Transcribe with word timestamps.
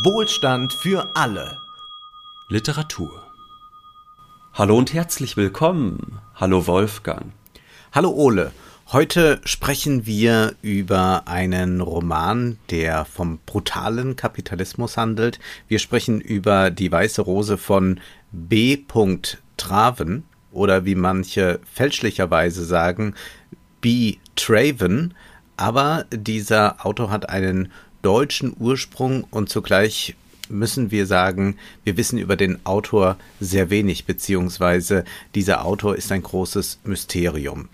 Wohlstand 0.00 0.72
für 0.72 1.14
alle. 1.14 1.58
Literatur. 2.48 3.22
Hallo 4.54 4.78
und 4.78 4.94
herzlich 4.94 5.36
willkommen. 5.36 6.18
Hallo 6.34 6.66
Wolfgang. 6.66 7.32
Hallo 7.92 8.10
Ole. 8.10 8.52
Heute 8.90 9.42
sprechen 9.44 10.06
wir 10.06 10.54
über 10.62 11.24
einen 11.26 11.82
Roman, 11.82 12.56
der 12.70 13.04
vom 13.04 13.38
brutalen 13.44 14.16
Kapitalismus 14.16 14.96
handelt. 14.96 15.38
Wir 15.68 15.78
sprechen 15.78 16.22
über 16.22 16.70
Die 16.70 16.90
Weiße 16.90 17.20
Rose 17.20 17.58
von 17.58 18.00
B. 18.32 18.78
Traven 19.58 20.24
oder 20.52 20.86
wie 20.86 20.94
manche 20.94 21.60
fälschlicherweise 21.70 22.64
sagen, 22.64 23.14
B. 23.82 24.16
Traven. 24.36 25.12
Aber 25.58 26.06
dieser 26.10 26.86
Autor 26.86 27.10
hat 27.10 27.28
einen 27.28 27.70
deutschen 28.02 28.54
Ursprung 28.58 29.24
und 29.30 29.48
zugleich 29.48 30.14
müssen 30.48 30.90
wir 30.90 31.06
sagen, 31.06 31.56
wir 31.84 31.96
wissen 31.96 32.18
über 32.18 32.36
den 32.36 32.64
Autor 32.66 33.16
sehr 33.40 33.70
wenig, 33.70 34.04
beziehungsweise 34.04 35.04
dieser 35.34 35.64
Autor 35.64 35.96
ist 35.96 36.12
ein 36.12 36.22
großes 36.22 36.80
Mysterium. 36.84 37.68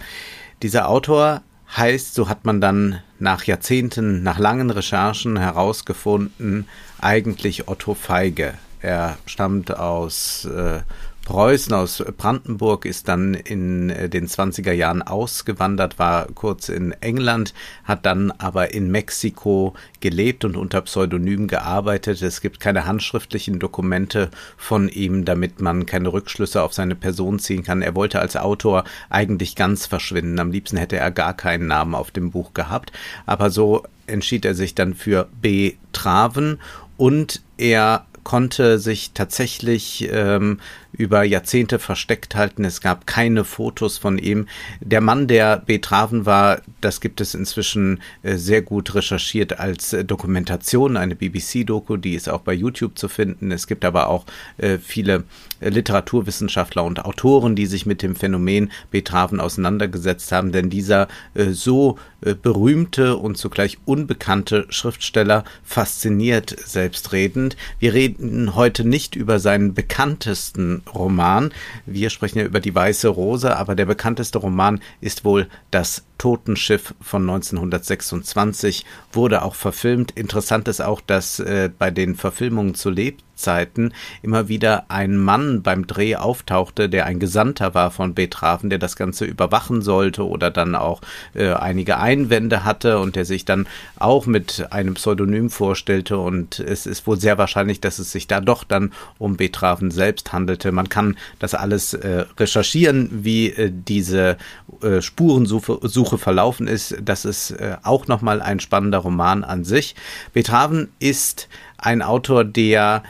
Dieser 0.62 0.88
Autor 0.88 1.42
heißt, 1.77 2.14
so 2.14 2.28
hat 2.28 2.45
man 2.45 2.60
dann 2.60 3.00
nach 3.19 3.45
Jahrzehnten, 3.45 4.22
nach 4.22 4.38
langen 4.38 4.70
Recherchen 4.70 5.38
herausgefunden, 5.38 6.66
eigentlich 7.00 7.69
Otto 7.69 7.95
Feige. 7.95 8.55
Er 8.80 9.19
stammt 9.27 9.77
aus 9.77 10.45
äh, 10.45 10.80
Preußen 11.28 11.74
aus 11.74 12.02
Brandenburg 12.16 12.87
ist 12.87 13.06
dann 13.06 13.34
in 13.34 13.91
äh, 13.91 14.09
den 14.09 14.28
20er 14.28 14.73
Jahren 14.73 15.02
ausgewandert, 15.02 15.98
war 15.98 16.27
kurz 16.28 16.70
in 16.70 16.92
England, 17.02 17.52
hat 17.84 18.06
dann 18.06 18.30
aber 18.30 18.73
in 18.73 18.91
Mexiko 18.91 19.74
gelebt 20.00 20.46
und 20.46 20.56
unter 20.56 20.80
Pseudonym 20.80 21.46
gearbeitet. 21.46 22.22
Es 22.22 22.41
gibt 22.41 22.60
keine 22.60 22.86
handschriftlichen 22.86 23.58
Dokumente 23.58 24.30
von 24.56 24.89
ihm, 24.89 25.27
damit 25.27 25.61
man 25.61 25.84
keine 25.84 26.14
Rückschlüsse 26.14 26.62
auf 26.62 26.72
seine 26.72 26.94
Person 26.94 27.39
ziehen 27.39 27.62
kann. 27.62 27.83
Er 27.83 27.95
wollte 27.95 28.20
als 28.20 28.34
Autor 28.39 28.84
eigentlich 29.11 29.55
ganz 29.55 29.84
verschwinden. 29.84 30.41
Am 30.41 30.50
liebsten 30.50 30.78
hätte 30.78 30.97
er 30.97 31.11
gar 31.11 31.34
keinen 31.34 31.67
Namen 31.67 31.95
auf 31.95 32.11
dem 32.11 32.30
Buch 32.30 32.55
gehabt. 32.55 32.91
Aber 33.27 33.50
so 33.50 33.83
entschied 34.06 34.47
er 34.47 34.55
sich 34.55 34.74
dann 34.74 34.95
für 34.95 35.28
B. 35.42 35.74
Traven 35.92 36.58
und 36.97 37.42
er 37.58 38.06
konnte 38.28 38.78
sich 38.78 39.12
tatsächlich 39.12 40.06
ähm, 40.12 40.61
über 40.92 41.22
Jahrzehnte 41.22 41.78
versteckt 41.78 42.34
halten. 42.34 42.64
Es 42.64 42.81
gab 42.81 43.06
keine 43.06 43.44
Fotos 43.44 43.98
von 43.98 44.19
ihm. 44.19 44.47
Der 44.81 45.00
Mann, 45.00 45.27
der 45.27 45.58
betrafen 45.58 46.27
war, 46.27 46.61
das 46.80 47.00
gibt 47.00 47.20
es 47.20 47.34
inzwischen 47.34 48.00
äh, 48.22 48.36
sehr 48.36 48.62
gut 48.62 48.95
recherchiert 48.95 49.58
als 49.58 49.92
äh, 49.92 50.05
Dokumentation, 50.05 50.97
eine 50.97 51.14
BBC-Doku, 51.14 51.97
die 51.97 52.14
ist 52.14 52.28
auch 52.28 52.41
bei 52.41 52.53
YouTube 52.53 52.98
zu 52.98 53.08
finden. 53.08 53.53
Es 53.53 53.67
gibt 53.67 53.84
aber 53.84 54.08
auch 54.08 54.25
äh, 54.56 54.78
viele 54.78 55.25
Literaturwissenschaftler 55.61 56.84
und 56.84 57.05
Autoren, 57.05 57.56
die 57.56 57.67
sich 57.67 57.84
mit 57.84 58.02
dem 58.02 58.14
Phänomen 58.14 58.70
Betraven 58.91 59.41
auseinandergesetzt 59.41 60.30
haben, 60.30 60.52
denn 60.52 60.70
dieser 60.70 61.08
so 61.50 61.98
berühmte 62.42 63.17
und 63.17 63.36
zugleich 63.39 63.78
unbekannte 63.84 64.67
Schriftsteller 64.69 65.42
fasziniert 65.64 66.55
selbstredend. 66.64 67.56
Wir 67.80 67.92
reden 67.92 68.55
heute 68.55 68.86
nicht 68.86 69.17
über 69.17 69.41
seinen 69.41 69.75
bekanntesten 69.75 70.77
Roman. 70.94 71.52
Wir 71.86 72.10
sprechen 72.10 72.38
ja 72.38 72.44
über 72.44 72.60
die 72.60 72.74
Weiße 72.74 73.08
Rose, 73.08 73.56
aber 73.56 73.74
der 73.74 73.86
bekannteste 73.86 74.38
Roman 74.38 74.80
ist 75.00 75.24
wohl 75.24 75.48
das 75.70 76.04
Totenschiff 76.19 76.94
von 77.00 77.22
1926 77.22 78.84
wurde 79.12 79.42
auch 79.42 79.55
verfilmt. 79.55 80.11
Interessant 80.11 80.69
ist 80.69 80.83
auch, 80.83 81.00
dass 81.00 81.38
äh, 81.38 81.70
bei 81.77 81.91
den 81.91 82.16
Verfilmungen 82.16 82.74
zu 82.74 82.91
Lebzeiten 82.91 83.94
immer 84.22 84.48
wieder 84.48 84.91
ein 84.91 85.16
Mann 85.16 85.62
beim 85.62 85.86
Dreh 85.86 86.16
auftauchte, 86.16 86.89
der 86.89 87.06
ein 87.06 87.20
Gesandter 87.20 87.73
war 87.74 87.92
von 87.92 88.14
Betraven, 88.14 88.68
der 88.68 88.80
das 88.80 88.96
Ganze 88.96 89.24
überwachen 89.24 89.80
sollte 89.80 90.27
oder 90.27 90.51
dann 90.51 90.74
auch 90.74 91.01
äh, 91.34 91.52
einige 91.52 91.98
Einwände 91.98 92.64
hatte 92.64 92.98
und 92.98 93.14
der 93.14 93.24
sich 93.24 93.45
dann 93.45 93.68
auch 93.98 94.27
mit 94.27 94.67
einem 94.70 94.95
Pseudonym 94.95 95.50
vorstellte. 95.50 96.18
Und 96.18 96.58
es 96.58 96.86
ist 96.86 97.06
wohl 97.06 97.20
sehr 97.20 97.39
wahrscheinlich, 97.39 97.80
dass 97.80 98.00
es 98.00 98.11
sich 98.11 98.27
da 98.27 98.40
doch 98.40 98.64
dann 98.64 98.92
um 99.18 99.36
Betraven 99.36 99.92
selbst 99.92 100.33
handelte. 100.33 100.73
Man 100.73 100.89
kann 100.89 101.17
das 101.39 101.55
alles 101.55 101.95
äh, 101.95 102.24
recherchieren, 102.39 103.08
wie 103.12 103.50
äh, 103.50 103.70
diese 103.73 104.36
äh, 104.83 105.00
Spurensuche 105.00 105.79
Suche 106.08 106.19
verlaufen 106.19 106.67
ist. 106.67 106.96
Das 107.02 107.24
ist 107.24 107.51
äh, 107.52 107.77
auch 107.83 108.07
nochmal 108.07 108.41
ein 108.41 108.61
spannender 108.61 108.98
Roman 108.98 109.45
an 109.45 109.64
sich. 109.64 109.95
Beethoven 110.33 110.89
ist 110.98 111.48
ein 111.77 112.02
Autor, 112.02 112.45
der 112.45 113.02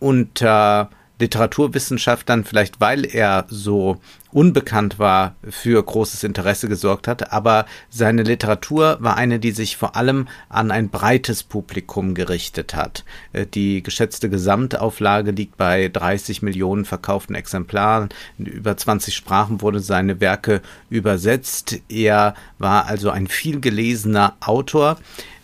unter 0.00 0.90
Literaturwissenschaftlern, 1.22 2.44
vielleicht 2.44 2.80
weil 2.80 3.04
er 3.04 3.46
so 3.48 4.00
unbekannt 4.32 4.98
war, 4.98 5.36
für 5.48 5.82
großes 5.82 6.24
Interesse 6.24 6.68
gesorgt 6.68 7.06
hat, 7.06 7.32
aber 7.32 7.66
seine 7.90 8.22
Literatur 8.22 8.96
war 9.00 9.16
eine, 9.16 9.38
die 9.38 9.52
sich 9.52 9.76
vor 9.76 9.94
allem 9.94 10.26
an 10.48 10.70
ein 10.70 10.88
breites 10.88 11.42
Publikum 11.42 12.14
gerichtet 12.14 12.74
hat. 12.74 13.04
Äh, 13.32 13.46
die 13.46 13.82
geschätzte 13.82 14.28
Gesamtauflage 14.30 15.30
liegt 15.30 15.56
bei 15.56 15.88
30 15.88 16.42
Millionen 16.42 16.84
verkauften 16.84 17.36
Exemplaren. 17.36 18.08
In 18.38 18.46
über 18.46 18.76
20 18.76 19.14
Sprachen 19.14 19.60
wurde 19.60 19.80
seine 19.80 20.20
Werke 20.20 20.60
übersetzt. 20.90 21.80
Er 21.88 22.34
war 22.58 22.86
also 22.86 23.10
ein 23.10 23.28
vielgelesener 23.28 24.34
Autor, 24.40 24.96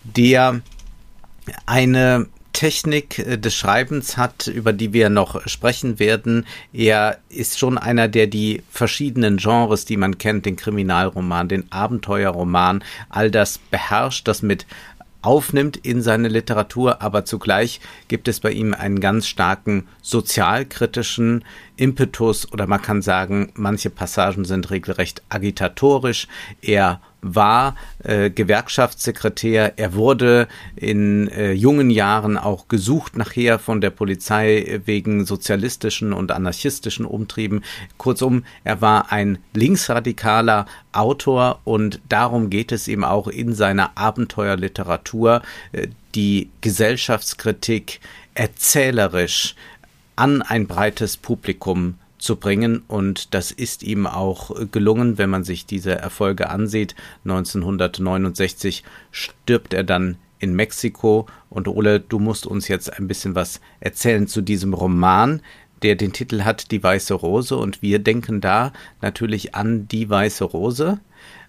der 0.03 0.61
eine 1.67 2.27
Technik 2.53 3.19
äh, 3.19 3.39
des 3.39 3.55
Schreibens 3.55 4.17
hat, 4.17 4.47
über 4.47 4.73
die 4.73 4.93
wir 4.93 5.11
noch 5.11 5.47
sprechen 5.47 5.99
werden. 5.99 6.47
Er 6.73 7.19
ist 7.29 7.59
schon 7.59 7.79
einer, 7.79 8.09
der 8.09 8.27
die 8.27 8.63
verschiedenen 8.71 9.37
Genres, 9.37 9.85
die 9.85 9.97
man 9.97 10.19
kennt, 10.19 10.47
den 10.47 10.57
Kriminalroman, 10.57 11.49
den 11.49 11.71
Abenteuerroman, 11.71 12.83
all 13.09 13.31
das 13.31 13.59
beherrscht, 13.59 14.29
das 14.29 14.43
mit 14.43 14.67
aufnimmt 15.23 15.77
in 15.77 16.01
seine 16.01 16.29
Literatur, 16.29 17.03
aber 17.03 17.25
zugleich 17.25 17.81
gibt 18.07 18.29
es 18.29 18.41
bei 18.41 18.53
ihm 18.53 18.73
einen 18.73 19.01
ganz 19.01 19.27
starken 19.27 19.89
sozialkritischen 20.01 21.45
Impetus 21.79 22.53
oder 22.53 22.67
man 22.67 22.83
kann 22.83 23.03
sagen, 23.03 23.53
manche 23.55 23.91
Passagen 23.91 24.45
sind 24.45 24.71
regelrecht 24.71 25.23
agitatorisch. 25.29 26.27
Er 26.61 27.01
war 27.21 27.75
äh, 28.05 28.31
Gewerkschaftssekretär. 28.31 29.79
Er 29.79 29.95
wurde 29.95 30.49
in 30.77 31.29
äh, 31.29 31.53
jungen 31.53 31.91
Jahren 31.91 32.37
auch 32.37 32.69
gesucht 32.69 33.17
nachher 33.17 33.59
von 33.59 33.81
der 33.81 33.91
Polizei 33.91 34.81
wegen 34.85 35.25
sozialistischen 35.25 36.13
und 36.13 36.31
anarchistischen 36.31 37.05
Umtrieben. 37.05 37.65
Kurzum, 37.97 38.45
er 38.65 38.81
war 38.81 39.11
ein 39.13 39.39
linksradikaler 39.55 40.67
Autor 40.93 41.61
und 41.65 42.01
darum 42.09 42.51
geht 42.51 42.73
es 42.73 42.89
ihm 42.89 43.05
auch 43.05 43.29
in 43.29 43.55
seiner 43.55 43.97
Abenteuerliteratur, 43.97 45.43
äh, 45.73 45.89
die 46.15 46.51
Gesellschaftskritik 46.61 48.01
erzählerisch 48.35 49.55
an 50.19 50.43
ein 50.43 50.67
breites 50.67 51.17
Publikum 51.17 51.95
zu 52.19 52.37
bringen. 52.37 52.83
Und 52.89 53.35
das 53.35 53.51
ist 53.51 53.83
ihm 53.83 54.07
auch 54.07 54.51
gelungen, 54.71 55.19
wenn 55.19 55.31
man 55.31 55.45
sich 55.45 55.67
diese 55.67 55.93
Erfolge 55.93 56.51
ansieht. 56.51 56.95
1969 57.25 58.85
stirbt 59.11 59.73
er 59.73 59.85
dann 59.85 60.17
in 60.39 60.55
Mexiko. 60.55 61.27
Und 61.51 61.69
Ole, 61.69 62.01
du 62.01 62.19
musst 62.19 62.47
uns 62.47 62.69
jetzt 62.69 62.93
ein 62.99 63.09
bisschen 63.09 63.35
was 63.35 63.61
erzählen 63.81 64.27
zu 64.27 64.41
diesem 64.41 64.75
Roman, 64.75 65.41
der 65.83 65.97
den 65.97 66.13
Titel 66.13 66.43
hat 66.43 66.71
Die 66.71 66.83
Weiße 66.83 67.15
Rose 67.15 67.57
und 67.57 67.83
wir 67.83 67.99
denken 67.99 68.41
da 68.41 68.73
natürlich 69.01 69.55
an 69.55 69.89
die 69.89 70.09
Weiße 70.09 70.45
Rose, 70.45 71.01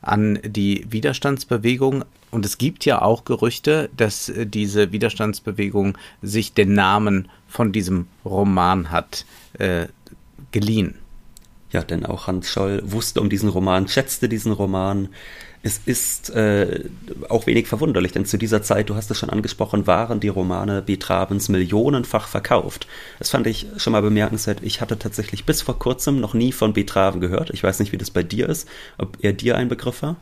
an 0.01 0.39
die 0.43 0.85
Widerstandsbewegung 0.89 2.05
und 2.31 2.45
es 2.45 2.57
gibt 2.57 2.85
ja 2.85 3.01
auch 3.01 3.25
Gerüchte, 3.25 3.89
dass 3.97 4.31
diese 4.35 4.91
Widerstandsbewegung 4.91 5.97
sich 6.21 6.53
den 6.53 6.73
Namen 6.73 7.29
von 7.47 7.71
diesem 7.71 8.07
Roman 8.23 8.91
hat 8.91 9.25
äh, 9.53 9.87
geliehen. 10.51 10.95
Ja, 11.71 11.83
denn 11.83 12.05
auch 12.05 12.27
Hans 12.27 12.51
Scholl 12.51 12.81
wusste 12.83 13.21
um 13.21 13.29
diesen 13.29 13.49
Roman, 13.49 13.87
schätzte 13.87 14.27
diesen 14.27 14.51
Roman. 14.51 15.09
Es 15.61 15.81
ist 15.85 16.29
äh, 16.29 16.85
auch 17.27 17.45
wenig 17.45 17.67
verwunderlich, 17.67 18.13
denn 18.13 18.25
zu 18.25 18.37
dieser 18.37 18.61
Zeit, 18.63 18.89
du 18.89 18.95
hast 18.95 19.11
es 19.11 19.17
schon 19.17 19.29
angesprochen, 19.29 19.87
waren 19.87 20.21
die 20.21 20.29
Romane 20.29 20.81
Beetravens 20.81 21.49
millionenfach 21.49 22.29
verkauft. 22.29 22.87
Das 23.17 23.29
fand 23.29 23.45
ich 23.45 23.67
schon 23.75 23.91
mal 23.91 24.01
bemerkenswert. 24.01 24.59
Ich 24.61 24.79
hatte 24.79 24.97
tatsächlich 24.97 25.45
bis 25.45 25.61
vor 25.61 25.77
kurzem 25.77 26.21
noch 26.21 26.33
nie 26.33 26.53
von 26.53 26.71
Betraven 26.71 27.19
gehört. 27.19 27.49
Ich 27.49 27.61
weiß 27.61 27.79
nicht, 27.79 27.91
wie 27.91 27.97
das 27.97 28.09
bei 28.09 28.23
dir 28.23 28.47
ist, 28.47 28.69
ob 28.97 29.17
er 29.21 29.33
dir 29.33 29.57
ein 29.57 29.67
Begriff 29.67 30.01
war. 30.01 30.15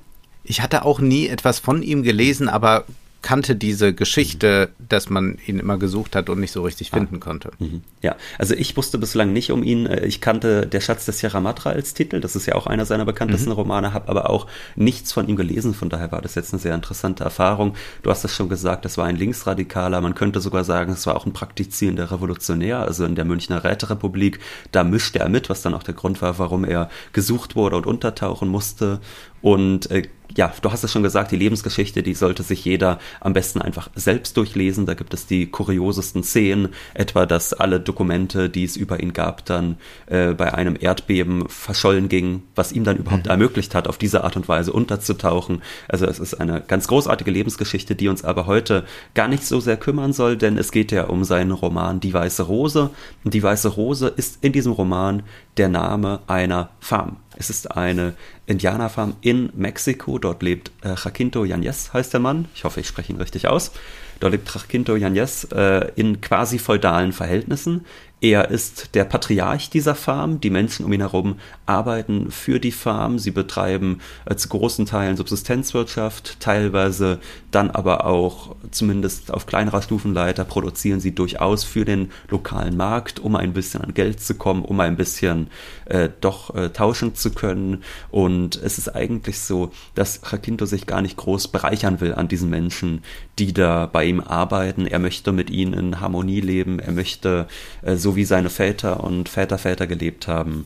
Ich 0.44 0.62
hatte 0.62 0.86
auch 0.86 1.00
nie 1.00 1.28
etwas 1.28 1.60
von 1.60 1.84
ihm 1.84 2.01
gelesen, 2.01 2.50
aber 2.50 2.86
kannte 3.22 3.56
diese 3.56 3.94
Geschichte, 3.94 4.69
dass 4.78 5.10
man 5.10 5.38
ihn 5.46 5.60
immer 5.60 5.78
gesucht 5.78 6.16
hat 6.16 6.30
und 6.30 6.40
nicht 6.40 6.52
so 6.52 6.62
richtig 6.62 6.90
ah. 6.92 6.98
finden 6.98 7.19
konnte. 7.19 7.52
Mhm. 7.60 7.81
Ja, 8.02 8.16
also 8.38 8.54
ich 8.54 8.78
wusste 8.78 8.98
bislang 8.98 9.34
nicht 9.34 9.52
um 9.52 9.64
ihn. 9.64 9.86
Äh, 9.86 10.06
ich 10.06 10.22
kannte 10.22 10.68
Der 10.68 10.81
Schatz 10.81 11.06
des 11.06 11.19
Sierra 11.19 11.40
Madra 11.40 11.72
als 11.72 11.94
Titel. 11.94 12.19
Das 12.19 12.36
ist 12.36 12.46
ja 12.46 12.56
auch 12.56 12.68
einer 12.68 12.86
seiner 12.86 13.06
bekanntesten 13.06 13.50
mhm. 13.50 13.56
Romane, 13.56 13.94
habe 13.94 14.10
aber 14.10 14.30
auch 14.30 14.48
nichts 14.75 15.12
von 15.12 15.28
ihm 15.28 15.36
gelesen. 15.36 15.74
Von 15.74 15.90
daher 15.90 16.12
war 16.12 16.22
das 16.22 16.36
jetzt 16.36 16.54
eine 16.54 16.62
sehr 16.62 16.75
interessante 16.75 17.24
Erfahrung. 17.24 17.75
Du 18.04 18.10
hast 18.10 18.24
es 18.24 18.36
schon 18.36 18.50
gesagt, 18.50 18.86
das 18.86 18.98
war 18.98 19.06
ein 19.06 19.16
Linksradikaler. 19.16 20.00
Man 20.02 20.16
könnte 20.16 20.40
sogar 20.40 20.63
sagen, 20.63 20.94
es 20.94 21.08
war 21.08 21.16
auch 21.16 21.25
ein 21.25 21.34
praktizierender 21.34 22.12
Revolutionär. 22.12 22.80
Also 22.80 23.06
in 23.06 23.16
der 23.16 23.25
Münchner 23.25 23.63
Räterepublik, 23.63 24.40
da 24.72 24.84
mischte 24.84 25.20
er 25.20 25.30
mit, 25.30 25.50
was 25.50 25.62
dann 25.62 25.74
auch 25.74 25.84
der 25.84 25.96
Grund 25.96 26.22
war, 26.22 26.40
warum 26.40 26.63
er 26.63 26.90
gesucht 27.13 27.56
wurde 27.56 27.78
und 27.78 27.88
untertauchen 27.88 28.48
musste. 28.48 29.00
Und 29.48 29.90
äh, 29.92 30.02
ja, 30.36 30.52
du 30.62 30.74
hast 30.74 30.84
es 30.84 30.92
schon 30.92 31.04
gesagt, 31.04 31.32
die 31.32 31.38
Lebensgeschichte, 31.38 32.04
die 32.04 32.16
sollte 32.16 32.44
sich 32.44 32.66
jeder 32.66 33.00
am 33.22 33.32
besten 33.32 33.62
einfach 33.62 33.90
selbst 33.96 34.36
durchlesen. 34.36 34.86
Da 34.86 34.94
gibt 34.94 35.14
es 35.14 35.26
die 35.26 35.48
kuriosesten 35.50 36.22
Szenen, 36.22 36.74
etwa, 36.94 37.26
dass 37.26 37.54
alle 37.54 37.80
Dokumente, 37.80 38.50
die 38.50 38.66
es 38.66 38.76
über 38.76 39.00
ihn 39.00 39.14
gab, 39.14 39.46
dann 39.46 39.78
äh, 40.08 40.34
bei 40.34 40.54
einem 40.54 40.76
Erdbeben 40.78 41.48
verschollen 41.48 42.10
gingen, 42.10 42.44
was 42.56 42.74
ihm 42.74 42.84
dann 42.84 42.98
überhaupt 42.98 43.24
mhm. 43.24 43.32
ermöglicht 43.32 43.74
hat, 43.74 43.88
auf 43.88 43.98
diese 43.98 44.26
Art 44.26 44.36
und 44.36 44.50
Weise 44.50 44.74
unterzutauchen. 44.74 45.62
Also 45.88 46.06
es 46.08 46.20
ist 46.20 46.34
eine 46.34 46.60
ganz 46.60 46.90
großartige 46.90 47.32
Lebensgeschichte, 47.32 47.96
die 47.96 48.10
uns 48.10 48.26
aber 48.26 48.48
heute 48.48 48.84
gar 49.14 49.30
nicht 49.30 49.46
so 49.46 49.62
sehr 49.62 49.78
kümmern 49.78 50.12
soll, 50.12 50.36
denn 50.36 50.58
es 50.58 50.74
geht 50.74 50.92
ja 50.92 51.06
um 51.06 51.24
seinen 51.24 51.52
Roman 51.52 52.02
Die 52.02 52.14
Weiße 52.14 52.44
Rose. 52.44 52.90
Und 53.24 53.34
die 53.34 53.44
Weiße 53.44 53.70
Rose 53.70 54.10
ist 54.14 54.44
in 54.44 54.52
diesem 54.52 54.74
Roman 54.74 55.24
der 55.56 55.70
Name 55.70 56.20
einer 56.28 56.72
Farm. 56.82 57.16
Es 57.39 57.50
ist 57.50 57.75
eine 57.75 58.13
Indianerfarm 58.45 59.16
in 59.22 59.50
Mexiko. 59.56 60.18
Dort 60.18 60.42
lebt 60.42 60.72
äh, 60.84 60.89
Jacinto 60.89 61.45
Yanez, 61.45 61.94
heißt 61.94 62.13
der 62.13 62.19
Mann. 62.19 62.45
Ich 62.56 62.63
hoffe, 62.63 62.80
ich 62.80 62.88
spreche 62.88 63.13
ihn 63.13 63.19
richtig 63.19 63.48
aus. 63.48 63.72
Dort 64.19 64.31
lebt 64.31 64.54
Jacinto 64.54 64.95
Yanez 64.95 65.48
äh, 65.51 65.92
in 65.95 66.22
quasi 66.22 66.57
feudalen 66.57 67.13
Verhältnissen. 67.13 67.86
Er 68.19 68.50
ist 68.50 68.96
der 68.96 69.04
Patriarch 69.04 69.69
dieser 69.69 69.94
Farm. 69.94 70.42
Die 70.42 70.50
Menschen 70.50 70.84
um 70.84 70.92
ihn 70.92 71.02
herum 71.02 71.36
arbeiten 71.68 72.31
für 72.31 72.60
die 72.60 72.72
Farm. 72.72 73.19
Sie 73.19 73.30
betreiben 73.30 74.00
äh, 74.25 74.36
zu 74.36 74.50
großen 74.50 74.88
Teilen 74.88 75.18
Subsistenzwirtschaft, 75.18 76.40
teilweise 76.40 77.19
dann 77.52 77.69
aber 77.69 78.08
auch, 78.08 78.56
zumindest 78.72 79.31
auf 79.31 79.46
kleinerer 79.46 79.84
Stufenleiter, 79.84 80.46
produzieren 80.46 81.00
sie 81.00 81.14
durchaus 81.14 81.64
für 81.64 81.86
den 81.86 82.10
lokalen 82.30 82.75
Markt, 82.75 83.19
um 83.19 83.36
ein 83.36 83.54
bisschen 83.54 83.84
an 83.84 83.94
Geld 83.94 84.20
zu 84.20 84.34
kommen, 84.34 84.66
um 84.66 84.80
ein 84.80 84.98
bisschen 84.98 85.52
äh, 85.86 86.10
doch 86.20 86.56
äh, 86.56 86.70
tauschen 86.70 87.13
zu 87.13 87.30
können. 87.30 87.84
Und 88.10 88.56
es 88.56 88.80
ist 88.80 88.96
eigentlich 88.96 89.40
so, 89.42 89.72
dass 89.94 90.22
Jacinto 90.31 90.66
sich 90.66 90.88
gar 90.88 91.04
nicht 91.04 91.18
groß 91.18 91.50
bereichern 91.50 92.02
will 92.02 92.16
an 92.16 92.28
diesen 92.28 92.50
Menschen, 92.50 93.04
die 93.38 93.54
da 93.54 93.86
bei 93.86 94.06
ihm 94.06 94.22
arbeiten. 94.22 94.88
Er 94.88 94.98
möchte 94.98 95.31
mit 95.31 95.52
ihnen 95.52 95.74
in 95.74 96.02
Harmonie 96.02 96.42
leben. 96.42 96.80
Er 96.80 96.94
möchte 96.94 97.48
äh, 97.84 97.96
so 97.96 98.06
so 98.07 98.15
wie 98.15 98.24
seine 98.24 98.50
Väter 98.50 99.04
und 99.04 99.27
Väterväter 99.27 99.86
gelebt 99.86 100.30
haben, 100.30 100.65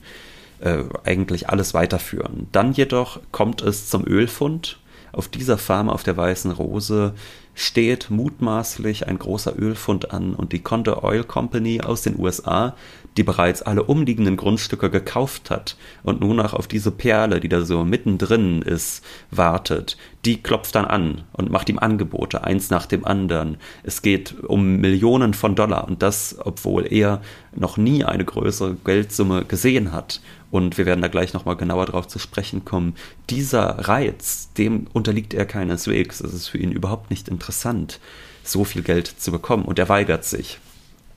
äh, 0.59 0.83
eigentlich 1.03 1.49
alles 1.49 1.73
weiterführen. 1.73 2.45
Dann 2.51 2.71
jedoch 2.71 3.19
kommt 3.31 3.63
es 3.63 3.89
zum 3.89 4.05
Ölfund. 4.05 4.77
Auf 5.11 5.27
dieser 5.27 5.57
Farm 5.57 5.89
auf 5.89 6.03
der 6.03 6.15
Weißen 6.15 6.51
Rose 6.51 7.15
steht 7.53 8.09
mutmaßlich 8.09 9.07
ein 9.07 9.19
großer 9.19 9.57
Ölfund 9.57 10.11
an 10.11 10.33
und 10.33 10.53
die 10.53 10.59
Condor 10.59 11.03
Oil 11.03 11.23
Company 11.23 11.81
aus 11.81 12.01
den 12.01 12.17
USA, 12.17 12.75
die 13.17 13.23
bereits 13.23 13.61
alle 13.61 13.83
umliegenden 13.83 14.37
Grundstücke 14.37 14.89
gekauft 14.89 15.49
hat 15.49 15.75
und 16.03 16.21
nun 16.21 16.39
auch 16.39 16.53
auf 16.53 16.67
diese 16.67 16.91
Perle, 16.91 17.39
die 17.39 17.49
da 17.49 17.63
so 17.63 17.83
mittendrin 17.83 18.61
ist, 18.61 19.03
wartet, 19.31 19.97
die 20.23 20.41
klopft 20.41 20.75
dann 20.75 20.85
an 20.85 21.23
und 21.33 21.51
macht 21.51 21.67
ihm 21.67 21.79
Angebote, 21.79 22.43
eins 22.43 22.69
nach 22.69 22.85
dem 22.85 23.03
anderen. 23.05 23.57
Es 23.83 24.01
geht 24.01 24.35
um 24.43 24.77
Millionen 24.77 25.33
von 25.33 25.55
Dollar 25.55 25.87
und 25.87 26.01
das, 26.01 26.37
obwohl 26.39 26.91
er 26.91 27.21
noch 27.53 27.75
nie 27.77 28.05
eine 28.05 28.23
größere 28.23 28.75
Geldsumme 28.85 29.43
gesehen 29.45 29.91
hat. 29.91 30.21
Und 30.51 30.77
wir 30.77 30.85
werden 30.85 31.01
da 31.01 31.07
gleich 31.07 31.33
nochmal 31.33 31.55
genauer 31.55 31.85
drauf 31.85 32.07
zu 32.07 32.19
sprechen 32.19 32.65
kommen. 32.65 32.95
Dieser 33.29 33.87
Reiz, 33.87 34.49
dem 34.57 34.87
unterliegt 34.93 35.33
er 35.33 35.45
keineswegs. 35.45 36.19
Es 36.19 36.33
ist 36.33 36.49
für 36.49 36.57
ihn 36.57 36.71
überhaupt 36.71 37.09
nicht 37.09 37.29
interessant, 37.29 37.99
so 38.43 38.65
viel 38.65 38.83
Geld 38.83 39.07
zu 39.07 39.31
bekommen 39.31 39.63
und 39.63 39.79
er 39.79 39.89
weigert 39.89 40.25
sich. 40.25 40.59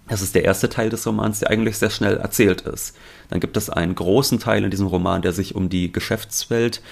Das 0.09 0.23
ist 0.23 0.35
der 0.35 0.45
erste 0.45 0.69
Teil 0.69 0.91
des 0.91 1.07
Romans, 1.07 1.41
der 1.41 1.51
eigentlich 1.51 1.79
sehr 1.79 1.91
schnell 1.91 2.19
erzählt 2.19 2.61
ist. 2.63 2.97
Dann 3.31 3.41
gibt 3.41 3.57
es 3.57 3.71
einen 3.71 3.95
großen 3.95 4.39
Teil 4.39 4.63
in 4.65 4.71
diesem 4.71 4.87
Roman, 4.87 5.23
der 5.23 5.33
sich 5.33 5.55
um 5.55 5.69
die 5.69 5.91
Geschäftswelt 5.91 6.83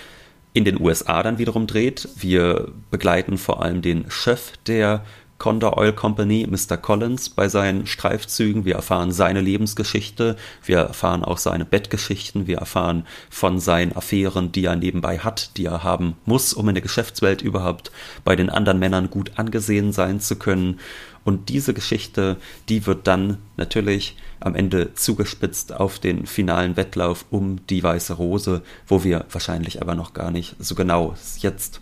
in 0.54 0.64
den 0.64 0.80
USA 0.80 1.22
dann 1.22 1.38
wiederum 1.38 1.66
dreht. 1.66 2.08
Wir 2.16 2.72
begleiten 2.90 3.38
vor 3.38 3.62
allem 3.62 3.82
den 3.82 4.10
Chef 4.10 4.52
der 4.66 5.04
Condor 5.42 5.76
Oil 5.76 5.92
Company, 5.92 6.46
Mr. 6.48 6.76
Collins, 6.76 7.28
bei 7.28 7.48
seinen 7.48 7.88
Streifzügen. 7.88 8.64
Wir 8.64 8.76
erfahren 8.76 9.10
seine 9.10 9.40
Lebensgeschichte, 9.40 10.36
wir 10.64 10.78
erfahren 10.78 11.24
auch 11.24 11.38
seine 11.38 11.64
Bettgeschichten, 11.64 12.46
wir 12.46 12.58
erfahren 12.58 13.08
von 13.28 13.58
seinen 13.58 13.96
Affären, 13.96 14.52
die 14.52 14.66
er 14.66 14.76
nebenbei 14.76 15.18
hat, 15.18 15.56
die 15.56 15.64
er 15.64 15.82
haben 15.82 16.14
muss, 16.26 16.52
um 16.52 16.68
in 16.68 16.76
der 16.76 16.82
Geschäftswelt 16.82 17.42
überhaupt 17.42 17.90
bei 18.22 18.36
den 18.36 18.50
anderen 18.50 18.78
Männern 18.78 19.10
gut 19.10 19.32
angesehen 19.34 19.92
sein 19.92 20.20
zu 20.20 20.36
können. 20.36 20.78
Und 21.24 21.48
diese 21.48 21.74
Geschichte, 21.74 22.36
die 22.68 22.86
wird 22.86 23.08
dann 23.08 23.38
natürlich 23.56 24.16
am 24.38 24.54
Ende 24.54 24.94
zugespitzt 24.94 25.72
auf 25.72 25.98
den 25.98 26.26
finalen 26.26 26.76
Wettlauf 26.76 27.24
um 27.30 27.66
die 27.66 27.82
weiße 27.82 28.12
Rose, 28.12 28.62
wo 28.86 29.02
wir 29.02 29.26
wahrscheinlich 29.28 29.82
aber 29.82 29.96
noch 29.96 30.14
gar 30.14 30.30
nicht 30.30 30.54
so 30.60 30.76
genau 30.76 31.16
jetzt 31.38 31.80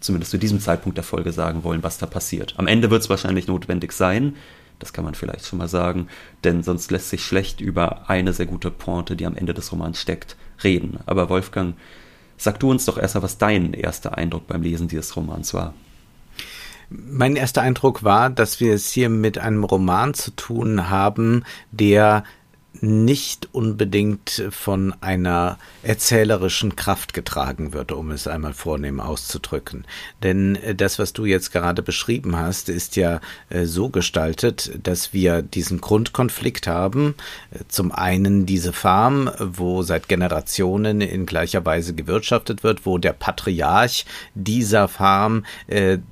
zumindest 0.00 0.30
zu 0.30 0.38
diesem 0.38 0.60
Zeitpunkt 0.60 0.98
der 0.98 1.04
Folge 1.04 1.32
sagen 1.32 1.62
wollen, 1.64 1.82
was 1.82 1.98
da 1.98 2.06
passiert. 2.06 2.54
Am 2.56 2.66
Ende 2.66 2.90
wird 2.90 3.02
es 3.02 3.10
wahrscheinlich 3.10 3.46
notwendig 3.46 3.92
sein, 3.92 4.34
das 4.80 4.92
kann 4.92 5.04
man 5.04 5.14
vielleicht 5.14 5.46
schon 5.46 5.58
mal 5.58 5.68
sagen, 5.68 6.08
denn 6.42 6.62
sonst 6.62 6.90
lässt 6.90 7.10
sich 7.10 7.22
schlecht 7.22 7.60
über 7.60 8.08
eine 8.08 8.32
sehr 8.32 8.46
gute 8.46 8.70
Pointe, 8.70 9.14
die 9.14 9.26
am 9.26 9.36
Ende 9.36 9.54
des 9.54 9.70
Romans 9.72 10.00
steckt, 10.00 10.36
reden. 10.64 10.98
Aber 11.06 11.28
Wolfgang, 11.28 11.76
sag 12.38 12.58
du 12.60 12.70
uns 12.70 12.86
doch 12.86 12.96
erstmal, 12.98 13.22
was 13.22 13.38
dein 13.38 13.74
erster 13.74 14.16
Eindruck 14.16 14.46
beim 14.46 14.62
Lesen 14.62 14.88
dieses 14.88 15.14
Romans 15.14 15.52
war. 15.54 15.74
Mein 16.88 17.36
erster 17.36 17.62
Eindruck 17.62 18.02
war, 18.02 18.30
dass 18.30 18.58
wir 18.58 18.74
es 18.74 18.90
hier 18.90 19.10
mit 19.10 19.38
einem 19.38 19.62
Roman 19.62 20.12
zu 20.12 20.32
tun 20.32 20.90
haben, 20.90 21.44
der 21.70 22.24
nicht 22.80 23.48
unbedingt 23.52 24.44
von 24.50 24.94
einer 25.00 25.58
erzählerischen 25.82 26.76
Kraft 26.76 27.14
getragen 27.14 27.72
wird, 27.72 27.92
um 27.92 28.10
es 28.10 28.26
einmal 28.26 28.54
vornehm 28.54 29.00
auszudrücken. 29.00 29.84
Denn 30.22 30.56
äh, 30.56 30.74
das, 30.74 30.98
was 30.98 31.12
du 31.12 31.24
jetzt 31.24 31.52
gerade 31.52 31.82
beschrieben 31.82 32.36
hast, 32.36 32.68
ist 32.68 32.96
ja 32.96 33.20
äh, 33.48 33.64
so 33.64 33.88
gestaltet, 33.88 34.78
dass 34.82 35.12
wir 35.12 35.42
diesen 35.42 35.80
Grundkonflikt 35.80 36.66
haben. 36.66 37.14
Äh, 37.50 37.64
zum 37.68 37.92
einen 37.92 38.46
diese 38.46 38.72
Farm, 38.72 39.30
wo 39.38 39.82
seit 39.82 40.08
Generationen 40.08 41.00
in 41.00 41.26
gleicher 41.26 41.64
Weise 41.66 41.94
gewirtschaftet 41.94 42.62
wird, 42.62 42.86
wo 42.86 42.98
der 42.98 43.12
Patriarch 43.12 44.06
dieser 44.34 44.88
Farm 44.88 45.44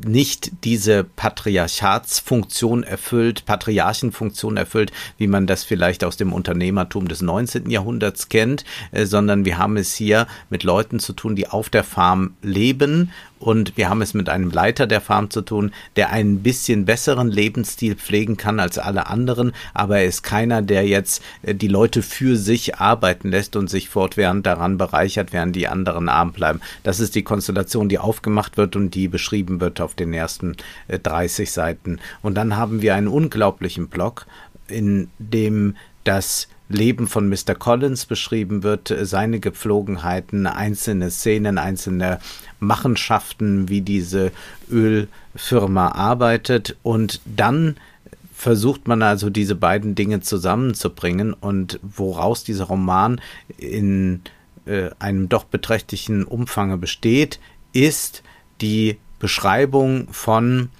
nicht 0.05 0.52
diese 0.64 1.05
Patriarchatsfunktion 1.05 2.82
erfüllt, 2.82 3.44
Patriarchenfunktion 3.46 4.56
erfüllt, 4.56 4.93
wie 5.17 5.27
man 5.27 5.46
das 5.46 5.65
vielleicht 5.65 6.05
aus 6.05 6.17
dem 6.17 6.32
Unternehmen 6.32 6.47
Unternehmertum 6.48 7.08
des 7.08 7.20
19. 7.20 7.69
Jahrhunderts 7.69 8.31
kennt, 8.31 8.64
äh, 8.93 9.05
sondern 9.05 9.44
wir 9.44 9.58
haben 9.58 9.76
es 9.76 9.93
hier 9.93 10.26
mit 10.48 10.62
Leuten 10.62 10.98
zu 10.98 11.12
tun, 11.12 11.36
die 11.36 11.48
auf 11.48 11.69
der 11.69 11.84
Farm 11.84 12.34
leben 12.43 13.10
und 13.38 13.76
wir 13.76 13.88
haben 13.88 14.02
es 14.02 14.14
mit 14.14 14.28
einem 14.28 14.50
Leiter 14.50 14.86
der 14.86 15.00
Farm 15.00 15.31
zu 15.31 15.43
tun, 15.43 15.72
der 15.96 16.10
einen 16.10 16.43
bisschen 16.43 16.86
besseren 16.86 17.31
Lebensstil 17.31 17.94
pflegen 17.94 18.36
kann 18.36 18.58
als 18.60 18.78
alle 18.78 19.06
anderen, 19.08 19.52
aber 19.74 19.98
er 19.98 20.06
ist 20.06 20.22
keiner, 20.22 20.62
der 20.62 20.86
jetzt 20.86 21.22
äh, 21.43 21.55
die 21.55 21.69
Leute 21.69 22.00
für 22.00 22.36
sich 22.36 22.76
arbeiten 22.76 23.31
lässt 23.31 23.55
und 23.55 23.69
sich 23.69 23.90
fortwährend 23.90 24.46
daran 24.46 24.78
bereichert, 24.78 25.34
während 25.34 25.55
die 25.55 25.69
anderen 25.69 26.08
arm 26.08 26.32
bleiben. 26.32 26.60
Das 26.82 26.98
ist 26.98 27.14
die 27.14 27.22
Konstellation, 27.22 27.90
die 27.90 27.98
aufgemacht 27.98 28.56
wird 28.56 28.74
und 28.74 28.94
die 28.94 29.08
beschrieben 29.08 29.60
wird 29.60 29.82
auf 29.82 29.94
den 29.94 30.14
ersten 30.14 30.56
30 30.88 31.46
äh, 31.46 31.52
Seiten. 31.52 31.98
Und 32.22 32.36
dann 32.36 32.56
haben 32.56 32.81
wir 32.81 32.94
einen 32.94 33.08
unglaublichen 33.08 33.88
Block, 33.88 34.26
in 34.69 35.08
dem 35.19 35.76
das 36.08 36.48
Leben 36.70 37.06
von 37.06 37.29
Mr. 37.29 37.55
Collins 37.55 38.06
beschrieben 38.06 38.62
wird, 38.62 38.94
seine 39.03 39.41
Gepflogenheiten, 39.41 40.46
einzelne 40.46 41.10
Szenen, 41.10 41.58
einzelne 41.58 42.19
Machenschaften, 42.60 43.69
wie 43.69 43.82
diese 43.82 44.32
Ölfirma 44.70 45.88
arbeitet 45.88 46.77
und 46.82 47.20
dann 47.27 47.77
versucht 48.34 48.88
man 48.88 49.03
also 49.03 49.29
diese 49.29 49.55
beiden 49.55 49.96
Dinge 49.96 50.20
zusammenzubringen 50.20 51.34
und 51.34 51.79
woraus 51.82 52.43
dieser 52.43 52.65
Roman 52.65 53.20
in 53.58 54.22
äh, 54.65 54.88
einem 54.98 55.29
doch 55.29 55.44
beträchtlichen 55.44 56.24
Umfange 56.24 56.79
besteht, 56.79 57.38
ist 57.74 58.22
die 58.62 58.96
Beschreibung 59.19 60.08
von 60.10 60.70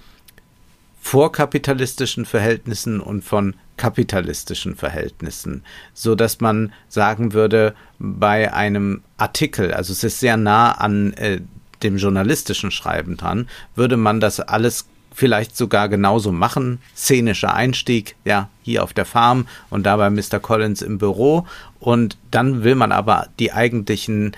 vorkapitalistischen 1.01 2.25
Verhältnissen 2.25 2.99
und 2.99 3.23
von 3.23 3.53
kapitalistischen 3.79 4.75
Verhältnissen, 4.75 5.63
so 5.93 6.13
dass 6.13 6.41
man 6.41 6.73
sagen 6.89 7.31
würde, 7.31 7.73
bei 7.97 8.53
einem 8.53 9.01
Artikel, 9.17 9.73
also 9.73 9.93
es 9.93 10.03
ist 10.03 10.19
sehr 10.19 10.35
nah 10.35 10.73
an 10.73 11.13
äh, 11.13 11.39
dem 11.81 11.95
journalistischen 11.95 12.71
Schreiben 12.71 13.15
dran, 13.15 13.47
würde 13.75 13.95
man 13.95 14.19
das 14.19 14.41
alles 14.41 14.85
vielleicht 15.13 15.55
sogar 15.55 15.87
genauso 15.87 16.31
machen. 16.33 16.79
Szenischer 16.95 17.53
Einstieg, 17.53 18.15
ja, 18.25 18.49
hier 18.61 18.83
auf 18.83 18.93
der 18.93 19.05
Farm 19.05 19.47
und 19.69 19.85
dabei 19.85 20.09
Mr. 20.09 20.39
Collins 20.41 20.81
im 20.81 20.97
Büro. 20.97 21.47
Und 21.79 22.17
dann 22.31 22.63
will 22.63 22.75
man 22.75 22.91
aber 22.91 23.27
die 23.39 23.53
eigentlichen 23.53 24.33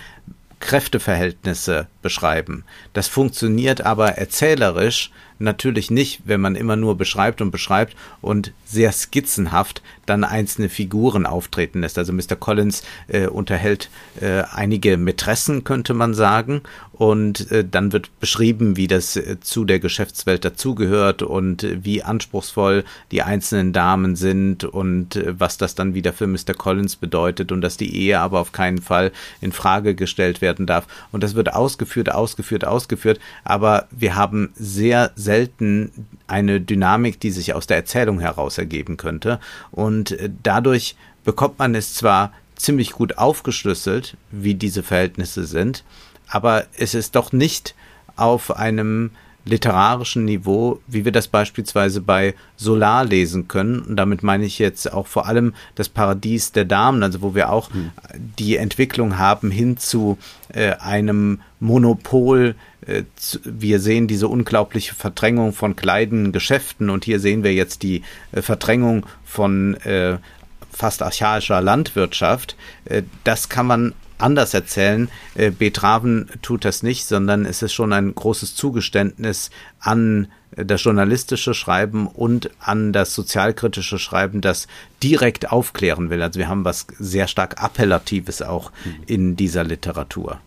Kräfteverhältnisse 0.59 1.87
beschreiben. 2.01 2.63
Das 2.93 3.07
funktioniert 3.07 3.81
aber 3.81 4.17
erzählerisch 4.17 5.11
natürlich 5.41 5.91
nicht, 5.91 6.21
wenn 6.25 6.39
man 6.39 6.55
immer 6.55 6.75
nur 6.75 6.97
beschreibt 6.97 7.41
und 7.41 7.51
beschreibt 7.51 7.95
und 8.21 8.53
sehr 8.65 8.91
skizzenhaft 8.91 9.81
dann 10.05 10.23
einzelne 10.23 10.69
Figuren 10.69 11.25
auftreten 11.25 11.81
lässt. 11.81 11.97
Also 11.97 12.13
Mr. 12.13 12.35
Collins 12.39 12.83
äh, 13.07 13.27
unterhält 13.27 13.89
äh, 14.21 14.43
einige 14.51 14.97
Mätressen, 14.97 15.63
könnte 15.63 15.93
man 15.93 16.13
sagen, 16.13 16.61
und 16.93 17.51
äh, 17.51 17.65
dann 17.67 17.93
wird 17.93 18.19
beschrieben, 18.19 18.77
wie 18.77 18.87
das 18.87 19.15
äh, 19.15 19.39
zu 19.39 19.65
der 19.65 19.79
Geschäftswelt 19.79 20.45
dazugehört 20.45 21.23
und 21.23 21.63
äh, 21.63 21.83
wie 21.83 22.03
anspruchsvoll 22.03 22.83
die 23.11 23.23
einzelnen 23.23 23.73
Damen 23.73 24.15
sind 24.15 24.63
und 24.63 25.15
äh, 25.15 25.39
was 25.39 25.57
das 25.57 25.73
dann 25.75 25.95
wieder 25.95 26.13
für 26.13 26.27
Mr. 26.27 26.53
Collins 26.55 26.95
bedeutet 26.95 27.51
und 27.51 27.61
dass 27.61 27.77
die 27.77 27.95
Ehe 27.95 28.19
aber 28.19 28.39
auf 28.39 28.51
keinen 28.51 28.81
Fall 28.81 29.11
in 29.41 29.51
Frage 29.51 29.95
gestellt 29.95 30.41
werden 30.41 30.67
darf. 30.67 30.85
Und 31.11 31.23
das 31.23 31.33
wird 31.33 31.53
ausgeführt, 31.53 31.90
ausgeführt, 32.09 32.65
ausgeführt, 32.65 33.19
aber 33.43 33.87
wir 33.91 34.15
haben 34.15 34.51
sehr 34.55 35.11
selten 35.15 35.91
eine 36.27 36.61
Dynamik, 36.61 37.19
die 37.19 37.31
sich 37.31 37.53
aus 37.53 37.67
der 37.67 37.77
Erzählung 37.77 38.19
heraus 38.19 38.57
ergeben 38.57 38.97
könnte. 38.97 39.39
Und 39.71 40.11
äh, 40.11 40.29
dadurch 40.43 40.95
bekommt 41.23 41.59
man 41.59 41.75
es 41.75 41.93
zwar 41.93 42.31
ziemlich 42.55 42.91
gut 42.91 43.17
aufgeschlüsselt, 43.17 44.17
wie 44.31 44.55
diese 44.55 44.83
Verhältnisse 44.83 45.45
sind, 45.45 45.83
aber 46.27 46.65
es 46.77 46.93
ist 46.93 47.15
doch 47.15 47.31
nicht 47.31 47.75
auf 48.15 48.55
einem 48.55 49.11
literarischen 49.45 50.25
Niveau, 50.25 50.79
wie 50.87 51.05
wir 51.05 51.11
das 51.11 51.27
beispielsweise 51.27 52.01
bei 52.01 52.35
Solar 52.57 53.05
lesen 53.05 53.47
können. 53.47 53.79
Und 53.79 53.95
damit 53.95 54.23
meine 54.23 54.45
ich 54.45 54.59
jetzt 54.59 54.91
auch 54.91 55.07
vor 55.07 55.25
allem 55.25 55.53
das 55.75 55.89
Paradies 55.89 56.51
der 56.51 56.65
Damen, 56.65 57.01
also 57.01 57.21
wo 57.21 57.33
wir 57.33 57.51
auch 57.51 57.73
hm. 57.73 57.91
die 58.37 58.57
Entwicklung 58.57 59.17
haben 59.17 59.49
hin 59.49 59.77
zu 59.77 60.17
äh, 60.49 60.73
einem 60.75 61.41
Monopol. 61.61 62.55
Äh, 62.85 63.03
wir 63.45 63.79
sehen 63.79 64.07
diese 64.07 64.27
unglaubliche 64.27 64.93
Verdrängung 64.93 65.53
von 65.53 65.77
kleinen 65.77 66.33
Geschäften 66.33 66.89
und 66.89 67.05
hier 67.05 67.21
sehen 67.21 67.43
wir 67.43 67.53
jetzt 67.53 67.83
die 67.83 68.03
äh, 68.33 68.41
Verdrängung 68.41 69.05
von 69.23 69.75
äh, 69.75 70.17
fast 70.69 71.01
archaischer 71.01 71.61
Landwirtschaft. 71.61 72.55
Das 73.25 73.49
kann 73.49 73.67
man 73.67 73.93
anders 74.21 74.53
erzählen. 74.53 75.09
Äh, 75.35 75.51
Betraven 75.51 76.29
tut 76.41 76.65
das 76.65 76.83
nicht, 76.83 77.05
sondern 77.05 77.45
es 77.45 77.61
ist 77.61 77.73
schon 77.73 77.93
ein 77.93 78.13
großes 78.13 78.55
Zugeständnis 78.55 79.49
an 79.79 80.27
das 80.55 80.83
journalistische 80.83 81.53
Schreiben 81.53 82.07
und 82.07 82.51
an 82.59 82.91
das 82.91 83.13
sozialkritische 83.13 83.99
Schreiben, 83.99 84.41
das 84.41 84.67
direkt 85.01 85.51
aufklären 85.51 86.09
will. 86.09 86.21
Also 86.21 86.39
wir 86.39 86.49
haben 86.49 86.65
was 86.65 86.87
sehr 86.99 87.27
stark 87.27 87.63
Appellatives 87.63 88.41
auch 88.41 88.71
mhm. 88.83 89.03
in 89.07 89.35
dieser 89.35 89.63
Literatur. 89.63 90.39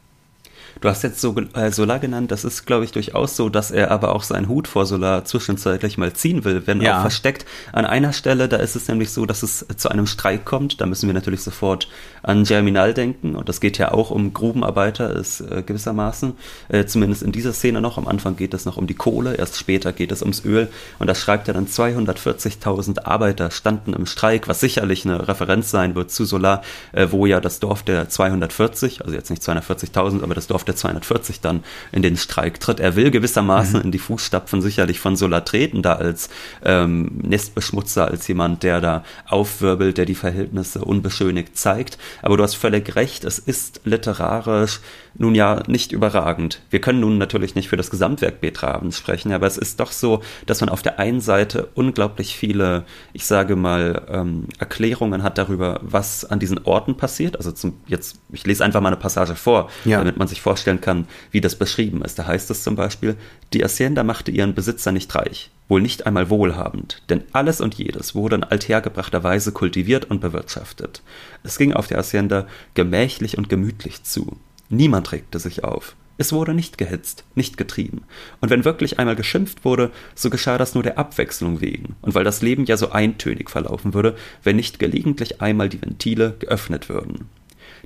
Du 0.80 0.88
hast 0.88 1.02
jetzt 1.02 1.20
so, 1.20 1.34
äh, 1.54 1.70
Solar 1.70 1.98
genannt, 1.98 2.30
das 2.30 2.44
ist, 2.44 2.66
glaube 2.66 2.84
ich, 2.84 2.92
durchaus 2.92 3.36
so, 3.36 3.48
dass 3.48 3.70
er 3.70 3.90
aber 3.90 4.14
auch 4.14 4.22
seinen 4.22 4.48
Hut 4.48 4.68
vor 4.68 4.86
Solar 4.86 5.24
zwischenzeitlich 5.24 5.98
mal 5.98 6.12
ziehen 6.12 6.44
will, 6.44 6.66
wenn 6.66 6.80
ja. 6.80 6.98
auch 6.98 7.00
versteckt. 7.02 7.46
An 7.72 7.84
einer 7.84 8.12
Stelle, 8.12 8.48
da 8.48 8.56
ist 8.56 8.76
es 8.76 8.88
nämlich 8.88 9.10
so, 9.10 9.26
dass 9.26 9.42
es 9.42 9.66
zu 9.76 9.88
einem 9.88 10.06
Streik 10.06 10.44
kommt. 10.44 10.80
Da 10.80 10.86
müssen 10.86 11.06
wir 11.06 11.14
natürlich 11.14 11.42
sofort 11.42 11.88
an 12.22 12.44
Germinal 12.44 12.94
denken. 12.94 13.34
Und 13.34 13.48
das 13.48 13.60
geht 13.60 13.78
ja 13.78 13.92
auch 13.92 14.10
um 14.10 14.32
Grubenarbeiter, 14.34 15.14
ist 15.14 15.40
äh, 15.40 15.62
gewissermaßen, 15.64 16.34
äh, 16.68 16.84
zumindest 16.86 17.22
in 17.22 17.32
dieser 17.32 17.52
Szene 17.52 17.80
noch. 17.80 17.98
Am 17.98 18.08
Anfang 18.08 18.36
geht 18.36 18.54
es 18.54 18.64
noch 18.64 18.76
um 18.76 18.86
die 18.86 18.94
Kohle, 18.94 19.34
erst 19.34 19.58
später 19.58 19.92
geht 19.92 20.12
es 20.12 20.22
ums 20.22 20.44
Öl. 20.44 20.68
Und 20.98 21.06
da 21.06 21.14
schreibt 21.14 21.48
er 21.48 21.54
dann 21.54 21.66
240.000 21.66 23.04
Arbeiter 23.04 23.50
standen 23.50 23.92
im 23.92 24.06
Streik, 24.06 24.48
was 24.48 24.60
sicherlich 24.60 25.04
eine 25.04 25.28
Referenz 25.28 25.70
sein 25.70 25.94
wird 25.94 26.10
zu 26.10 26.24
Solar, 26.24 26.62
äh, 26.92 27.08
wo 27.10 27.26
ja 27.26 27.40
das 27.40 27.60
Dorf 27.60 27.82
der 27.82 28.08
240, 28.08 29.02
also 29.02 29.14
jetzt 29.14 29.30
nicht 29.30 29.42
240.000, 29.42 30.22
aber 30.22 30.34
das 30.34 30.46
Dorf 30.46 30.53
der 30.62 30.76
240 30.76 31.40
dann 31.40 31.64
in 31.90 32.02
den 32.02 32.16
Streik 32.16 32.60
tritt. 32.60 32.78
Er 32.78 32.94
will 32.94 33.10
gewissermaßen 33.10 33.80
mhm. 33.80 33.86
in 33.86 33.90
die 33.90 33.98
Fußstapfen 33.98 34.62
sicherlich 34.62 35.00
von 35.00 35.16
Solar 35.16 35.44
treten, 35.44 35.82
da 35.82 35.94
als 35.94 36.28
ähm, 36.64 37.18
Nestbeschmutzer, 37.22 38.06
als 38.06 38.28
jemand, 38.28 38.62
der 38.62 38.80
da 38.80 39.04
aufwirbelt, 39.26 39.98
der 39.98 40.06
die 40.06 40.14
Verhältnisse 40.14 40.84
unbeschönigt 40.84 41.58
zeigt. 41.58 41.98
Aber 42.22 42.36
du 42.36 42.44
hast 42.44 42.54
völlig 42.54 42.94
recht, 42.94 43.24
es 43.24 43.40
ist 43.40 43.80
literarisch 43.84 44.80
nun 45.16 45.34
ja 45.34 45.62
nicht 45.66 45.92
überragend. 45.92 46.60
Wir 46.70 46.80
können 46.80 47.00
nun 47.00 47.18
natürlich 47.18 47.54
nicht 47.54 47.68
für 47.68 47.76
das 47.76 47.90
Gesamtwerk 47.90 48.40
Beetravens 48.40 48.98
sprechen, 48.98 49.32
aber 49.32 49.46
es 49.46 49.56
ist 49.56 49.80
doch 49.80 49.92
so, 49.92 50.22
dass 50.46 50.60
man 50.60 50.68
auf 50.68 50.82
der 50.82 50.98
einen 50.98 51.20
Seite 51.20 51.68
unglaublich 51.74 52.36
viele, 52.36 52.84
ich 53.12 53.26
sage 53.26 53.56
mal, 53.56 54.02
ähm, 54.08 54.46
Erklärungen 54.58 55.22
hat 55.22 55.38
darüber, 55.38 55.80
was 55.82 56.24
an 56.24 56.40
diesen 56.40 56.58
Orten 56.64 56.96
passiert. 56.96 57.36
Also 57.36 57.52
zum, 57.52 57.74
jetzt, 57.86 58.18
ich 58.32 58.46
lese 58.46 58.64
einfach 58.64 58.80
mal 58.80 58.88
eine 58.88 58.96
Passage 58.96 59.36
vor, 59.36 59.70
ja. 59.84 59.98
damit 59.98 60.16
man 60.16 60.28
sich 60.28 60.42
vorstellen 60.44 60.82
kann, 60.82 61.08
wie 61.30 61.40
das 61.40 61.56
beschrieben 61.56 62.02
ist. 62.02 62.18
Da 62.18 62.26
heißt 62.26 62.50
es 62.50 62.62
zum 62.62 62.76
Beispiel, 62.76 63.16
die 63.54 63.64
Hacienda 63.64 64.04
machte 64.04 64.30
ihren 64.30 64.54
Besitzer 64.54 64.92
nicht 64.92 65.12
reich, 65.14 65.50
wohl 65.68 65.80
nicht 65.80 66.06
einmal 66.06 66.28
wohlhabend, 66.28 67.02
denn 67.08 67.24
alles 67.32 67.62
und 67.62 67.74
jedes 67.74 68.14
wurde 68.14 68.36
in 68.36 68.44
althergebrachter 68.44 69.24
Weise 69.24 69.52
kultiviert 69.52 70.04
und 70.04 70.20
bewirtschaftet. 70.20 71.02
Es 71.42 71.56
ging 71.56 71.72
auf 71.72 71.86
der 71.86 71.98
Hacienda 71.98 72.46
gemächlich 72.74 73.38
und 73.38 73.48
gemütlich 73.48 74.04
zu. 74.04 74.36
Niemand 74.68 75.12
regte 75.12 75.38
sich 75.38 75.64
auf. 75.64 75.96
Es 76.16 76.32
wurde 76.32 76.54
nicht 76.54 76.78
gehetzt, 76.78 77.24
nicht 77.34 77.56
getrieben. 77.56 78.02
Und 78.40 78.50
wenn 78.50 78.64
wirklich 78.64 78.98
einmal 78.98 79.16
geschimpft 79.16 79.64
wurde, 79.64 79.90
so 80.14 80.30
geschah 80.30 80.58
das 80.58 80.74
nur 80.74 80.84
der 80.84 80.98
Abwechslung 80.98 81.60
wegen 81.60 81.96
und 82.02 82.14
weil 82.14 82.22
das 82.22 82.42
Leben 82.42 82.66
ja 82.66 82.76
so 82.76 82.90
eintönig 82.90 83.50
verlaufen 83.50 83.94
würde, 83.94 84.14
wenn 84.42 84.56
nicht 84.56 84.78
gelegentlich 84.78 85.40
einmal 85.40 85.68
die 85.68 85.82
Ventile 85.82 86.36
geöffnet 86.38 86.88
würden. 86.88 87.28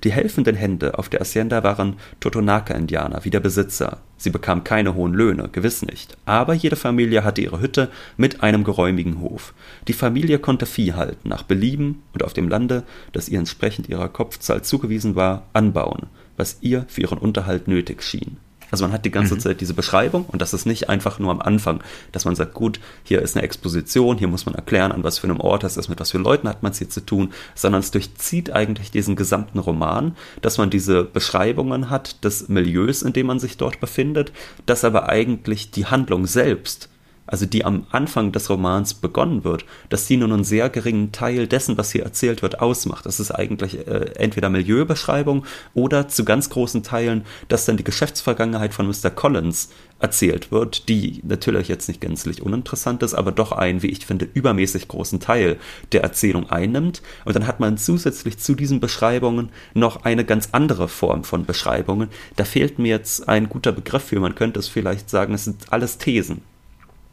Die 0.04 0.12
helfenden 0.12 0.56
Hände 0.56 0.98
auf 0.98 1.08
der 1.08 1.20
Hacienda 1.20 1.62
waren 1.62 1.96
Totonaca-Indianer 2.20 3.24
wie 3.24 3.30
der 3.30 3.40
Besitzer. 3.40 3.98
Sie 4.16 4.30
bekamen 4.30 4.64
keine 4.64 4.94
hohen 4.94 5.14
Löhne, 5.14 5.48
gewiss 5.50 5.82
nicht. 5.82 6.16
Aber 6.24 6.54
jede 6.54 6.76
Familie 6.76 7.24
hatte 7.24 7.40
ihre 7.40 7.60
Hütte 7.60 7.88
mit 8.16 8.42
einem 8.42 8.64
geräumigen 8.64 9.20
Hof. 9.20 9.54
Die 9.86 9.92
Familie 9.92 10.38
konnte 10.38 10.66
Vieh 10.66 10.94
halten, 10.94 11.28
nach 11.28 11.42
Belieben 11.42 12.02
und 12.12 12.22
auf 12.24 12.32
dem 12.32 12.48
Lande, 12.48 12.84
das 13.12 13.28
ihr 13.28 13.38
entsprechend 13.38 13.88
ihrer 13.88 14.08
Kopfzahl 14.08 14.62
zugewiesen 14.62 15.14
war, 15.16 15.44
anbauen 15.52 16.08
was 16.38 16.58
ihr 16.62 16.86
für 16.88 17.02
ihren 17.02 17.18
Unterhalt 17.18 17.68
nötig 17.68 18.02
schien. 18.02 18.38
Also 18.70 18.84
man 18.84 18.92
hat 18.92 19.04
die 19.04 19.10
ganze 19.10 19.34
mhm. 19.34 19.40
Zeit 19.40 19.60
diese 19.60 19.74
Beschreibung 19.74 20.24
und 20.26 20.42
das 20.42 20.54
ist 20.54 20.66
nicht 20.66 20.88
einfach 20.88 21.18
nur 21.18 21.30
am 21.30 21.40
Anfang, 21.40 21.82
dass 22.12 22.24
man 22.24 22.34
sagt, 22.34 22.54
gut, 22.54 22.80
hier 23.04 23.22
ist 23.22 23.36
eine 23.36 23.44
Exposition, 23.44 24.18
hier 24.18 24.28
muss 24.28 24.46
man 24.46 24.54
erklären, 24.54 24.92
an 24.92 25.04
was 25.04 25.18
für 25.18 25.26
einem 25.26 25.40
Ort 25.40 25.62
das 25.62 25.76
ist, 25.76 25.88
mit 25.88 26.00
was 26.00 26.10
für 26.10 26.18
Leuten 26.18 26.48
hat 26.48 26.62
man 26.62 26.72
es 26.72 26.78
hier 26.78 26.90
zu 26.90 27.00
tun, 27.00 27.32
sondern 27.54 27.80
es 27.80 27.90
durchzieht 27.90 28.52
eigentlich 28.52 28.90
diesen 28.90 29.16
gesamten 29.16 29.58
Roman, 29.58 30.16
dass 30.42 30.58
man 30.58 30.70
diese 30.70 31.04
Beschreibungen 31.04 31.90
hat 31.90 32.24
des 32.24 32.48
Milieus, 32.48 33.02
in 33.02 33.12
dem 33.12 33.26
man 33.26 33.38
sich 33.38 33.56
dort 33.56 33.80
befindet, 33.80 34.32
dass 34.66 34.84
aber 34.84 35.08
eigentlich 35.08 35.70
die 35.70 35.86
Handlung 35.86 36.26
selbst 36.26 36.88
also 37.28 37.46
die 37.46 37.64
am 37.64 37.86
Anfang 37.90 38.32
des 38.32 38.50
Romans 38.50 38.94
begonnen 38.94 39.44
wird, 39.44 39.64
dass 39.90 40.06
die 40.06 40.16
nur 40.16 40.32
einen 40.32 40.44
sehr 40.44 40.70
geringen 40.70 41.12
Teil 41.12 41.46
dessen, 41.46 41.78
was 41.78 41.92
hier 41.92 42.02
erzählt 42.02 42.42
wird, 42.42 42.60
ausmacht. 42.60 43.06
Das 43.06 43.20
ist 43.20 43.30
eigentlich 43.30 43.86
äh, 43.86 44.12
entweder 44.16 44.50
Milieubeschreibung 44.50 45.44
oder 45.74 46.08
zu 46.08 46.24
ganz 46.24 46.50
großen 46.50 46.82
Teilen, 46.82 47.24
dass 47.48 47.66
dann 47.66 47.76
die 47.76 47.84
Geschäftsvergangenheit 47.84 48.74
von 48.74 48.86
Mr. 48.86 49.10
Collins 49.10 49.68
erzählt 50.00 50.50
wird, 50.52 50.88
die 50.88 51.20
natürlich 51.24 51.68
jetzt 51.68 51.88
nicht 51.88 52.00
gänzlich 52.00 52.42
uninteressant 52.42 53.02
ist, 53.02 53.14
aber 53.14 53.32
doch 53.32 53.52
einen, 53.52 53.82
wie 53.82 53.88
ich 53.88 54.06
finde, 54.06 54.28
übermäßig 54.32 54.88
großen 54.88 55.20
Teil 55.20 55.58
der 55.92 56.02
Erzählung 56.02 56.48
einnimmt. 56.50 57.02
Und 57.24 57.36
dann 57.36 57.46
hat 57.46 57.60
man 57.60 57.76
zusätzlich 57.76 58.38
zu 58.38 58.54
diesen 58.54 58.80
Beschreibungen 58.80 59.50
noch 59.74 60.04
eine 60.04 60.24
ganz 60.24 60.50
andere 60.52 60.88
Form 60.88 61.24
von 61.24 61.44
Beschreibungen. 61.44 62.08
Da 62.36 62.44
fehlt 62.44 62.78
mir 62.78 62.88
jetzt 62.88 63.28
ein 63.28 63.48
guter 63.48 63.72
Begriff 63.72 64.04
für. 64.04 64.20
Man 64.20 64.34
könnte 64.34 64.60
es 64.60 64.68
vielleicht 64.68 65.10
sagen, 65.10 65.34
es 65.34 65.44
sind 65.44 65.72
alles 65.72 65.98
Thesen. 65.98 66.42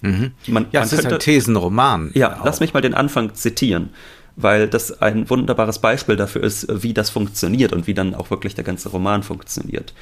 Mhm. 0.06 0.32
Man, 0.48 0.68
ja, 0.72 0.82
man 0.82 0.84
es 0.84 0.90
könnte, 0.92 1.08
ist 1.08 1.14
ein 1.14 1.20
Thesenroman. 1.20 2.12
Ja, 2.14 2.40
auch. 2.40 2.46
lass 2.46 2.60
mich 2.60 2.74
mal 2.74 2.82
den 2.82 2.94
Anfang 2.94 3.34
zitieren, 3.34 3.90
weil 4.36 4.68
das 4.68 5.02
ein 5.02 5.30
wunderbares 5.30 5.80
Beispiel 5.80 6.16
dafür 6.16 6.44
ist, 6.44 6.68
wie 6.84 6.94
das 6.94 7.10
funktioniert 7.10 7.74
und 7.74 7.88
wie 7.88 7.94
dann 7.94 8.14
auch 8.14 8.30
wirklich 8.30 8.56
der 8.56 8.64
ganze 8.64 8.90
Roman 8.90 9.24
funktioniert. 9.24 9.94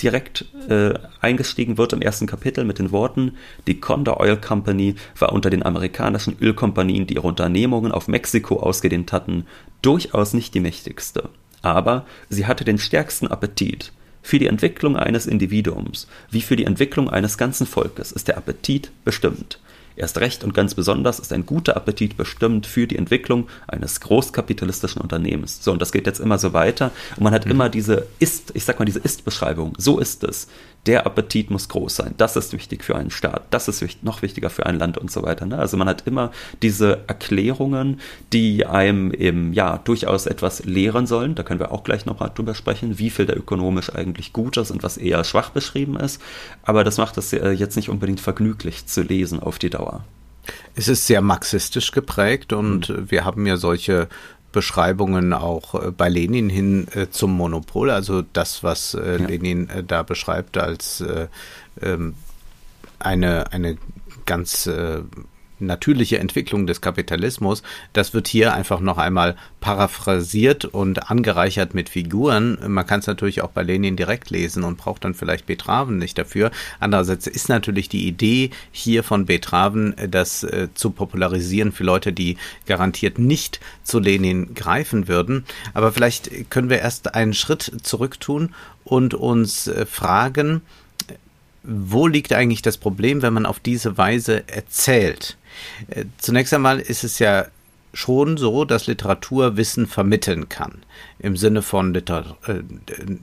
Direkt 0.00 0.46
äh, 0.68 0.94
eingestiegen 1.20 1.78
wird 1.78 1.92
im 1.92 2.00
ersten 2.00 2.26
Kapitel 2.26 2.64
mit 2.64 2.78
den 2.78 2.90
Worten, 2.90 3.36
die 3.66 3.78
Condor 3.78 4.20
Oil 4.20 4.36
Company 4.36 4.96
war 5.18 5.32
unter 5.32 5.50
den 5.50 5.64
amerikanischen 5.64 6.36
Ölkompanien, 6.40 7.06
die 7.06 7.14
ihre 7.14 7.26
Unternehmungen 7.26 7.92
auf 7.92 8.08
Mexiko 8.08 8.58
ausgedehnt 8.58 9.12
hatten, 9.12 9.46
durchaus 9.82 10.32
nicht 10.32 10.54
die 10.54 10.60
mächtigste. 10.60 11.28
Aber 11.60 12.06
sie 12.28 12.46
hatte 12.46 12.64
den 12.64 12.78
stärksten 12.78 13.28
Appetit 13.28 13.92
für 14.22 14.38
die 14.38 14.46
Entwicklung 14.46 14.96
eines 14.96 15.26
Individuums 15.26 16.06
wie 16.30 16.42
für 16.42 16.56
die 16.56 16.64
Entwicklung 16.64 17.10
eines 17.10 17.36
ganzen 17.36 17.66
Volkes 17.66 18.12
ist 18.12 18.28
der 18.28 18.36
Appetit 18.38 18.90
bestimmt. 19.04 19.58
Erst 19.94 20.18
recht 20.20 20.42
und 20.42 20.54
ganz 20.54 20.74
besonders 20.74 21.18
ist 21.18 21.32
ein 21.32 21.44
guter 21.44 21.76
Appetit 21.76 22.16
bestimmt 22.16 22.66
für 22.66 22.86
die 22.86 22.96
Entwicklung 22.96 23.48
eines 23.66 24.00
großkapitalistischen 24.00 25.02
Unternehmens. 25.02 25.62
So, 25.62 25.72
und 25.72 25.82
das 25.82 25.92
geht 25.92 26.06
jetzt 26.06 26.20
immer 26.20 26.38
so 26.38 26.52
weiter. 26.52 26.92
Und 27.16 27.24
man 27.24 27.34
hat 27.34 27.44
mhm. 27.44 27.52
immer 27.52 27.68
diese 27.68 28.06
Ist, 28.18 28.52
ich 28.54 28.64
sag 28.64 28.78
mal, 28.78 28.86
diese 28.86 29.00
Ist-Beschreibung. 29.00 29.74
So 29.76 29.98
ist 29.98 30.24
es. 30.24 30.48
Der 30.86 31.06
Appetit 31.06 31.50
muss 31.50 31.68
groß 31.68 31.94
sein. 31.94 32.14
Das 32.16 32.34
ist 32.34 32.52
wichtig 32.52 32.82
für 32.82 32.96
einen 32.96 33.10
Staat. 33.10 33.44
Das 33.50 33.68
ist 33.68 34.02
noch 34.02 34.22
wichtiger 34.22 34.50
für 34.50 34.66
ein 34.66 34.78
Land 34.78 34.98
und 34.98 35.12
so 35.12 35.22
weiter. 35.22 35.46
Ne? 35.46 35.58
Also 35.58 35.76
man 35.76 35.88
hat 35.88 36.06
immer 36.06 36.32
diese 36.60 37.04
Erklärungen, 37.06 38.00
die 38.32 38.66
einem 38.66 39.12
eben 39.12 39.52
ja 39.52 39.78
durchaus 39.78 40.26
etwas 40.26 40.64
lehren 40.64 41.06
sollen. 41.06 41.36
Da 41.36 41.44
können 41.44 41.60
wir 41.60 41.70
auch 41.70 41.84
gleich 41.84 42.04
nochmal 42.04 42.32
drüber 42.34 42.54
sprechen, 42.54 42.98
wie 42.98 43.10
viel 43.10 43.26
da 43.26 43.34
ökonomisch 43.34 43.94
eigentlich 43.94 44.32
gut 44.32 44.56
ist 44.56 44.72
und 44.72 44.82
was 44.82 44.96
eher 44.96 45.22
schwach 45.22 45.50
beschrieben 45.50 45.96
ist. 45.96 46.20
Aber 46.64 46.82
das 46.82 46.98
macht 46.98 47.16
es 47.16 47.32
äh, 47.32 47.50
jetzt 47.50 47.76
nicht 47.76 47.88
unbedingt 47.88 48.20
vergnüglich 48.20 48.86
zu 48.86 49.02
lesen 49.02 49.40
auf 49.40 49.60
die 49.60 49.70
Dauer. 49.70 50.04
Es 50.74 50.88
ist 50.88 51.06
sehr 51.06 51.22
marxistisch 51.22 51.92
geprägt 51.92 52.52
und 52.52 52.88
mhm. 52.88 53.10
wir 53.10 53.24
haben 53.24 53.46
ja 53.46 53.56
solche 53.56 54.08
Beschreibungen 54.52 55.32
auch 55.32 55.74
äh, 55.74 55.90
bei 55.90 56.08
Lenin 56.08 56.48
hin 56.48 56.86
äh, 56.94 57.08
zum 57.10 57.32
Monopol, 57.32 57.90
also 57.90 58.22
das, 58.32 58.62
was 58.62 58.94
äh, 58.94 59.18
ja. 59.18 59.26
Lenin 59.26 59.68
da 59.86 60.02
beschreibt 60.02 60.56
als 60.58 61.00
äh, 61.00 61.28
ähm, 61.80 62.14
eine, 62.98 63.52
eine 63.52 63.78
ganz 64.26 64.70
natürliche 65.62 66.18
Entwicklung 66.18 66.66
des 66.66 66.80
Kapitalismus, 66.80 67.62
das 67.92 68.14
wird 68.14 68.28
hier 68.28 68.54
einfach 68.54 68.80
noch 68.80 68.98
einmal 68.98 69.36
paraphrasiert 69.60 70.64
und 70.64 71.10
angereichert 71.10 71.74
mit 71.74 71.88
Figuren. 71.88 72.58
Man 72.66 72.86
kann 72.86 73.00
es 73.00 73.06
natürlich 73.06 73.42
auch 73.42 73.50
bei 73.50 73.62
Lenin 73.62 73.96
direkt 73.96 74.30
lesen 74.30 74.64
und 74.64 74.76
braucht 74.76 75.04
dann 75.04 75.14
vielleicht 75.14 75.46
Betraven 75.46 75.98
nicht 75.98 76.18
dafür. 76.18 76.50
Andererseits 76.80 77.26
ist 77.26 77.48
natürlich 77.48 77.88
die 77.88 78.06
Idee 78.06 78.50
hier 78.70 79.04
von 79.04 79.26
Betraven, 79.26 79.94
das 80.10 80.42
äh, 80.42 80.68
zu 80.74 80.90
popularisieren 80.90 81.72
für 81.72 81.84
Leute, 81.84 82.12
die 82.12 82.36
garantiert 82.66 83.18
nicht 83.18 83.60
zu 83.84 83.98
Lenin 83.98 84.54
greifen 84.54 85.08
würden. 85.08 85.44
Aber 85.74 85.92
vielleicht 85.92 86.50
können 86.50 86.70
wir 86.70 86.80
erst 86.80 87.14
einen 87.14 87.34
Schritt 87.34 87.72
zurück 87.82 88.20
tun 88.20 88.54
und 88.84 89.14
uns 89.14 89.68
äh, 89.68 89.86
fragen, 89.86 90.62
wo 91.62 92.06
liegt 92.06 92.32
eigentlich 92.32 92.62
das 92.62 92.76
Problem, 92.76 93.22
wenn 93.22 93.32
man 93.32 93.46
auf 93.46 93.60
diese 93.60 93.96
Weise 93.96 94.48
erzählt? 94.48 95.36
Äh, 95.88 96.04
zunächst 96.18 96.52
einmal 96.54 96.80
ist 96.80 97.04
es 97.04 97.18
ja 97.18 97.46
schon 97.94 98.36
so, 98.36 98.64
dass 98.64 98.86
Literatur 98.86 99.56
Wissen 99.56 99.86
vermitteln 99.86 100.48
kann. 100.48 100.82
Im 101.18 101.36
Sinne 101.36 101.62
von 101.62 101.92
Liter 101.92 102.36
äh, 102.46 102.62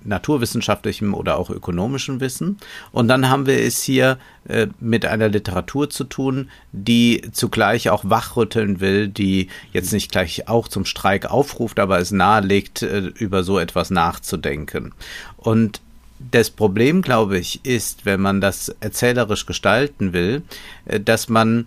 naturwissenschaftlichem 0.03 1.13
oder 1.13 1.38
auch 1.38 1.50
ökonomischem 1.50 2.19
Wissen. 2.19 2.57
Und 2.91 3.07
dann 3.07 3.29
haben 3.29 3.45
wir 3.45 3.59
es 3.59 3.81
hier 3.81 4.19
äh, 4.48 4.67
mit 4.79 5.05
einer 5.05 5.29
Literatur 5.29 5.89
zu 5.89 6.03
tun, 6.03 6.50
die 6.71 7.21
zugleich 7.31 7.89
auch 7.89 8.03
wachrütteln 8.05 8.79
will, 8.79 9.07
die 9.07 9.48
jetzt 9.74 9.91
nicht 9.91 10.12
gleich 10.12 10.48
auch 10.48 10.67
zum 10.67 10.86
Streik 10.86 11.25
aufruft, 11.25 11.79
aber 11.79 12.00
es 12.00 12.12
nahelegt, 12.12 12.83
äh, 12.83 13.00
über 13.00 13.43
so 13.43 13.57
etwas 13.57 13.89
nachzudenken. 13.89 14.93
Und 15.38 15.81
das 16.31 16.50
Problem, 16.50 17.01
glaube 17.01 17.39
ich, 17.39 17.65
ist, 17.65 18.05
wenn 18.05 18.19
man 18.19 18.41
das 18.41 18.69
erzählerisch 18.81 19.45
gestalten 19.45 20.13
will, 20.13 20.43
äh, 20.86 21.00
dass 21.00 21.27
man 21.27 21.65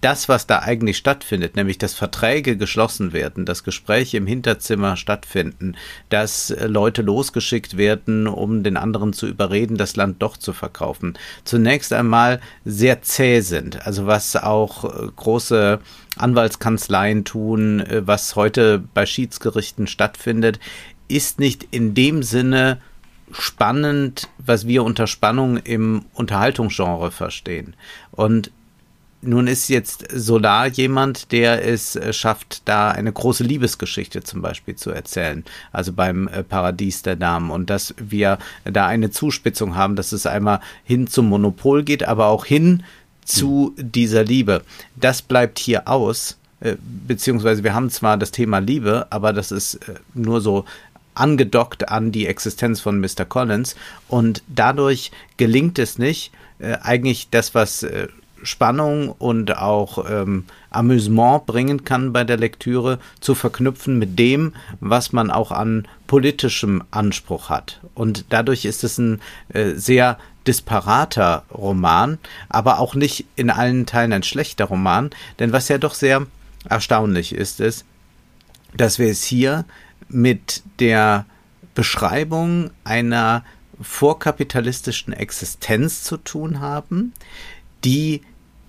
das, 0.00 0.28
was 0.28 0.46
da 0.46 0.60
eigentlich 0.60 0.96
stattfindet, 0.96 1.56
nämlich 1.56 1.78
dass 1.78 1.94
Verträge 1.94 2.56
geschlossen 2.56 3.12
werden, 3.12 3.44
dass 3.44 3.64
Gespräche 3.64 4.16
im 4.16 4.26
Hinterzimmer 4.26 4.96
stattfinden, 4.96 5.76
dass 6.08 6.50
äh, 6.50 6.66
Leute 6.66 7.02
losgeschickt 7.02 7.76
werden, 7.76 8.26
um 8.26 8.62
den 8.62 8.76
anderen 8.76 9.12
zu 9.12 9.26
überreden, 9.26 9.76
das 9.76 9.96
Land 9.96 10.22
doch 10.22 10.36
zu 10.36 10.52
verkaufen, 10.52 11.18
zunächst 11.44 11.92
einmal 11.92 12.40
sehr 12.64 13.02
zäh 13.02 13.40
sind. 13.40 13.86
Also 13.86 14.06
was 14.06 14.36
auch 14.36 14.84
äh, 14.84 15.08
große 15.14 15.80
Anwaltskanzleien 16.16 17.24
tun, 17.24 17.80
äh, 17.80 18.06
was 18.06 18.36
heute 18.36 18.82
bei 18.94 19.06
Schiedsgerichten 19.06 19.86
stattfindet, 19.86 20.60
ist 21.08 21.40
nicht 21.40 21.66
in 21.70 21.94
dem 21.94 22.22
Sinne 22.22 22.78
spannend, 23.32 24.28
was 24.38 24.66
wir 24.66 24.82
unter 24.82 25.06
Spannung 25.06 25.56
im 25.58 26.04
Unterhaltungsgenre 26.14 27.10
verstehen. 27.10 27.74
Und 28.10 28.50
nun 29.22 29.46
ist 29.46 29.68
jetzt 29.68 30.06
Solar 30.10 30.66
jemand, 30.68 31.32
der 31.32 31.66
es 31.66 31.94
äh, 31.96 32.12
schafft, 32.12 32.62
da 32.66 32.90
eine 32.90 33.12
große 33.12 33.44
Liebesgeschichte 33.44 34.22
zum 34.22 34.40
Beispiel 34.40 34.76
zu 34.76 34.90
erzählen. 34.90 35.44
Also 35.72 35.92
beim 35.92 36.28
äh, 36.28 36.42
Paradies 36.42 37.02
der 37.02 37.16
Damen. 37.16 37.50
Und 37.50 37.68
dass 37.68 37.94
wir 37.98 38.38
da 38.64 38.86
eine 38.86 39.10
Zuspitzung 39.10 39.76
haben, 39.76 39.96
dass 39.96 40.12
es 40.12 40.26
einmal 40.26 40.60
hin 40.84 41.06
zum 41.06 41.28
Monopol 41.28 41.82
geht, 41.82 42.06
aber 42.08 42.26
auch 42.26 42.46
hin 42.46 42.82
zu 43.24 43.74
dieser 43.76 44.24
Liebe. 44.24 44.62
Das 44.96 45.20
bleibt 45.20 45.58
hier 45.58 45.86
aus. 45.86 46.38
Äh, 46.60 46.76
beziehungsweise 46.80 47.62
wir 47.62 47.74
haben 47.74 47.90
zwar 47.90 48.16
das 48.16 48.30
Thema 48.30 48.58
Liebe, 48.58 49.06
aber 49.10 49.34
das 49.34 49.52
ist 49.52 49.80
nur 50.14 50.40
so 50.40 50.64
angedockt 51.14 51.90
an 51.90 52.12
die 52.12 52.26
Existenz 52.26 52.80
von 52.80 53.00
Mr. 53.00 53.26
Collins. 53.28 53.76
Und 54.08 54.42
dadurch 54.48 55.10
gelingt 55.36 55.78
es 55.78 55.98
nicht, 55.98 56.32
eigentlich 56.82 57.28
das, 57.30 57.54
was 57.54 57.86
Spannung 58.42 59.10
und 59.10 59.56
auch 59.56 60.10
ähm, 60.10 60.44
Amüsement 60.70 61.46
bringen 61.46 61.84
kann 61.84 62.12
bei 62.12 62.24
der 62.24 62.36
Lektüre, 62.36 62.98
zu 63.20 63.34
verknüpfen 63.34 63.98
mit 63.98 64.18
dem, 64.18 64.54
was 64.80 65.12
man 65.12 65.30
auch 65.30 65.52
an 65.52 65.86
politischem 66.06 66.82
Anspruch 66.90 67.50
hat. 67.50 67.80
Und 67.94 68.26
dadurch 68.30 68.64
ist 68.64 68.84
es 68.84 68.98
ein 68.98 69.20
äh, 69.52 69.72
sehr 69.74 70.18
disparater 70.46 71.44
Roman, 71.52 72.18
aber 72.48 72.78
auch 72.78 72.94
nicht 72.94 73.26
in 73.36 73.50
allen 73.50 73.86
Teilen 73.86 74.12
ein 74.12 74.22
schlechter 74.22 74.66
Roman, 74.66 75.10
denn 75.38 75.52
was 75.52 75.68
ja 75.68 75.78
doch 75.78 75.94
sehr 75.94 76.26
erstaunlich 76.68 77.34
ist, 77.34 77.60
ist, 77.60 77.84
dass 78.76 78.98
wir 78.98 79.08
es 79.08 79.22
hier 79.22 79.64
mit 80.08 80.62
der 80.78 81.26
Beschreibung 81.74 82.70
einer 82.84 83.44
vorkapitalistischen 83.80 85.12
Existenz 85.12 86.02
zu 86.02 86.16
tun 86.16 86.60
haben, 86.60 87.12
die 87.84 88.22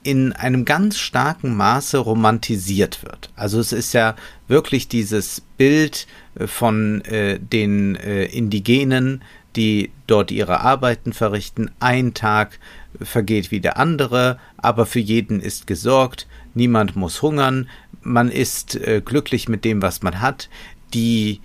in 0.04 0.34
einem 0.34 0.66
ganz 0.66 0.98
starken 0.98 1.56
Maße 1.56 1.98
romantisiert 1.98 3.04
wird. 3.04 3.30
Also 3.36 3.60
es 3.60 3.72
ist 3.72 3.94
ja 3.94 4.16
wirklich 4.48 4.88
dieses 4.88 5.42
Bild 5.58 6.08
äh, 6.36 6.48
von 6.48 7.02
äh, 7.02 7.40
den 7.40 7.96
äh, 7.96 8.26
Indigenen, 8.26 9.22
die 9.56 9.92
dort 10.08 10.32
ihre 10.32 10.62
Arbeiten 10.62 11.14
verrichten. 11.14 11.72
Ein 11.80 12.14
Tag 12.14 12.60
vergeht 13.00 13.52
wie 13.52 13.60
der 13.60 13.78
andere, 13.78 14.40
aber 14.58 14.86
für 14.86 15.00
jeden 15.00 15.40
ist 15.42 15.68
gesorgt, 15.68 16.28
niemand 16.54 16.96
muss 16.96 17.22
hungern, 17.22 17.70
man 18.02 18.30
ist 18.30 18.76
äh, 18.76 19.02
glücklich 19.04 19.48
mit 19.48 19.66
dem, 19.66 19.82
was 19.82 20.02
man 20.02 20.22
hat. 20.22 20.50
Die 20.94 21.42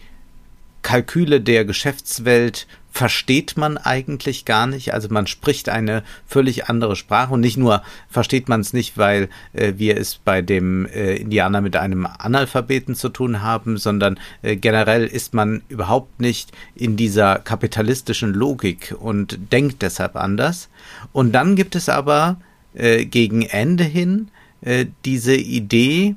Kalküle 0.82 1.40
der 1.40 1.64
Geschäftswelt 1.64 2.66
versteht 2.96 3.58
man 3.58 3.76
eigentlich 3.76 4.46
gar 4.46 4.66
nicht. 4.66 4.94
Also 4.94 5.08
man 5.10 5.26
spricht 5.26 5.68
eine 5.68 6.02
völlig 6.26 6.70
andere 6.70 6.96
Sprache 6.96 7.34
und 7.34 7.40
nicht 7.42 7.58
nur 7.58 7.82
versteht 8.08 8.48
man 8.48 8.62
es 8.62 8.72
nicht, 8.72 8.96
weil 8.96 9.28
äh, 9.52 9.74
wir 9.76 9.98
es 9.98 10.16
bei 10.16 10.40
dem 10.40 10.86
äh, 10.86 11.16
Indianer 11.16 11.60
mit 11.60 11.76
einem 11.76 12.06
Analphabeten 12.06 12.94
zu 12.94 13.10
tun 13.10 13.42
haben, 13.42 13.76
sondern 13.76 14.18
äh, 14.40 14.56
generell 14.56 15.04
ist 15.04 15.34
man 15.34 15.60
überhaupt 15.68 16.20
nicht 16.22 16.52
in 16.74 16.96
dieser 16.96 17.38
kapitalistischen 17.38 18.32
Logik 18.32 18.94
und 18.98 19.52
denkt 19.52 19.82
deshalb 19.82 20.16
anders. 20.16 20.70
Und 21.12 21.32
dann 21.32 21.54
gibt 21.54 21.76
es 21.76 21.90
aber 21.90 22.40
äh, 22.72 23.04
gegen 23.04 23.42
Ende 23.42 23.84
hin 23.84 24.28
äh, 24.62 24.86
diese 25.04 25.36
Idee, 25.36 26.14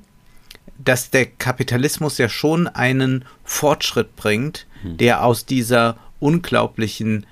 dass 0.77 1.09
der 1.09 1.25
Kapitalismus 1.25 2.17
ja 2.19 2.29
schon 2.29 2.69
einen 2.69 3.25
Fortschritt 3.43 4.15
bringt, 4.15 4.65
hm. 4.81 4.95
der 4.95 5.25
aus 5.25 5.45
dieser 5.45 5.97
unglaublichen 6.19 7.25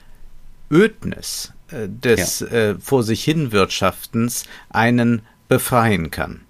Ödnis 0.71 1.53
äh, 1.71 1.87
des 1.87 2.39
ja. 2.39 2.47
äh, 2.47 2.75
vor 2.79 3.03
sich 3.03 3.23
hin 3.23 3.51
Wirtschaftens 3.51 4.45
einen 4.69 5.21
befreien 5.47 6.11
kann. 6.11 6.41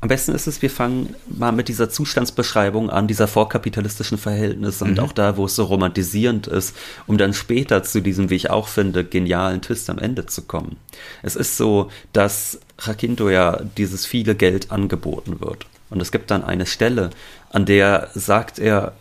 Am 0.00 0.08
besten 0.08 0.32
ist 0.32 0.46
es, 0.46 0.62
wir 0.62 0.70
fangen 0.70 1.16
mal 1.26 1.50
mit 1.50 1.66
dieser 1.66 1.90
Zustandsbeschreibung 1.90 2.88
an, 2.88 3.08
dieser 3.08 3.26
vorkapitalistischen 3.26 4.16
Verhältnisse 4.16 4.84
mhm. 4.84 4.92
und 4.92 5.00
auch 5.00 5.12
da, 5.12 5.36
wo 5.36 5.46
es 5.46 5.56
so 5.56 5.64
romantisierend 5.64 6.46
ist, 6.46 6.76
um 7.08 7.18
dann 7.18 7.34
später 7.34 7.82
zu 7.82 8.00
diesem, 8.00 8.30
wie 8.30 8.36
ich 8.36 8.48
auch 8.48 8.68
finde, 8.68 9.04
genialen 9.04 9.60
Twist 9.60 9.90
am 9.90 9.98
Ende 9.98 10.26
zu 10.26 10.42
kommen. 10.42 10.76
Es 11.22 11.34
ist 11.34 11.56
so, 11.56 11.90
dass 12.12 12.60
Jacinto 12.84 13.28
ja 13.28 13.60
dieses 13.76 14.06
viele 14.06 14.36
Geld 14.36 14.70
angeboten 14.70 15.40
wird. 15.40 15.66
Und 15.90 16.00
es 16.00 16.12
gibt 16.12 16.30
dann 16.30 16.44
eine 16.44 16.66
Stelle, 16.66 17.10
an 17.50 17.66
der 17.66 18.10
sagt 18.14 18.60
er, 18.60 18.92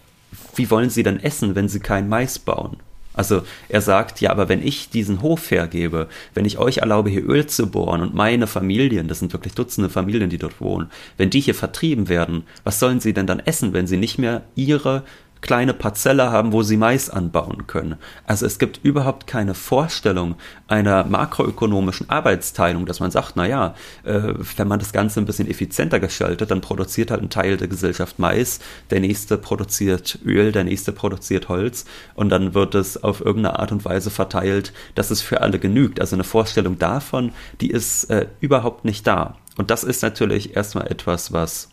wie 0.56 0.70
wollen 0.70 0.90
Sie 0.90 1.04
denn 1.04 1.20
essen, 1.20 1.56
wenn 1.56 1.70
Sie 1.70 1.80
kein 1.80 2.10
Mais 2.10 2.40
bauen? 2.40 2.78
Also 3.18 3.42
er 3.68 3.82
sagt, 3.82 4.22
ja, 4.22 4.30
aber 4.30 4.48
wenn 4.48 4.66
ich 4.66 4.92
diesen 4.92 5.24
Hof 5.24 5.50
hergebe, 5.50 6.08
wenn 6.36 6.46
ich 6.46 6.60
euch 6.60 6.78
erlaube, 6.78 7.10
hier 7.10 7.28
Öl 7.28 7.48
zu 7.48 7.66
bohren 7.66 8.02
und 8.02 8.14
meine 8.14 8.46
Familien, 8.46 9.08
das 9.08 9.20
sind 9.20 9.34
wirklich 9.34 9.56
Dutzende 9.56 9.90
Familien, 9.90 10.30
die 10.30 10.38
dort 10.38 10.62
wohnen, 10.62 10.92
wenn 11.18 11.32
die 11.32 11.40
hier 11.40 11.56
vertrieben 11.56 12.10
werden, 12.10 12.44
was 12.64 12.80
sollen 12.80 13.00
sie 13.00 13.14
denn 13.14 13.26
dann 13.26 13.40
essen, 13.40 13.74
wenn 13.74 13.88
sie 13.88 13.98
nicht 13.98 14.20
mehr 14.20 14.44
ihre 14.56 15.04
kleine 15.42 15.74
Parzelle 15.74 16.32
haben, 16.32 16.52
wo 16.54 16.64
sie 16.64 16.78
Mais 16.78 17.10
anbauen 17.10 17.68
können. 17.68 17.96
Also 18.26 18.46
es 18.46 18.60
gibt 18.60 18.84
überhaupt 18.84 19.28
keine 19.28 19.54
Vorstellung 19.54 20.36
einer 20.68 21.04
makroökonomischen 21.06 22.10
Arbeitsteilung, 22.10 22.86
dass 22.86 23.00
man 23.00 23.12
sagt, 23.12 23.36
naja, 23.36 23.76
äh, 24.04 24.34
wenn 24.58 24.68
man 24.68 24.80
das 24.80 24.92
Ganze 24.92 25.20
ein 25.20 25.26
bisschen 25.26 25.50
effizienter 25.50 26.00
gestaltet, 26.00 26.52
dann 26.52 26.62
produziert 26.62 27.12
halt 27.12 27.22
ein 27.22 27.30
Teil 27.30 27.58
der 27.58 27.68
Gesellschaft 27.68 28.20
Mais, 28.20 28.60
der 28.90 29.00
nächste 29.00 29.38
produziert 29.38 30.20
Öl, 30.26 30.52
der 30.52 30.64
nächste 30.64 30.92
produziert 30.92 31.50
Holz 31.50 31.86
und 32.16 32.30
dann 32.30 32.54
wird 32.54 32.76
es 32.76 33.04
auf 33.04 33.22
irgendeine 33.22 33.60
Art 33.60 33.72
und 33.72 33.86
Weise 33.86 34.10
verteilt, 34.10 34.74
dass 34.96 35.12
es 35.12 35.22
für 35.22 35.42
alle 35.42 35.60
genügt. 35.60 36.00
Also 36.00 36.16
eine 36.16 36.24
Vorstellung 36.24 36.78
davon, 36.80 37.32
die 37.62 37.72
ist 37.72 38.06
äh, 38.06 38.28
überhaupt 38.42 38.86
nicht 38.86 39.06
da. 39.08 39.36
Und 39.58 39.72
das 39.72 39.84
ist 39.84 40.04
natürlich 40.04 40.56
erstmal 40.56 40.88
etwas, 40.88 41.34
was 41.34 41.70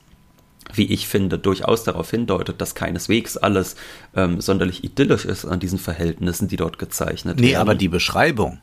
wie 0.72 0.86
ich 0.92 1.06
finde, 1.08 1.38
durchaus 1.38 1.84
darauf 1.84 2.10
hindeutet, 2.10 2.60
dass 2.60 2.74
keineswegs 2.74 3.36
alles 3.36 3.76
ähm, 4.16 4.40
sonderlich 4.40 4.84
idyllisch 4.84 5.24
ist 5.24 5.44
an 5.44 5.60
diesen 5.60 5.78
Verhältnissen, 5.78 6.48
die 6.48 6.56
dort 6.56 6.78
gezeichnet 6.78 7.36
nee, 7.36 7.42
werden. 7.42 7.52
Nee, 7.52 7.56
aber 7.56 7.74
die 7.74 7.88
Beschreibung. 7.88 8.58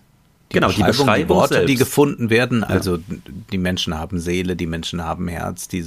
Die 0.52 0.56
genau, 0.56 0.68
Beschreibung, 0.68 0.92
die 0.92 0.98
Beschreibung, 0.98 1.28
die 1.28 1.30
Worte, 1.30 1.54
selbst. 1.54 1.70
die 1.70 1.76
gefunden 1.76 2.30
werden, 2.30 2.64
also 2.64 2.98
ja. 2.98 3.04
die 3.52 3.58
Menschen 3.58 3.98
haben 3.98 4.20
Seele, 4.20 4.58
die 4.58 4.66
Menschen 4.68 5.02
haben 5.02 5.30
Herz, 5.30 5.70
die 5.70 5.82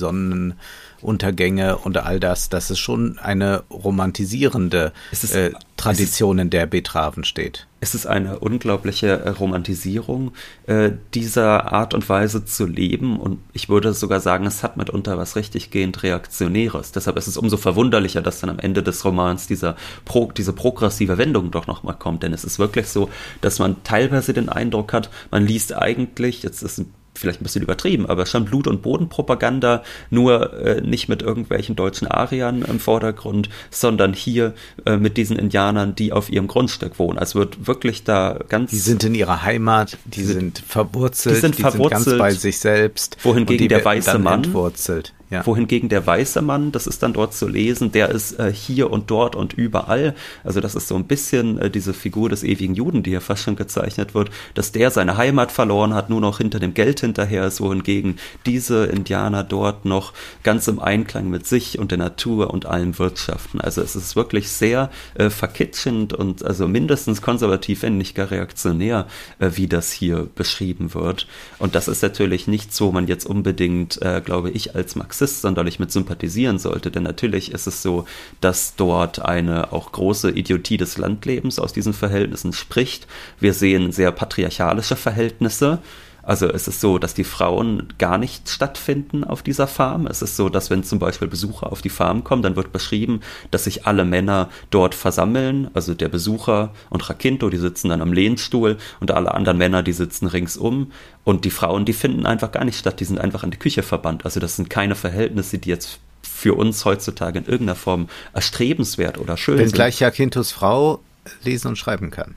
Sonnenuntergänge 1.04 1.76
und 1.78 1.98
all 1.98 2.18
das, 2.18 2.48
das 2.48 2.70
ist 2.70 2.78
schon 2.78 3.18
eine 3.18 3.64
romantisierende 3.70 4.92
ist, 5.12 5.34
äh, 5.34 5.52
Tradition, 5.76 6.38
in 6.38 6.50
der 6.50 6.66
Betraven 6.66 7.24
steht. 7.24 7.66
Es 7.80 7.94
ist 7.94 8.06
eine 8.06 8.38
unglaubliche 8.38 9.08
äh, 9.08 9.28
Romantisierung 9.28 10.32
äh, 10.66 10.92
dieser 11.12 11.72
Art 11.72 11.92
und 11.92 12.08
Weise 12.08 12.44
zu 12.44 12.66
leben. 12.66 13.20
Und 13.20 13.40
ich 13.52 13.68
würde 13.68 13.92
sogar 13.92 14.20
sagen, 14.20 14.46
es 14.46 14.62
hat 14.62 14.76
mitunter 14.76 15.18
was 15.18 15.36
richtiggehend 15.36 16.02
Reaktionäres. 16.02 16.92
Deshalb 16.92 17.18
ist 17.18 17.26
es 17.26 17.36
umso 17.36 17.58
verwunderlicher, 17.58 18.22
dass 18.22 18.40
dann 18.40 18.50
am 18.50 18.58
Ende 18.58 18.82
des 18.82 19.04
Romans 19.04 19.46
dieser 19.46 19.76
Pro, 20.04 20.32
diese 20.32 20.54
progressive 20.54 21.18
Wendung 21.18 21.50
doch 21.50 21.66
nochmal 21.66 21.96
kommt, 21.98 22.22
denn 22.22 22.32
es 22.32 22.44
ist 22.44 22.58
wirklich 22.58 22.88
so, 22.88 23.10
dass 23.42 23.58
man 23.58 23.82
teilweise 23.84 24.32
den 24.32 24.48
Eindruck 24.48 24.92
hat, 24.92 25.10
man 25.30 25.46
liest 25.46 25.74
eigentlich, 25.74 26.42
jetzt 26.42 26.62
ist 26.62 26.78
ein 26.78 26.94
vielleicht 27.14 27.40
ein 27.40 27.44
bisschen 27.44 27.62
übertrieben, 27.62 28.06
aber 28.06 28.26
schon 28.26 28.44
Blut- 28.44 28.66
und 28.66 28.82
Bodenpropaganda, 28.82 29.82
nur 30.10 30.52
äh, 30.54 30.80
nicht 30.80 31.08
mit 31.08 31.22
irgendwelchen 31.22 31.76
deutschen 31.76 32.08
Ariern 32.08 32.62
im 32.62 32.80
Vordergrund, 32.80 33.48
sondern 33.70 34.12
hier 34.12 34.54
äh, 34.84 34.96
mit 34.96 35.16
diesen 35.16 35.38
Indianern, 35.38 35.94
die 35.94 36.12
auf 36.12 36.30
ihrem 36.30 36.46
Grundstück 36.46 36.98
wohnen. 36.98 37.18
Also 37.18 37.38
wird 37.38 37.66
wirklich 37.66 38.04
da 38.04 38.38
ganz. 38.48 38.70
Die 38.70 38.78
sind 38.78 39.04
in 39.04 39.14
ihrer 39.14 39.42
Heimat, 39.42 39.96
die, 40.04 40.20
die 40.20 40.24
sind 40.24 40.58
verwurzelt, 40.58 41.36
die 41.36 41.40
sind, 41.40 41.56
verwurzelt, 41.56 42.04
sind 42.04 42.18
ganz 42.18 42.18
bei 42.18 42.32
sich 42.32 42.58
selbst. 42.58 43.16
Wohingegen 43.22 43.68
der 43.68 43.84
weiße 43.84 44.18
Mann 44.18 44.44
entwurzelt. 44.44 45.12
Ja. 45.34 45.44
Wohingegen 45.44 45.88
der 45.88 46.06
weiße 46.06 46.42
Mann, 46.42 46.70
das 46.70 46.86
ist 46.86 47.02
dann 47.02 47.12
dort 47.12 47.34
zu 47.34 47.48
lesen, 47.48 47.90
der 47.90 48.10
ist 48.10 48.38
äh, 48.38 48.52
hier 48.52 48.92
und 48.92 49.10
dort 49.10 49.34
und 49.34 49.52
überall. 49.52 50.14
Also 50.44 50.60
das 50.60 50.76
ist 50.76 50.86
so 50.86 50.94
ein 50.94 51.06
bisschen 51.06 51.58
äh, 51.58 51.70
diese 51.70 51.92
Figur 51.92 52.28
des 52.28 52.44
ewigen 52.44 52.76
Juden, 52.76 53.02
die 53.02 53.10
hier 53.10 53.20
fast 53.20 53.42
schon 53.42 53.56
gezeichnet 53.56 54.14
wird, 54.14 54.30
dass 54.54 54.70
der 54.70 54.92
seine 54.92 55.16
Heimat 55.16 55.50
verloren 55.50 55.92
hat, 55.92 56.08
nur 56.08 56.20
noch 56.20 56.38
hinter 56.38 56.60
dem 56.60 56.72
Geld 56.72 57.00
hinterher 57.00 57.44
ist, 57.48 57.60
wohingegen 57.60 58.20
diese 58.46 58.84
Indianer 58.84 59.42
dort 59.42 59.84
noch 59.84 60.12
ganz 60.44 60.68
im 60.68 60.78
Einklang 60.78 61.28
mit 61.30 61.48
sich 61.48 61.80
und 61.80 61.90
der 61.90 61.98
Natur 61.98 62.54
und 62.54 62.66
allem 62.66 62.96
wirtschaften. 63.00 63.60
Also 63.60 63.82
es 63.82 63.96
ist 63.96 64.14
wirklich 64.14 64.50
sehr 64.50 64.88
äh, 65.14 65.30
verkitschend 65.30 66.12
und 66.12 66.44
also 66.44 66.68
mindestens 66.68 67.22
konservativ, 67.22 67.82
wenn 67.82 67.98
nicht 67.98 68.14
gar 68.14 68.30
reaktionär, 68.30 69.08
äh, 69.40 69.50
wie 69.54 69.66
das 69.66 69.90
hier 69.90 70.28
beschrieben 70.32 70.94
wird. 70.94 71.26
Und 71.58 71.74
das 71.74 71.88
ist 71.88 72.04
natürlich 72.04 72.46
nichts, 72.46 72.80
wo 72.80 72.92
man 72.92 73.08
jetzt 73.08 73.26
unbedingt, 73.26 74.00
äh, 74.00 74.22
glaube 74.24 74.52
ich, 74.52 74.76
als 74.76 74.94
Marxist 74.94 75.23
Marxist 75.24 75.40
sonderlich 75.40 75.78
mit 75.78 75.90
sympathisieren 75.90 76.58
sollte. 76.58 76.90
Denn 76.90 77.02
natürlich 77.02 77.52
ist 77.52 77.66
es 77.66 77.82
so, 77.82 78.04
dass 78.42 78.76
dort 78.76 79.24
eine 79.24 79.72
auch 79.72 79.90
große 79.90 80.30
Idiotie 80.30 80.76
des 80.76 80.98
Landlebens 80.98 81.58
aus 81.58 81.72
diesen 81.72 81.94
Verhältnissen 81.94 82.52
spricht. 82.52 83.06
Wir 83.40 83.54
sehen 83.54 83.90
sehr 83.90 84.12
patriarchalische 84.12 84.96
Verhältnisse. 84.96 85.78
Also 86.26 86.48
es 86.48 86.68
ist 86.68 86.80
so, 86.80 86.98
dass 86.98 87.14
die 87.14 87.24
Frauen 87.24 87.92
gar 87.98 88.18
nicht 88.18 88.48
stattfinden 88.48 89.24
auf 89.24 89.42
dieser 89.42 89.66
Farm. 89.66 90.06
Es 90.06 90.22
ist 90.22 90.36
so, 90.36 90.48
dass 90.48 90.70
wenn 90.70 90.82
zum 90.82 90.98
Beispiel 90.98 91.28
Besucher 91.28 91.70
auf 91.70 91.82
die 91.82 91.90
Farm 91.90 92.24
kommen, 92.24 92.42
dann 92.42 92.56
wird 92.56 92.72
beschrieben, 92.72 93.20
dass 93.50 93.64
sich 93.64 93.86
alle 93.86 94.04
Männer 94.04 94.48
dort 94.70 94.94
versammeln. 94.94 95.70
Also 95.74 95.94
der 95.94 96.08
Besucher 96.08 96.72
und 96.90 97.08
Rakinto, 97.08 97.50
die 97.50 97.58
sitzen 97.58 97.90
dann 97.90 98.00
am 98.00 98.12
Lehnstuhl 98.12 98.78
und 99.00 99.10
alle 99.10 99.34
anderen 99.34 99.58
Männer, 99.58 99.82
die 99.82 99.92
sitzen 99.92 100.26
ringsum. 100.26 100.92
Und 101.24 101.44
die 101.44 101.50
Frauen, 101.50 101.84
die 101.84 101.92
finden 101.92 102.26
einfach 102.26 102.52
gar 102.52 102.64
nicht 102.64 102.78
statt. 102.78 103.00
Die 103.00 103.04
sind 103.04 103.18
einfach 103.18 103.44
in 103.44 103.50
die 103.50 103.58
Küche 103.58 103.82
verbannt. 103.82 104.24
Also 104.24 104.40
das 104.40 104.56
sind 104.56 104.70
keine 104.70 104.94
Verhältnisse, 104.94 105.58
die 105.58 105.68
jetzt 105.68 105.98
für 106.22 106.54
uns 106.54 106.84
heutzutage 106.84 107.38
in 107.38 107.44
irgendeiner 107.44 107.76
Form 107.76 108.08
erstrebenswert 108.32 109.18
oder 109.18 109.36
schön 109.36 109.58
wenn 109.58 109.66
sind. 109.66 109.72
Wenn 109.72 109.76
gleich 109.76 110.00
Jakintos 110.00 110.52
Frau 110.52 111.00
lesen 111.42 111.68
und 111.68 111.76
schreiben 111.76 112.10
kann. 112.10 112.34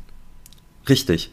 Richtig 0.88 1.32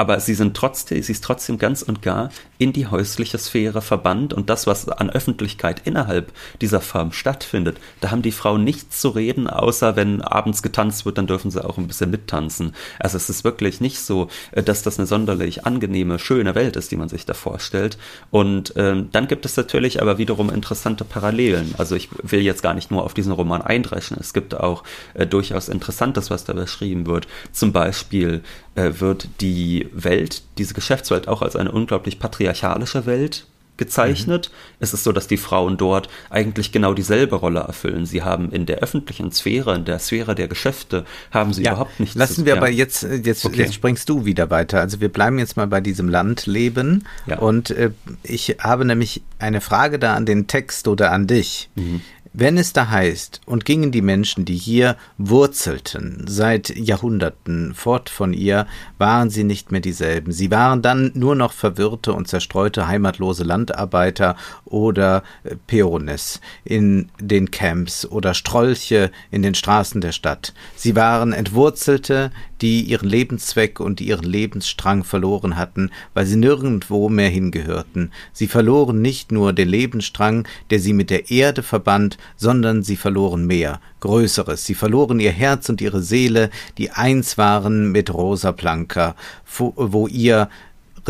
aber 0.00 0.18
sie 0.18 0.32
sind 0.32 0.56
trotzdem, 0.56 1.02
sie 1.02 1.12
ist 1.12 1.22
trotzdem 1.22 1.58
ganz 1.58 1.82
und 1.82 2.00
gar 2.00 2.30
in 2.56 2.72
die 2.72 2.86
häusliche 2.86 3.36
Sphäre 3.36 3.82
verbannt 3.82 4.32
und 4.32 4.48
das, 4.48 4.66
was 4.66 4.88
an 4.88 5.10
Öffentlichkeit 5.10 5.82
innerhalb 5.84 6.32
dieser 6.62 6.80
Farm 6.80 7.12
stattfindet, 7.12 7.76
da 8.00 8.10
haben 8.10 8.22
die 8.22 8.32
Frauen 8.32 8.64
nichts 8.64 9.02
zu 9.02 9.10
reden, 9.10 9.46
außer 9.46 9.96
wenn 9.96 10.22
abends 10.22 10.62
getanzt 10.62 11.04
wird, 11.04 11.18
dann 11.18 11.26
dürfen 11.26 11.50
sie 11.50 11.62
auch 11.62 11.76
ein 11.76 11.86
bisschen 11.86 12.10
mittanzen. 12.10 12.72
Also 12.98 13.18
es 13.18 13.28
ist 13.28 13.44
wirklich 13.44 13.82
nicht 13.82 14.00
so, 14.00 14.28
äh, 14.52 14.62
dass 14.62 14.82
das 14.82 14.98
eine 14.98 15.06
sonderlich 15.06 15.66
angenehme, 15.66 16.18
schöne 16.18 16.54
Welt 16.54 16.76
ist, 16.76 16.90
die 16.92 16.96
man 16.96 17.10
sich 17.10 17.26
da 17.26 17.34
vorstellt. 17.34 17.98
Und 18.30 18.72
ähm, 18.76 19.10
dann 19.12 19.28
gibt 19.28 19.44
es 19.44 19.54
natürlich 19.58 20.00
aber 20.00 20.16
wiederum 20.16 20.48
interessante 20.48 21.04
Parallelen. 21.04 21.74
Also 21.76 21.94
ich 21.94 22.08
will 22.22 22.40
jetzt 22.40 22.62
gar 22.62 22.72
nicht 22.72 22.90
nur 22.90 23.04
auf 23.04 23.12
diesen 23.12 23.32
Roman 23.32 23.60
eindreschen. 23.60 24.16
Es 24.18 24.32
gibt 24.32 24.54
auch 24.54 24.82
äh, 25.12 25.26
durchaus 25.26 25.68
Interessantes, 25.68 26.30
was 26.30 26.44
da 26.44 26.54
beschrieben 26.54 27.06
wird. 27.06 27.28
Zum 27.52 27.72
Beispiel 27.72 28.42
wird 28.74 29.28
die 29.40 29.88
Welt, 29.92 30.42
diese 30.58 30.74
Geschäftswelt 30.74 31.28
auch 31.28 31.42
als 31.42 31.56
eine 31.56 31.72
unglaublich 31.72 32.18
patriarchalische 32.18 33.06
Welt 33.06 33.46
gezeichnet. 33.80 34.50
Mhm. 34.52 34.76
Es 34.78 34.94
ist 34.94 35.04
so, 35.04 35.10
dass 35.10 35.26
die 35.26 35.38
Frauen 35.38 35.76
dort 35.76 36.08
eigentlich 36.28 36.70
genau 36.70 36.92
dieselbe 36.92 37.36
Rolle 37.36 37.60
erfüllen. 37.60 38.04
Sie 38.06 38.22
haben 38.22 38.52
in 38.52 38.66
der 38.66 38.78
öffentlichen 38.78 39.32
Sphäre, 39.32 39.74
in 39.74 39.86
der 39.86 39.98
Sphäre 39.98 40.34
der 40.34 40.48
Geschäfte, 40.48 41.04
haben 41.32 41.52
sie 41.52 41.64
ja, 41.64 41.72
überhaupt 41.72 41.98
nichts 41.98 42.14
Lassen 42.14 42.34
zu, 42.34 42.44
wir 42.44 42.54
ja. 42.54 42.58
aber 42.58 42.68
jetzt, 42.68 43.02
jetzt, 43.02 43.44
okay. 43.44 43.62
jetzt 43.62 43.74
springst 43.74 44.08
du 44.08 44.26
wieder 44.26 44.50
weiter. 44.50 44.80
Also 44.80 45.00
wir 45.00 45.08
bleiben 45.08 45.38
jetzt 45.38 45.56
mal 45.56 45.66
bei 45.66 45.80
diesem 45.80 46.08
Landleben. 46.08 47.06
Ja. 47.26 47.38
Und 47.38 47.70
äh, 47.70 47.90
ich 48.22 48.58
habe 48.60 48.84
nämlich 48.84 49.22
eine 49.38 49.62
Frage 49.62 49.98
da 49.98 50.14
an 50.14 50.26
den 50.26 50.46
Text 50.46 50.86
oder 50.86 51.10
an 51.10 51.26
dich. 51.26 51.70
Mhm. 51.74 52.02
Wenn 52.32 52.58
es 52.58 52.72
da 52.72 52.88
heißt, 52.88 53.40
und 53.44 53.64
gingen 53.64 53.90
die 53.90 54.02
Menschen, 54.02 54.44
die 54.44 54.56
hier 54.56 54.96
wurzelten, 55.18 56.26
seit 56.28 56.68
Jahrhunderten 56.76 57.74
fort 57.74 58.08
von 58.08 58.32
ihr, 58.32 58.68
waren 58.98 59.30
sie 59.30 59.42
nicht 59.42 59.72
mehr 59.72 59.80
dieselben. 59.80 60.30
Sie 60.30 60.52
waren 60.52 60.80
dann 60.80 61.10
nur 61.14 61.34
noch 61.34 61.52
verwirrte 61.52 62.12
und 62.12 62.28
zerstreute 62.28 62.86
heimatlose 62.86 63.42
Landarbeiter 63.42 64.36
oder 64.64 65.24
äh, 65.42 65.56
Peones 65.66 66.40
in 66.62 67.10
den 67.18 67.50
Camps 67.50 68.06
oder 68.06 68.34
Strolche 68.34 69.10
in 69.32 69.42
den 69.42 69.56
Straßen 69.56 70.00
der 70.00 70.12
Stadt. 70.12 70.54
Sie 70.76 70.94
waren 70.94 71.32
Entwurzelte, 71.32 72.30
die 72.60 72.82
ihren 72.82 73.08
Lebenszweck 73.08 73.80
und 73.80 74.00
ihren 74.00 74.24
Lebensstrang 74.24 75.04
verloren 75.04 75.56
hatten, 75.56 75.90
weil 76.14 76.26
sie 76.26 76.36
nirgendwo 76.36 77.08
mehr 77.08 77.28
hingehörten. 77.28 78.12
Sie 78.32 78.46
verloren 78.46 79.02
nicht 79.02 79.32
nur 79.32 79.52
den 79.52 79.68
Lebensstrang, 79.68 80.46
der 80.70 80.80
sie 80.80 80.92
mit 80.92 81.10
der 81.10 81.30
Erde 81.30 81.62
verband, 81.62 82.18
sondern 82.36 82.82
sie 82.82 82.96
verloren 82.96 83.46
mehr, 83.46 83.80
Größeres. 84.00 84.64
Sie 84.64 84.74
verloren 84.74 85.20
ihr 85.20 85.32
Herz 85.32 85.68
und 85.68 85.80
ihre 85.80 86.02
Seele, 86.02 86.50
die 86.78 86.90
eins 86.90 87.38
waren 87.38 87.92
mit 87.92 88.12
Rosa 88.12 88.52
Blanca, 88.52 89.14
wo, 89.56 89.72
wo 89.76 90.06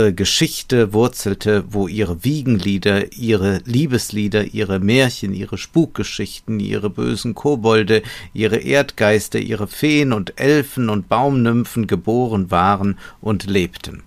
ihr 0.00 0.12
Geschichte 0.12 0.92
wurzelte, 0.92 1.64
wo 1.68 1.86
ihre 1.88 2.24
Wiegenlieder, 2.24 3.12
ihre 3.12 3.60
Liebeslieder, 3.64 4.44
ihre 4.44 4.80
Märchen, 4.80 5.32
ihre 5.34 5.58
Spukgeschichten, 5.58 6.60
ihre 6.60 6.90
bösen 6.90 7.34
Kobolde, 7.34 8.02
ihre 8.32 8.56
Erdgeister, 8.56 9.38
ihre 9.38 9.68
Feen 9.68 10.12
und 10.12 10.40
Elfen 10.40 10.88
und 10.88 11.08
Baumnymphen 11.08 11.86
geboren 11.86 12.50
waren 12.50 12.98
und 13.20 13.44
lebten. 13.44 14.02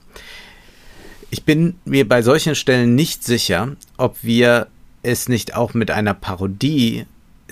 Ich 1.29 1.43
bin 1.43 1.75
mir 1.85 2.07
bei 2.07 2.21
solchen 2.21 2.55
Stellen 2.55 2.95
nicht 2.95 3.23
sicher, 3.23 3.75
ob 3.97 4.17
wir 4.21 4.67
es 5.01 5.29
nicht 5.29 5.55
auch 5.55 5.73
mit 5.73 5.91
einer 5.91 6.13
Parodie 6.13 7.05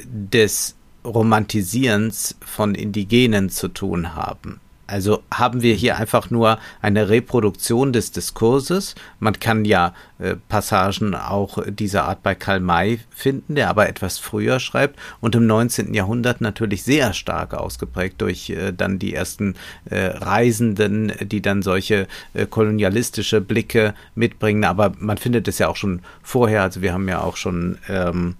des 0.03 0.75
Romantisierens 1.03 2.35
von 2.45 2.75
Indigenen 2.75 3.49
zu 3.49 3.67
tun 3.67 4.15
haben. 4.15 4.59
Also 4.91 5.23
haben 5.33 5.61
wir 5.61 5.73
hier 5.73 5.97
einfach 5.97 6.29
nur 6.29 6.59
eine 6.81 7.07
Reproduktion 7.07 7.93
des 7.93 8.11
Diskurses. 8.11 8.95
Man 9.19 9.39
kann 9.39 9.63
ja 9.63 9.93
äh, 10.19 10.35
Passagen 10.49 11.15
auch 11.15 11.59
dieser 11.65 12.05
Art 12.05 12.23
bei 12.23 12.35
Karl 12.35 12.59
May 12.59 12.99
finden, 13.09 13.55
der 13.55 13.69
aber 13.69 13.87
etwas 13.87 14.17
früher 14.17 14.59
schreibt 14.59 14.99
und 15.21 15.33
im 15.35 15.47
19. 15.47 15.93
Jahrhundert 15.93 16.41
natürlich 16.41 16.83
sehr 16.83 17.13
stark 17.13 17.53
ausgeprägt 17.53 18.19
durch 18.21 18.49
äh, 18.49 18.73
dann 18.73 18.99
die 18.99 19.13
ersten 19.13 19.55
äh, 19.85 20.07
Reisenden, 20.07 21.13
die 21.21 21.41
dann 21.41 21.61
solche 21.61 22.07
äh, 22.33 22.45
kolonialistische 22.45 23.39
Blicke 23.39 23.93
mitbringen. 24.13 24.65
Aber 24.65 24.91
man 24.99 25.17
findet 25.17 25.47
es 25.47 25.59
ja 25.59 25.69
auch 25.69 25.77
schon 25.77 26.01
vorher. 26.21 26.63
Also 26.63 26.81
wir 26.81 26.91
haben 26.93 27.07
ja 27.07 27.21
auch 27.21 27.37
schon 27.37 27.77
ähm, 27.87 28.35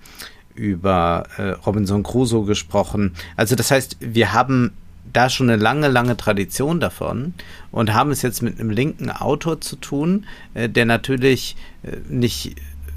über 0.56 1.24
äh, 1.38 1.52
Robinson 1.66 2.04
Crusoe 2.04 2.46
gesprochen. 2.46 3.14
Also 3.36 3.56
das 3.56 3.72
heißt, 3.72 3.98
wir 4.00 4.34
haben 4.34 4.72
da 5.14 5.30
schon 5.30 5.50
eine 5.50 5.62
lange, 5.62 5.88
lange 5.88 6.18
Tradition 6.18 6.80
davon 6.80 7.34
und 7.72 7.94
haben 7.94 8.12
es 8.12 8.22
jetzt 8.22 8.42
mit 8.42 8.60
einem 8.60 8.70
linken 8.70 9.10
Autor 9.10 9.62
zu 9.62 9.76
tun, 9.76 10.26
äh, 10.54 10.70
der 10.70 10.86
natürlich 10.86 11.56
äh, 11.84 11.98
nicht 12.10 12.56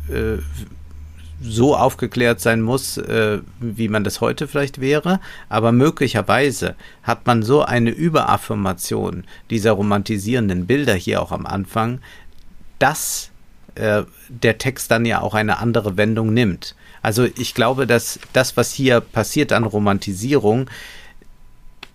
äh, 0.09 0.39
so 1.43 1.77
aufgeklärt 1.77 2.41
sein 2.41 2.63
muss, 2.63 2.97
äh, 2.97 3.41
wie 3.61 3.89
man 3.89 4.05
das 4.05 4.21
heute 4.21 4.49
vielleicht 4.49 4.81
wäre, 4.81 5.21
aber 5.49 5.73
möglicherweise 5.73 6.75
hat 7.03 7.27
man 7.27 7.43
so 7.43 7.63
eine 7.63 7.91
Überaffirmation 7.91 9.25
dieser 9.51 9.73
romantisierenden 9.73 10.67
Bilder 10.67 10.95
hier 10.95 11.21
auch 11.21 11.33
am 11.33 11.47
Anfang, 11.47 12.01
dass 12.79 13.31
äh, 13.75 14.05
der 14.29 14.59
Text 14.59 14.91
dann 14.91 15.05
ja 15.05 15.21
auch 15.21 15.35
eine 15.35 15.59
andere 15.59 15.97
Wendung 15.97 16.33
nimmt. 16.33 16.75
Also 17.03 17.25
ich 17.25 17.55
glaube, 17.55 17.87
dass 17.87 18.19
das, 18.33 18.57
was 18.57 18.73
hier 18.73 19.01
passiert 19.01 19.53
an 19.53 19.65
Romantisierung, 19.65 20.71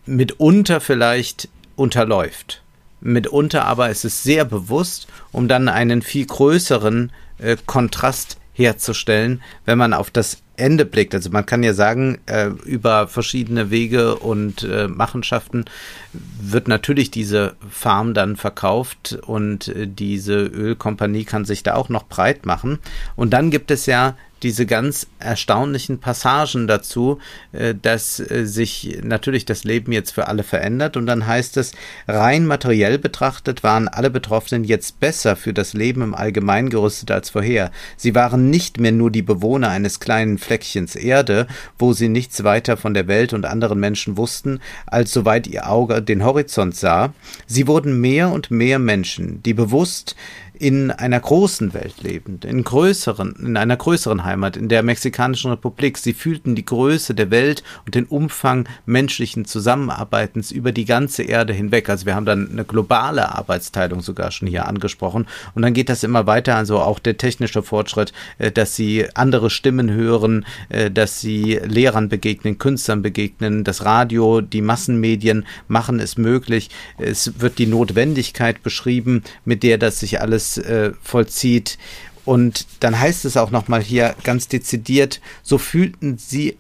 mitunter 0.05 0.81
vielleicht 0.81 1.49
unterläuft. 1.75 2.62
Mitunter 3.01 3.65
aber 3.65 3.89
ist 3.89 4.05
es 4.05 4.23
sehr 4.23 4.45
bewusst, 4.45 5.07
um 5.31 5.47
dann 5.47 5.69
einen 5.69 6.01
viel 6.01 6.25
größeren 6.25 7.12
äh, 7.38 7.57
Kontrast 7.65 8.38
herzustellen, 8.53 9.41
wenn 9.65 9.77
man 9.77 9.93
auf 9.93 10.12
das 10.12 10.39
Ende 10.57 10.85
blickt. 10.85 11.15
Also 11.15 11.29
man 11.29 11.45
kann 11.45 11.63
ja 11.63 11.73
sagen, 11.73 12.19
äh, 12.25 12.47
über 12.47 13.07
verschiedene 13.07 13.71
Wege 13.71 14.15
und 14.15 14.63
äh, 14.63 14.89
Machenschaften 14.89 15.65
wird 16.12 16.67
natürlich 16.67 17.09
diese 17.09 17.55
Farm 17.69 18.13
dann 18.13 18.35
verkauft 18.35 19.17
und 19.25 19.69
äh, 19.69 19.88
diese 19.88 20.43
Ölkompanie 20.43 21.23
kann 21.23 21.45
sich 21.45 21.63
da 21.63 21.75
auch 21.75 21.88
noch 21.88 22.03
breit 22.03 22.45
machen. 22.45 22.79
Und 23.15 23.31
dann 23.31 23.49
gibt 23.49 23.71
es 23.71 23.85
ja 23.85 24.17
diese 24.43 24.65
ganz 24.65 25.08
erstaunlichen 25.19 25.99
Passagen 25.99 26.67
dazu, 26.67 27.19
äh, 27.52 27.75
dass 27.80 28.19
äh, 28.19 28.45
sich 28.45 28.99
natürlich 29.04 29.45
das 29.45 29.63
Leben 29.63 29.91
jetzt 29.91 30.12
für 30.12 30.28
alle 30.28 30.43
verändert 30.43 30.97
und 30.97 31.06
dann 31.06 31.28
heißt 31.28 31.58
es, 31.58 31.73
rein 32.08 32.45
materiell 32.45 32.97
betrachtet 32.97 33.63
waren 33.63 33.88
alle 33.88 34.10
Betroffenen 34.10 34.63
jetzt 34.63 34.99
besser 34.99 35.36
für 35.36 35.54
das 35.54 35.73
Leben 35.73 36.02
im 36.02 36.15
Allgemeinen 36.15 36.69
gerüstet 36.69 37.12
als 37.12 37.30
vorher. 37.30 37.71
Sie 37.97 38.15
waren 38.15 38.49
nicht 38.49 38.80
mehr 38.80 38.91
nur 38.91 39.12
die 39.12 39.21
Bewohner 39.21 39.69
eines 39.69 39.99
kleinen 39.99 40.38
Fleckchens 40.38 40.95
Erde, 40.95 41.47
wo 41.78 41.93
sie 41.93 42.10
nichts 42.10 42.43
weiter 42.43 42.78
von 42.78 42.93
der 42.93 43.08
Welt 43.08 43.34
und 43.34 43.45
anderen 43.45 43.80
Menschen 43.80 44.17
wussten, 44.17 44.60
als 44.86 45.12
soweit 45.12 45.47
ihr 45.47 45.69
Auge 45.69 46.02
den 46.02 46.23
Horizont 46.23 46.75
sah. 46.75 47.13
Sie 47.45 47.67
wurden 47.67 47.99
mehr 47.99 48.30
und 48.30 48.52
mehr 48.52 48.80
Menschen, 48.80 49.43
die 49.43 49.54
bewusst 49.54 50.15
in 50.60 50.91
einer 50.91 51.22
großen 51.22 51.74
Welt 51.74 52.04
lebend, 52.04 52.43
in 52.43 52.65
größeren, 52.65 53.34
in 53.39 53.56
einer 53.56 53.78
größeren 53.78 54.26
Heimat, 54.26 54.58
in 54.58 54.67
der 54.67 54.84
Mexikanischen 54.84 55.52
Republik. 55.52 55.98
Sie 55.98 56.13
fühlten 56.13 56.54
die 56.54 56.65
Größe 56.65 57.15
der 57.15 57.32
Welt 57.32 57.63
und 57.86 57.95
den 57.95 58.06
Umfang 58.06 58.67
menschlichen 58.86 59.45
Zusammenarbeitens 59.45 60.52
über 60.52 60.74
die 60.74 60.84
ganze 60.84 61.24
Erde 61.24 61.54
hinweg. 61.54 61.89
Also 61.89 62.06
wir 62.06 62.13
haben 62.13 62.26
dann 62.26 62.52
eine 62.52 62.65
globale 62.65 63.34
Arbeitsteilung 63.34 64.02
sogar 64.02 64.32
schon 64.32 64.50
hier 64.50 64.67
angesprochen. 64.67 65.28
Und 65.56 65.62
dann 65.62 65.74
geht 65.74 65.88
das 65.88 66.04
immer 66.04 66.28
weiter, 66.28 66.58
also 66.58 66.80
auch 66.80 67.00
der 67.00 67.17
technische 67.17 67.63
Fortschritt, 67.63 68.12
äh, 68.38 68.52
dass 68.52 68.76
sie 68.76 69.06
andere 69.15 69.50
Stimmen 69.50 69.89
hören, 69.89 70.45
äh, 70.67 70.91
dass 70.91 71.22
sie 71.22 71.58
Lehrern 71.63 72.10
begegnen, 72.10 72.58
Künstlern 72.58 73.02
begegnen, 73.02 73.63
das 73.63 73.86
Radio, 73.86 74.41
die 74.41 74.62
Massenmedien 74.62 75.45
machen 75.69 76.02
es 76.02 76.17
möglich. 76.17 76.69
Es 76.98 77.39
wird 77.39 77.60
die 77.60 77.67
Notwendigkeit 77.67 78.62
beschrieben, 78.62 79.24
mit 79.45 79.63
der 79.63 79.78
das 79.78 80.02
sich 80.02 80.19
alles 80.19 80.48
äh, 80.57 80.93
vollzieht. 81.01 81.77
Und 82.25 82.67
dann 82.81 82.99
heißt 82.99 83.25
es 83.25 83.38
auch 83.38 83.51
nochmal 83.51 83.81
hier 83.81 84.15
ganz 84.23 84.47
dezidiert, 84.47 85.21
so 85.41 85.57
fühlten 85.57 86.17
sie 86.17 86.57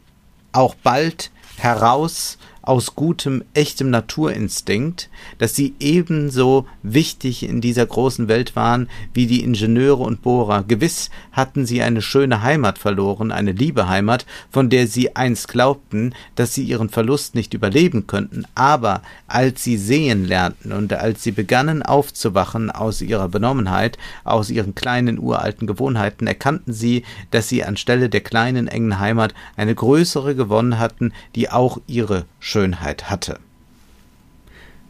auch 0.51 0.75
bald 0.75 1.31
heraus 1.57 2.37
aus 2.69 2.93
gutem, 2.93 3.43
echtem 3.55 3.89
Naturinstinkt, 3.89 5.09
dass 5.39 5.55
sie 5.55 5.73
ebenso 5.79 6.67
wichtig 6.83 7.41
in 7.41 7.61
dieser 7.61 7.87
großen 7.87 8.27
Welt 8.27 8.55
waren 8.55 8.89
wie 9.11 9.25
die 9.25 9.43
Ingenieure 9.43 10.03
und 10.03 10.21
Bohrer. 10.21 10.63
Gewiss 10.67 11.09
hatten 11.31 11.65
sie 11.65 11.81
eine 11.81 12.03
schöne 12.03 12.43
Heimat 12.43 12.77
verloren, 12.77 13.31
eine 13.31 13.53
liebe 13.53 13.89
Heimat, 13.89 14.27
von 14.51 14.69
der 14.69 14.85
sie 14.85 15.15
einst 15.15 15.47
glaubten, 15.47 16.13
dass 16.35 16.53
sie 16.53 16.63
ihren 16.63 16.89
Verlust 16.89 17.33
nicht 17.33 17.55
überleben 17.55 18.05
könnten, 18.05 18.45
aber 18.53 19.01
als 19.27 19.63
sie 19.63 19.77
sehen 19.77 20.25
lernten 20.25 20.71
und 20.71 20.93
als 20.93 21.23
sie 21.23 21.31
begannen 21.31 21.81
aufzuwachen 21.81 22.69
aus 22.69 23.01
ihrer 23.01 23.29
Benommenheit, 23.29 23.97
aus 24.23 24.51
ihren 24.51 24.75
kleinen 24.75 25.17
uralten 25.17 25.65
Gewohnheiten, 25.65 26.27
erkannten 26.27 26.73
sie, 26.73 27.03
dass 27.31 27.49
sie 27.49 27.63
anstelle 27.63 28.09
der 28.09 28.21
kleinen 28.21 28.67
engen 28.67 28.99
Heimat 28.99 29.33
eine 29.57 29.73
größere 29.73 30.35
gewonnen 30.35 30.77
hatten, 30.77 31.13
die 31.33 31.49
auch 31.49 31.81
ihre 31.87 32.25
Schönheit 32.59 33.09
hatte. 33.09 33.39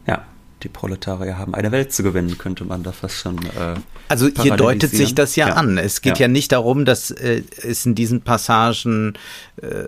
Ja, 0.06 0.24
die 0.62 0.68
Proletarier 0.68 1.38
haben 1.38 1.54
eine 1.54 1.70
Welt 1.70 1.92
zu 1.92 2.02
gewinnen, 2.02 2.36
könnte 2.36 2.64
man 2.64 2.82
da 2.82 2.90
fast 2.90 3.16
schon. 3.16 3.38
Äh, 3.38 3.76
also 4.08 4.28
hier 4.28 4.56
deutet 4.56 4.90
sich 4.90 5.14
das 5.14 5.36
ja, 5.36 5.48
ja. 5.48 5.54
an. 5.54 5.78
Es 5.78 6.00
geht 6.00 6.18
ja. 6.18 6.26
ja, 6.26 6.28
nicht 6.28 6.52
darum, 6.52 6.84
dass 6.84 7.10
äh, 7.12 7.42
es 7.62 7.86
in 7.86 7.94
diesen 7.94 8.22
Passagen 8.22 9.14
äh, 9.62 9.84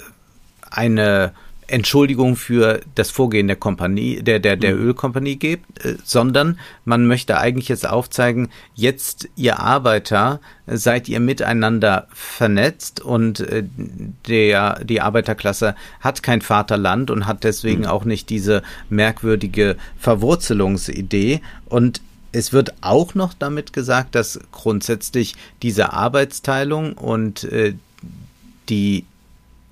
eine 0.70 1.32
Entschuldigung 1.66 2.36
für 2.36 2.80
das 2.94 3.10
Vorgehen 3.10 3.46
der 3.46 3.56
Kompanie, 3.56 4.22
der, 4.22 4.40
der, 4.40 4.56
der 4.56 4.74
mhm. 4.74 4.88
Ölkompanie 4.88 5.36
gibt, 5.36 5.84
äh, 5.84 5.96
sondern 6.04 6.58
man 6.84 7.06
möchte 7.06 7.38
eigentlich 7.38 7.68
jetzt 7.68 7.88
aufzeigen, 7.88 8.50
jetzt 8.74 9.28
ihr 9.36 9.60
Arbeiter 9.60 10.40
seid 10.66 11.08
ihr 11.08 11.20
miteinander 11.20 12.08
vernetzt 12.12 13.00
und 13.00 13.40
äh, 13.40 13.64
der, 14.28 14.84
die 14.84 15.00
Arbeiterklasse 15.00 15.74
hat 16.00 16.22
kein 16.22 16.42
Vaterland 16.42 17.10
und 17.10 17.26
hat 17.26 17.44
deswegen 17.44 17.82
mhm. 17.82 17.88
auch 17.88 18.04
nicht 18.04 18.28
diese 18.30 18.62
merkwürdige 18.90 19.76
Verwurzelungsidee 19.98 21.40
und 21.66 22.00
es 22.32 22.52
wird 22.52 22.74
auch 22.80 23.14
noch 23.14 23.34
damit 23.34 23.72
gesagt, 23.72 24.14
dass 24.14 24.40
grundsätzlich 24.52 25.34
diese 25.62 25.92
Arbeitsteilung 25.92 26.94
und 26.94 27.44
äh, 27.44 27.74
die 28.68 29.04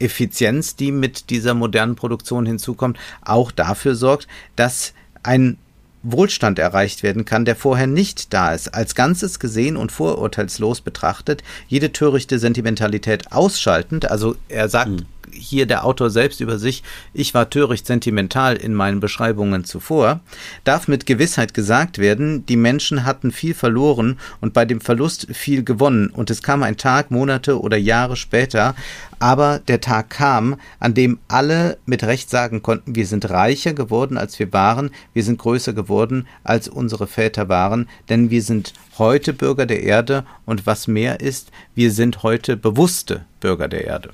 Effizienz, 0.01 0.77
die 0.77 0.93
mit 0.93 1.31
dieser 1.31 1.55
modernen 1.55 1.95
Produktion 1.95 2.47
hinzukommt, 2.47 2.99
auch 3.23 3.53
dafür 3.53 3.95
sorgt, 3.95 4.27
dass 4.57 4.93
ein 5.23 5.59
Wohlstand 6.03 6.59
erreicht 6.59 7.03
werden 7.03 7.27
kann, 7.27 7.45
der 7.45 7.57
vorher 7.57 7.87
nicht 7.87 8.33
da 8.33 8.55
ist, 8.55 8.69
als 8.69 8.95
Ganzes 8.95 9.39
gesehen 9.39 9.77
und 9.77 9.93
vorurteilslos 9.93 10.81
betrachtet, 10.81 11.43
jede 11.69 11.93
törichte 11.93 12.39
Sentimentalität 12.39 13.33
ausschaltend, 13.33 14.11
also 14.11 14.37
er 14.49 14.69
sagt 14.69 14.91
mhm 14.91 15.07
hier 15.33 15.67
der 15.67 15.85
Autor 15.85 16.11
selbst 16.11 16.41
über 16.41 16.59
sich, 16.59 16.83
ich 17.13 17.35
war 17.35 17.51
töricht 17.51 17.87
sentimental 17.87 18.57
in 18.57 18.75
meinen 18.75 19.01
Beschreibungen 19.01 19.65
zuvor, 19.65 20.21
darf 20.65 20.89
mit 20.89 21.07
Gewissheit 21.07 21.55
gesagt 21.55 21.99
werden, 21.99 22.47
die 22.47 22.57
Menschen 22.57 23.05
hatten 23.05 23.31
viel 23.31 23.55
verloren 23.55 24.19
und 24.41 24.53
bei 24.53 24.65
dem 24.65 24.81
Verlust 24.81 25.29
viel 25.33 25.65
gewonnen, 25.65 26.09
und 26.11 26.31
es 26.31 26.43
kam 26.43 26.63
ein 26.63 26.77
Tag, 26.77 27.11
Monate 27.11 27.61
oder 27.61 27.77
Jahre 27.77 28.17
später, 28.17 28.75
aber 29.19 29.59
der 29.59 29.81
Tag 29.81 30.11
kam, 30.11 30.57
an 30.79 30.95
dem 30.95 31.19
alle 31.29 31.77
mit 31.85 32.03
Recht 32.05 32.31
sagen 32.31 32.63
konnten, 32.63 32.95
wir 32.95 33.07
sind 33.07 33.29
reicher 33.29 33.75
geworden, 33.75 34.17
als 34.17 34.39
wir 34.39 34.53
waren, 34.53 34.91
wir 35.13 35.23
sind 35.23 35.39
größer 35.39 35.75
geworden, 35.75 36.27
als 36.43 36.69
unsere 36.69 37.07
Väter 37.07 37.49
waren, 37.49 37.89
denn 38.09 38.31
wir 38.31 38.43
sind 38.43 38.73
heute 38.99 39.33
Bürger 39.33 39.67
der 39.67 39.83
Erde 39.83 40.25
und 40.47 40.67
was 40.67 40.89
mehr 40.89 41.21
ist, 41.21 41.51
wir 41.75 41.93
sind 41.93 42.23
heute 42.23 42.57
bewusste 42.57 43.25
Bürger 43.41 43.69
der 43.69 43.85
Erde. 43.85 44.11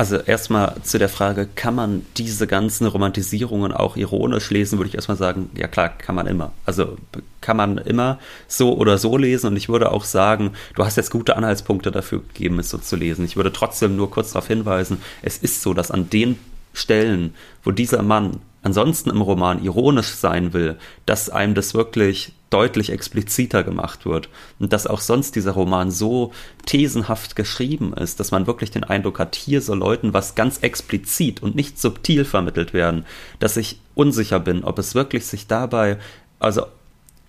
Also 0.00 0.16
erstmal 0.16 0.80
zu 0.84 1.00
der 1.00 1.08
Frage, 1.08 1.48
kann 1.56 1.74
man 1.74 2.06
diese 2.16 2.46
ganzen 2.46 2.86
Romantisierungen 2.86 3.72
auch 3.72 3.96
ironisch 3.96 4.48
lesen, 4.50 4.78
würde 4.78 4.88
ich 4.88 4.94
erstmal 4.94 5.16
sagen, 5.16 5.50
ja 5.56 5.66
klar, 5.66 5.88
kann 5.88 6.14
man 6.14 6.28
immer. 6.28 6.52
Also 6.64 6.96
kann 7.40 7.56
man 7.56 7.78
immer 7.78 8.20
so 8.46 8.76
oder 8.76 8.96
so 8.96 9.16
lesen 9.16 9.48
und 9.48 9.56
ich 9.56 9.68
würde 9.68 9.90
auch 9.90 10.04
sagen, 10.04 10.52
du 10.76 10.84
hast 10.84 10.96
jetzt 10.96 11.10
gute 11.10 11.36
Anhaltspunkte 11.36 11.90
dafür 11.90 12.20
gegeben, 12.20 12.60
es 12.60 12.70
so 12.70 12.78
zu 12.78 12.94
lesen. 12.94 13.24
Ich 13.24 13.36
würde 13.36 13.52
trotzdem 13.52 13.96
nur 13.96 14.08
kurz 14.08 14.32
darauf 14.32 14.46
hinweisen, 14.46 15.02
es 15.22 15.38
ist 15.38 15.62
so, 15.62 15.74
dass 15.74 15.90
an 15.90 16.08
den 16.08 16.38
Stellen, 16.74 17.34
wo 17.64 17.72
dieser 17.72 18.02
Mann 18.02 18.40
ansonsten 18.62 19.10
im 19.10 19.20
Roman 19.20 19.62
ironisch 19.62 20.08
sein 20.14 20.52
will, 20.52 20.76
dass 21.06 21.30
einem 21.30 21.54
das 21.54 21.74
wirklich 21.74 22.32
deutlich 22.50 22.90
expliziter 22.90 23.62
gemacht 23.62 24.06
wird 24.06 24.28
und 24.58 24.72
dass 24.72 24.86
auch 24.86 25.00
sonst 25.00 25.36
dieser 25.36 25.52
Roman 25.52 25.90
so 25.90 26.32
thesenhaft 26.64 27.36
geschrieben 27.36 27.92
ist, 27.92 28.20
dass 28.20 28.30
man 28.30 28.46
wirklich 28.46 28.70
den 28.70 28.84
Eindruck 28.84 29.18
hat, 29.18 29.34
hier 29.36 29.60
soll 29.60 29.78
Leuten 29.78 30.14
was 30.14 30.34
ganz 30.34 30.58
explizit 30.58 31.42
und 31.42 31.54
nicht 31.54 31.78
subtil 31.78 32.24
vermittelt 32.24 32.72
werden, 32.72 33.04
dass 33.38 33.56
ich 33.56 33.80
unsicher 33.94 34.40
bin, 34.40 34.64
ob 34.64 34.78
es 34.78 34.94
wirklich 34.94 35.26
sich 35.26 35.46
dabei, 35.46 35.98
also 36.38 36.66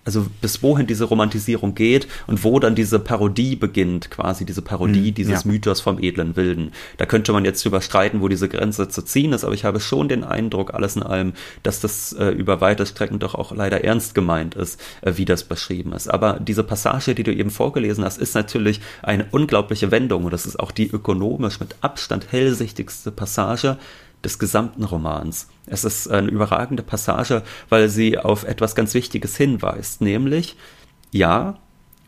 also 0.04 0.26
bis 0.40 0.62
wohin 0.62 0.86
diese 0.86 1.04
Romantisierung 1.04 1.74
geht 1.74 2.08
und 2.26 2.42
wo 2.42 2.58
dann 2.58 2.74
diese 2.74 2.98
Parodie 2.98 3.54
beginnt, 3.54 4.10
quasi 4.10 4.46
diese 4.46 4.62
Parodie 4.62 5.10
mhm, 5.10 5.14
dieses 5.14 5.44
ja. 5.44 5.50
Mythos 5.50 5.80
vom 5.80 6.02
edlen 6.02 6.36
Wilden. 6.36 6.72
Da 6.96 7.04
könnte 7.04 7.32
man 7.32 7.44
jetzt 7.44 7.64
drüber 7.64 7.82
streiten, 7.82 8.20
wo 8.22 8.28
diese 8.28 8.48
Grenze 8.48 8.88
zu 8.88 9.02
ziehen 9.02 9.32
ist, 9.32 9.44
aber 9.44 9.54
ich 9.54 9.64
habe 9.64 9.78
schon 9.78 10.08
den 10.08 10.24
Eindruck, 10.24 10.72
alles 10.72 10.96
in 10.96 11.02
allem, 11.02 11.34
dass 11.62 11.80
das 11.80 12.14
äh, 12.14 12.30
über 12.30 12.60
weite 12.60 12.86
Strecken 12.86 13.18
doch 13.18 13.34
auch 13.34 13.52
leider 13.54 13.84
ernst 13.84 14.14
gemeint 14.14 14.54
ist, 14.54 14.80
äh, 15.02 15.12
wie 15.16 15.26
das 15.26 15.44
beschrieben 15.44 15.92
ist. 15.92 16.08
Aber 16.08 16.40
diese 16.40 16.64
Passage, 16.64 17.14
die 17.14 17.22
du 17.22 17.34
eben 17.34 17.50
vorgelesen 17.50 18.04
hast, 18.04 18.18
ist 18.18 18.34
natürlich 18.34 18.80
eine 19.02 19.26
unglaubliche 19.30 19.90
Wendung 19.90 20.24
und 20.24 20.32
das 20.32 20.46
ist 20.46 20.58
auch 20.58 20.70
die 20.70 20.90
ökonomisch 20.90 21.60
mit 21.60 21.76
Abstand 21.82 22.32
hellsichtigste 22.32 23.10
Passage 23.10 23.76
des 24.24 24.38
gesamten 24.38 24.84
Romans. 24.84 25.48
Es 25.66 25.84
ist 25.84 26.08
eine 26.08 26.28
überragende 26.28 26.82
Passage, 26.82 27.42
weil 27.68 27.88
sie 27.88 28.18
auf 28.18 28.44
etwas 28.44 28.74
ganz 28.74 28.94
Wichtiges 28.94 29.36
hinweist, 29.36 30.00
nämlich, 30.00 30.56
ja, 31.10 31.58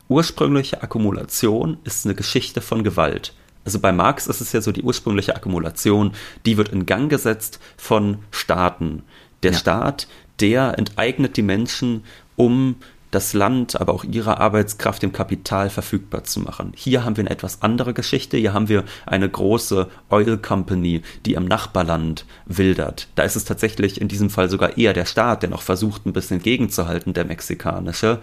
ursprüngliche 0.09 0.83
Akkumulation 0.83 1.77
ist 1.83 2.05
eine 2.05 2.15
Geschichte 2.15 2.61
von 2.61 2.83
Gewalt. 2.83 3.33
Also 3.65 3.79
bei 3.79 3.91
Marx 3.91 4.27
ist 4.27 4.41
es 4.41 4.51
ja 4.51 4.61
so, 4.61 4.71
die 4.71 4.83
ursprüngliche 4.83 5.35
Akkumulation, 5.35 6.11
die 6.45 6.57
wird 6.57 6.69
in 6.69 6.85
Gang 6.85 7.09
gesetzt 7.09 7.59
von 7.77 8.19
Staaten. 8.31 9.03
Der 9.41 9.51
ja. 9.51 9.57
Staat, 9.57 10.07
der 10.39 10.77
enteignet 10.77 11.37
die 11.37 11.41
Menschen, 11.41 12.03
um 12.35 12.75
das 13.13 13.33
Land, 13.33 13.79
aber 13.79 13.93
auch 13.93 14.03
ihre 14.03 14.39
Arbeitskraft 14.39 15.01
dem 15.03 15.13
Kapital 15.13 15.69
verfügbar 15.69 16.23
zu 16.23 16.39
machen. 16.39 16.73
Hier 16.75 17.03
haben 17.03 17.17
wir 17.17 17.23
eine 17.23 17.29
etwas 17.29 17.61
andere 17.61 17.93
Geschichte. 17.93 18.37
Hier 18.37 18.53
haben 18.53 18.69
wir 18.69 18.83
eine 19.05 19.29
große 19.29 19.89
Oil 20.09 20.37
Company, 20.37 21.01
die 21.25 21.33
im 21.33 21.45
Nachbarland 21.45 22.25
wildert. 22.45 23.07
Da 23.15 23.23
ist 23.23 23.35
es 23.35 23.45
tatsächlich 23.45 24.01
in 24.01 24.07
diesem 24.07 24.29
Fall 24.29 24.49
sogar 24.49 24.77
eher 24.77 24.93
der 24.93 25.05
Staat, 25.05 25.43
der 25.43 25.49
noch 25.49 25.61
versucht, 25.61 26.05
ein 26.05 26.13
bisschen 26.13 26.41
gegenzuhalten, 26.41 27.13
der 27.13 27.25
mexikanische 27.25 28.19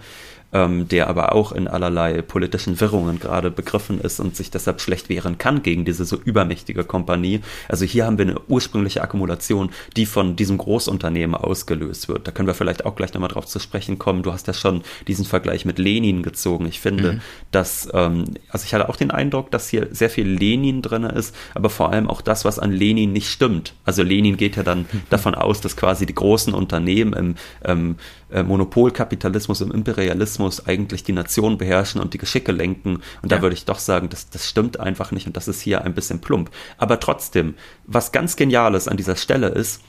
ähm, 0.53 0.87
der 0.87 1.07
aber 1.07 1.33
auch 1.33 1.51
in 1.51 1.67
allerlei 1.67 2.21
politischen 2.21 2.79
Wirrungen 2.79 3.19
gerade 3.19 3.51
begriffen 3.51 4.01
ist 4.01 4.19
und 4.19 4.35
sich 4.35 4.51
deshalb 4.51 4.81
schlecht 4.81 5.09
wehren 5.09 5.37
kann 5.37 5.63
gegen 5.63 5.85
diese 5.85 6.05
so 6.05 6.17
übermächtige 6.17 6.83
Kompanie. 6.83 7.41
Also 7.67 7.85
hier 7.85 8.05
haben 8.05 8.17
wir 8.17 8.25
eine 8.25 8.39
ursprüngliche 8.47 9.01
Akkumulation, 9.01 9.69
die 9.95 10.05
von 10.05 10.35
diesem 10.35 10.57
Großunternehmen 10.57 11.35
ausgelöst 11.35 12.07
wird. 12.07 12.27
Da 12.27 12.31
können 12.31 12.47
wir 12.47 12.53
vielleicht 12.53 12.85
auch 12.85 12.95
gleich 12.95 13.13
nochmal 13.13 13.29
drauf 13.29 13.45
zu 13.45 13.59
sprechen 13.59 13.99
kommen. 13.99 14.23
Du 14.23 14.33
hast 14.33 14.47
ja 14.47 14.53
schon 14.53 14.81
diesen 15.07 15.25
Vergleich 15.25 15.65
mit 15.65 15.79
Lenin 15.79 16.23
gezogen. 16.23 16.65
Ich 16.65 16.79
finde, 16.79 17.13
mhm. 17.13 17.21
dass, 17.51 17.89
ähm, 17.93 18.25
also 18.49 18.65
ich 18.65 18.73
hatte 18.73 18.89
auch 18.89 18.95
den 18.95 19.11
Eindruck, 19.11 19.51
dass 19.51 19.69
hier 19.69 19.87
sehr 19.91 20.09
viel 20.09 20.27
Lenin 20.27 20.81
drin 20.81 21.03
ist, 21.03 21.35
aber 21.53 21.69
vor 21.69 21.91
allem 21.91 22.09
auch 22.09 22.21
das, 22.21 22.45
was 22.45 22.59
an 22.59 22.71
Lenin 22.71 23.11
nicht 23.13 23.29
stimmt. 23.29 23.73
Also 23.85 24.03
Lenin 24.03 24.37
geht 24.37 24.55
ja 24.55 24.63
dann 24.63 24.79
mhm. 24.91 25.01
davon 25.09 25.35
aus, 25.35 25.61
dass 25.61 25.75
quasi 25.75 26.05
die 26.05 26.15
großen 26.15 26.53
Unternehmen 26.53 27.13
im 27.13 27.35
ähm, 27.63 27.95
äh, 28.31 28.43
Monopolkapitalismus, 28.43 29.61
im 29.61 29.71
Imperialismus 29.71 30.65
eigentlich 30.65 31.03
die 31.03 31.13
Nation 31.13 31.57
beherrschen 31.57 32.01
und 32.01 32.13
die 32.13 32.17
Geschicke 32.17 32.51
lenken. 32.51 33.01
Und 33.21 33.31
da 33.31 33.37
ja. 33.37 33.41
würde 33.41 33.55
ich 33.55 33.65
doch 33.65 33.79
sagen, 33.79 34.09
das, 34.09 34.29
das 34.29 34.47
stimmt 34.47 34.79
einfach 34.79 35.11
nicht 35.11 35.27
und 35.27 35.37
das 35.37 35.47
ist 35.47 35.61
hier 35.61 35.83
ein 35.83 35.93
bisschen 35.93 36.19
plump. 36.19 36.49
Aber 36.77 36.99
trotzdem, 36.99 37.55
was 37.85 38.11
ganz 38.11 38.35
Geniales 38.35 38.87
an 38.87 38.97
dieser 38.97 39.15
Stelle 39.15 39.49
ist, 39.49 39.81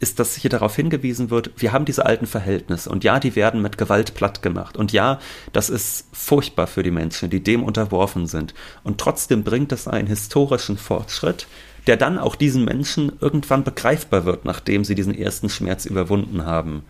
ist, 0.00 0.18
dass 0.18 0.34
hier 0.34 0.50
darauf 0.50 0.74
hingewiesen 0.74 1.30
wird, 1.30 1.50
wir 1.56 1.72
haben 1.72 1.84
diese 1.84 2.04
alten 2.04 2.26
Verhältnisse 2.26 2.90
und 2.90 3.04
ja, 3.04 3.20
die 3.20 3.36
werden 3.36 3.62
mit 3.62 3.78
Gewalt 3.78 4.14
platt 4.14 4.42
gemacht 4.42 4.76
und 4.76 4.92
ja, 4.92 5.20
das 5.52 5.70
ist 5.70 6.08
furchtbar 6.12 6.66
für 6.66 6.82
die 6.82 6.90
Menschen, 6.90 7.30
die 7.30 7.42
dem 7.42 7.62
unterworfen 7.62 8.26
sind 8.26 8.54
und 8.82 8.98
trotzdem 8.98 9.44
bringt 9.44 9.70
es 9.72 9.86
einen 9.86 10.08
historischen 10.08 10.76
Fortschritt, 10.76 11.46
der 11.86 11.96
dann 11.96 12.18
auch 12.18 12.34
diesen 12.34 12.64
Menschen 12.64 13.12
irgendwann 13.20 13.62
begreifbar 13.62 14.24
wird, 14.24 14.44
nachdem 14.44 14.84
sie 14.84 14.96
diesen 14.96 15.16
ersten 15.16 15.48
Schmerz 15.48 15.86
überwunden 15.86 16.44
haben 16.44 16.82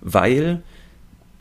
weil 0.00 0.62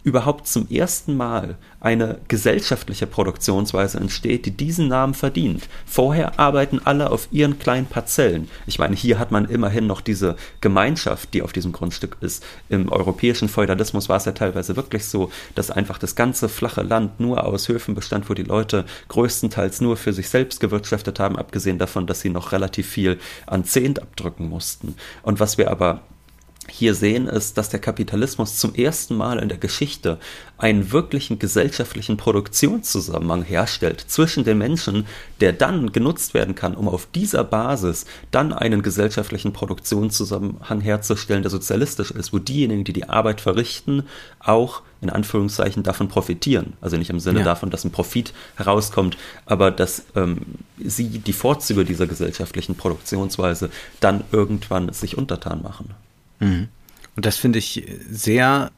überhaupt 0.06 0.48
zum 0.48 0.70
ersten 0.70 1.18
Mal 1.18 1.58
eine 1.82 2.20
gesellschaftliche 2.28 3.08
Produktionsweise 3.08 3.98
entsteht, 4.00 4.46
die 4.46 4.52
diesen 4.52 4.88
Namen 4.88 5.15
verdient. 5.15 5.68
Vorher 5.88 6.39
arbeiten 6.39 6.80
alle 6.84 7.10
auf 7.10 7.28
ihren 7.32 7.58
kleinen 7.58 7.88
Parzellen. 7.88 8.48
Ich 8.68 8.78
meine, 8.78 8.96
hier 8.96 9.18
hat 9.18 9.32
man 9.32 9.46
immerhin 9.46 9.88
noch 9.88 10.02
diese 10.02 10.36
Gemeinschaft, 10.62 11.34
die 11.34 11.41
auf 11.41 11.54
diesem 11.54 11.72
Grundstück 11.72 12.18
ist. 12.22 12.46
Im 12.70 12.91
europäischen 12.91 13.50
Feudalismus 13.50 14.08
war 14.08 14.18
es 14.18 14.26
ja 14.26 14.34
teilweise 14.34 14.76
wirklich 14.76 15.06
so, 15.06 15.32
dass 15.56 15.72
einfach 15.72 15.98
das 15.98 16.15
ganze 16.15 16.50
flache 16.50 16.84
Land 16.84 17.20
nur 17.20 17.44
aus 17.44 17.68
Höfen 17.68 17.96
bestand, 17.96 18.30
wo 18.30 18.36
die 18.36 18.44
Leute 18.44 18.86
größtenteils 19.08 19.82
nur 19.82 19.98
für 19.98 20.13
sich 20.13 20.30
selbst 20.30 20.60
gewirtschaftet 20.60 21.20
haben, 21.20 21.36
abgesehen 21.36 21.80
davon, 21.80 22.06
dass 22.06 22.22
sie 22.22 22.30
noch 22.30 22.52
relativ 22.52 22.88
viel 22.88 23.18
an 23.48 23.65
Zehnt 23.65 24.04
abdrücken 24.04 24.48
mussten. 24.50 24.96
Und 25.24 25.39
was 25.39 25.58
wir 25.58 25.72
aber 25.72 26.02
hier 26.69 26.95
sehen, 26.95 27.28
ist, 27.28 27.58
dass 27.58 27.69
der 27.69 27.80
Kapitalismus 27.80 28.58
zum 28.58 28.73
ersten 28.75 29.15
Mal 29.15 29.39
in 29.39 29.49
der 29.49 29.58
Geschichte 29.58 30.19
einen 30.58 30.91
wirklichen 30.91 31.38
gesellschaftlichen 31.38 32.17
Produktionszusammenhang 32.17 33.43
herstellt 33.43 34.04
zwischen 34.08 34.43
den 34.43 34.58
Menschen, 34.58 35.06
der 35.41 35.54
dann 35.54 35.91
genutzt 35.91 36.34
werden 36.34 36.56
kann, 36.56 36.75
um 36.75 36.88
auf 36.88 37.08
dieser 37.13 37.43
Basis 37.43 38.06
dann 38.32 38.54
einen 38.54 38.82
gesellschaftlichen 38.82 39.54
Produktionszusammenhang 39.54 40.82
herzustellen, 40.82 41.43
der 41.43 41.51
sozialistisch 41.51 42.12
ist, 42.12 42.34
wo 42.34 42.39
diejenigen, 42.39 42.84
die 42.84 42.93
die 42.93 43.10
Arbeit 43.10 43.41
verrichten, 43.41 44.04
auch 44.39 44.82
in 45.01 45.10
Anführungszeichen 45.10 45.84
davon 45.84 46.08
profitieren. 46.08 46.73
Also 46.82 46.97
nicht 46.97 47.10
im 47.10 47.19
Sinne 47.19 47.39
ja. 47.39 47.45
davon, 47.45 47.69
dass 47.69 47.84
ein 47.86 47.91
Profit 47.91 48.34
herauskommt, 48.56 49.17
aber 49.45 49.71
dass 49.71 50.06
ähm, 50.15 50.41
sie 50.84 51.19
die 51.19 51.34
Vorzüge 51.34 51.86
dieser 51.86 52.08
gesellschaftlichen 52.08 52.75
Produktionsweise 52.75 53.69
dann 53.99 54.23
irgendwann 54.32 54.91
sich 54.93 55.17
untertan 55.17 55.62
machen. 55.62 55.93
Mhm. 56.39 56.69
Und 57.15 57.26
das 57.26 57.38
finde 57.38 57.60
ich 57.60 57.86
sehr 58.10 58.71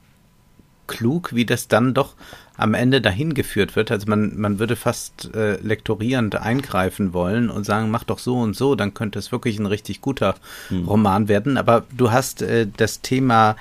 klug, 0.88 1.36
wie 1.36 1.46
das 1.46 1.68
dann 1.68 1.94
doch 1.94 2.16
am 2.58 2.74
Ende 2.74 3.02
dahin 3.02 3.36
geführt 3.36 3.76
wird. 3.76 3.92
Also 3.92 4.08
man, 4.08 4.36
man 4.36 4.58
würde 4.58 4.76
fast 4.76 5.34
äh, 5.36 5.58
lektorierend 5.62 6.36
eingreifen 6.36 7.14
wollen 7.14 7.52
und 7.52 7.66
sagen, 7.66 7.92
mach 7.92 8.04
doch 8.04 8.18
so 8.18 8.40
und 8.40 8.56
so, 8.56 8.74
dann 8.74 8.96
könnte 8.96 9.20
es 9.20 9.32
wirklich 9.32 9.60
ein 9.60 9.68
richtig 9.68 10.02
guter 10.02 10.36
mhm. 10.72 10.86
Roman 10.86 11.28
werden. 11.28 11.58
Aber 11.58 11.86
du 11.96 12.12
hast 12.12 12.42
äh, 12.42 12.66
das 12.76 13.02
Thema 13.02 13.58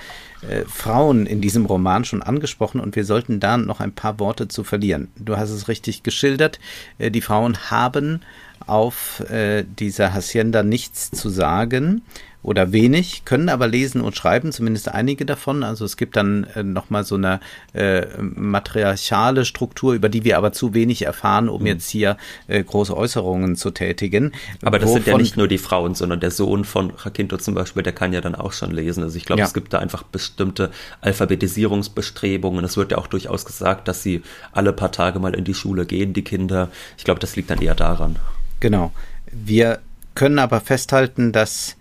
äh, 0.48 0.64
Frauen 0.64 1.26
in 1.26 1.42
diesem 1.42 1.66
Roman 1.66 2.06
schon 2.06 2.22
angesprochen 2.22 2.80
und 2.80 2.96
wir 2.96 3.04
sollten 3.04 3.38
da 3.38 3.58
noch 3.58 3.80
ein 3.80 3.92
paar 3.92 4.18
Worte 4.18 4.48
zu 4.48 4.64
verlieren. 4.64 5.08
Du 5.16 5.36
hast 5.36 5.50
es 5.50 5.68
richtig 5.68 6.02
geschildert. 6.02 6.58
Äh, 6.96 7.10
die 7.10 7.20
Frauen 7.20 7.70
haben 7.70 8.22
auf 8.66 9.20
äh, 9.28 9.64
dieser 9.78 10.14
Hacienda 10.14 10.62
nichts 10.62 11.10
zu 11.10 11.28
sagen 11.28 12.02
oder 12.46 12.70
wenig, 12.70 13.24
können 13.24 13.48
aber 13.48 13.66
lesen 13.66 14.00
und 14.00 14.16
schreiben, 14.16 14.52
zumindest 14.52 14.88
einige 14.88 15.26
davon. 15.26 15.64
Also 15.64 15.84
es 15.84 15.96
gibt 15.96 16.14
dann 16.14 16.44
äh, 16.54 16.62
nochmal 16.62 17.02
so 17.02 17.16
eine 17.16 17.40
äh, 17.72 18.06
matriarchale 18.20 19.44
Struktur, 19.44 19.94
über 19.94 20.08
die 20.08 20.22
wir 20.22 20.38
aber 20.38 20.52
zu 20.52 20.72
wenig 20.72 21.02
erfahren, 21.02 21.48
um 21.48 21.62
mhm. 21.62 21.66
jetzt 21.66 21.90
hier 21.90 22.16
äh, 22.46 22.62
große 22.62 22.96
Äußerungen 22.96 23.56
zu 23.56 23.72
tätigen. 23.72 24.30
Aber 24.62 24.78
das 24.78 24.92
sind 24.92 25.08
ja 25.08 25.18
nicht 25.18 25.36
nur 25.36 25.48
die 25.48 25.58
Frauen, 25.58 25.96
sondern 25.96 26.20
der 26.20 26.30
Sohn 26.30 26.64
von 26.64 26.92
Jacinto 27.04 27.36
zum 27.36 27.54
Beispiel, 27.54 27.82
der 27.82 27.92
kann 27.92 28.12
ja 28.12 28.20
dann 28.20 28.36
auch 28.36 28.52
schon 28.52 28.70
lesen. 28.70 29.02
Also 29.02 29.16
ich 29.16 29.24
glaube, 29.24 29.40
ja. 29.40 29.46
es 29.46 29.52
gibt 29.52 29.72
da 29.72 29.80
einfach 29.80 30.04
bestimmte 30.04 30.70
Alphabetisierungsbestrebungen. 31.00 32.64
Es 32.64 32.76
wird 32.76 32.92
ja 32.92 32.98
auch 32.98 33.08
durchaus 33.08 33.44
gesagt, 33.44 33.88
dass 33.88 34.04
sie 34.04 34.22
alle 34.52 34.72
paar 34.72 34.92
Tage 34.92 35.18
mal 35.18 35.34
in 35.34 35.42
die 35.42 35.54
Schule 35.54 35.84
gehen, 35.84 36.12
die 36.12 36.22
Kinder. 36.22 36.68
Ich 36.96 37.02
glaube, 37.02 37.18
das 37.18 37.34
liegt 37.34 37.50
dann 37.50 37.60
eher 37.60 37.74
daran. 37.74 38.20
Genau. 38.60 38.92
Wir 39.32 39.80
können 40.14 40.38
aber 40.38 40.60
festhalten, 40.60 41.32
dass 41.32 41.76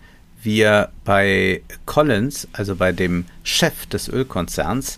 wir 0.46 0.90
bei 1.04 1.60
Collins, 1.84 2.48
also 2.52 2.74
bei 2.76 2.92
dem 2.92 3.26
Chef 3.42 3.84
des 3.84 4.08
Ölkonzerns, 4.08 4.96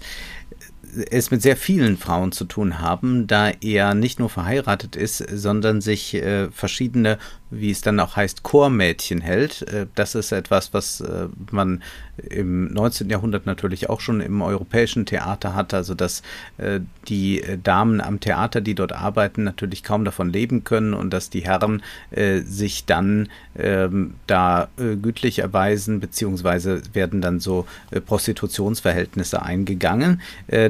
es 1.11 1.31
mit 1.31 1.43
sehr 1.43 1.57
vielen 1.57 1.97
Frauen 1.97 2.33
zu 2.33 2.45
tun 2.45 2.79
haben, 2.81 3.27
da 3.27 3.51
er 3.61 3.95
nicht 3.95 4.19
nur 4.19 4.31
verheiratet 4.31 4.97
ist, 4.97 5.19
sondern 5.19 5.81
sich 5.81 6.15
äh, 6.15 6.51
verschiedene 6.51 7.19
wie 7.51 7.71
es 7.71 7.81
dann 7.81 7.99
auch 8.01 8.17
heißt, 8.17 8.43
Chormädchen 8.43 9.21
hält. 9.21 9.63
Äh, 9.63 9.87
das 9.95 10.15
ist 10.15 10.33
etwas, 10.33 10.75
was 10.75 11.01
äh, 11.01 11.29
man 11.51 11.83
im 12.19 12.73
19. 12.73 13.09
Jahrhundert 13.09 13.47
natürlich 13.47 13.89
auch 13.89 14.01
schon 14.01 14.21
im 14.21 14.43
europäischen 14.43 15.07
Theater 15.07 15.55
hat, 15.55 15.73
also 15.73 15.95
dass 15.95 16.23
äh, 16.59 16.81
die 17.09 17.43
Damen 17.63 18.01
am 18.01 18.21
Theater, 18.21 18.61
die 18.61 18.75
dort 18.75 18.93
arbeiten, 18.93 19.45
natürlich 19.45 19.85
kaum 19.85 20.05
davon 20.05 20.33
leben 20.33 20.65
können 20.65 20.95
und 20.95 21.11
dass 21.11 21.31
die 21.31 21.41
Herren 21.41 21.83
sich 22.45 22.85
dann 22.85 23.29
ähm, 23.57 24.15
da 24.27 24.69
gütlich 24.77 25.39
erweisen, 25.39 26.01
beziehungsweise 26.01 26.83
werden 26.93 27.23
dann 27.23 27.41
so 27.41 27.67
Prostitutionsverhältnisse 28.07 29.41
eingegangen. 29.41 30.21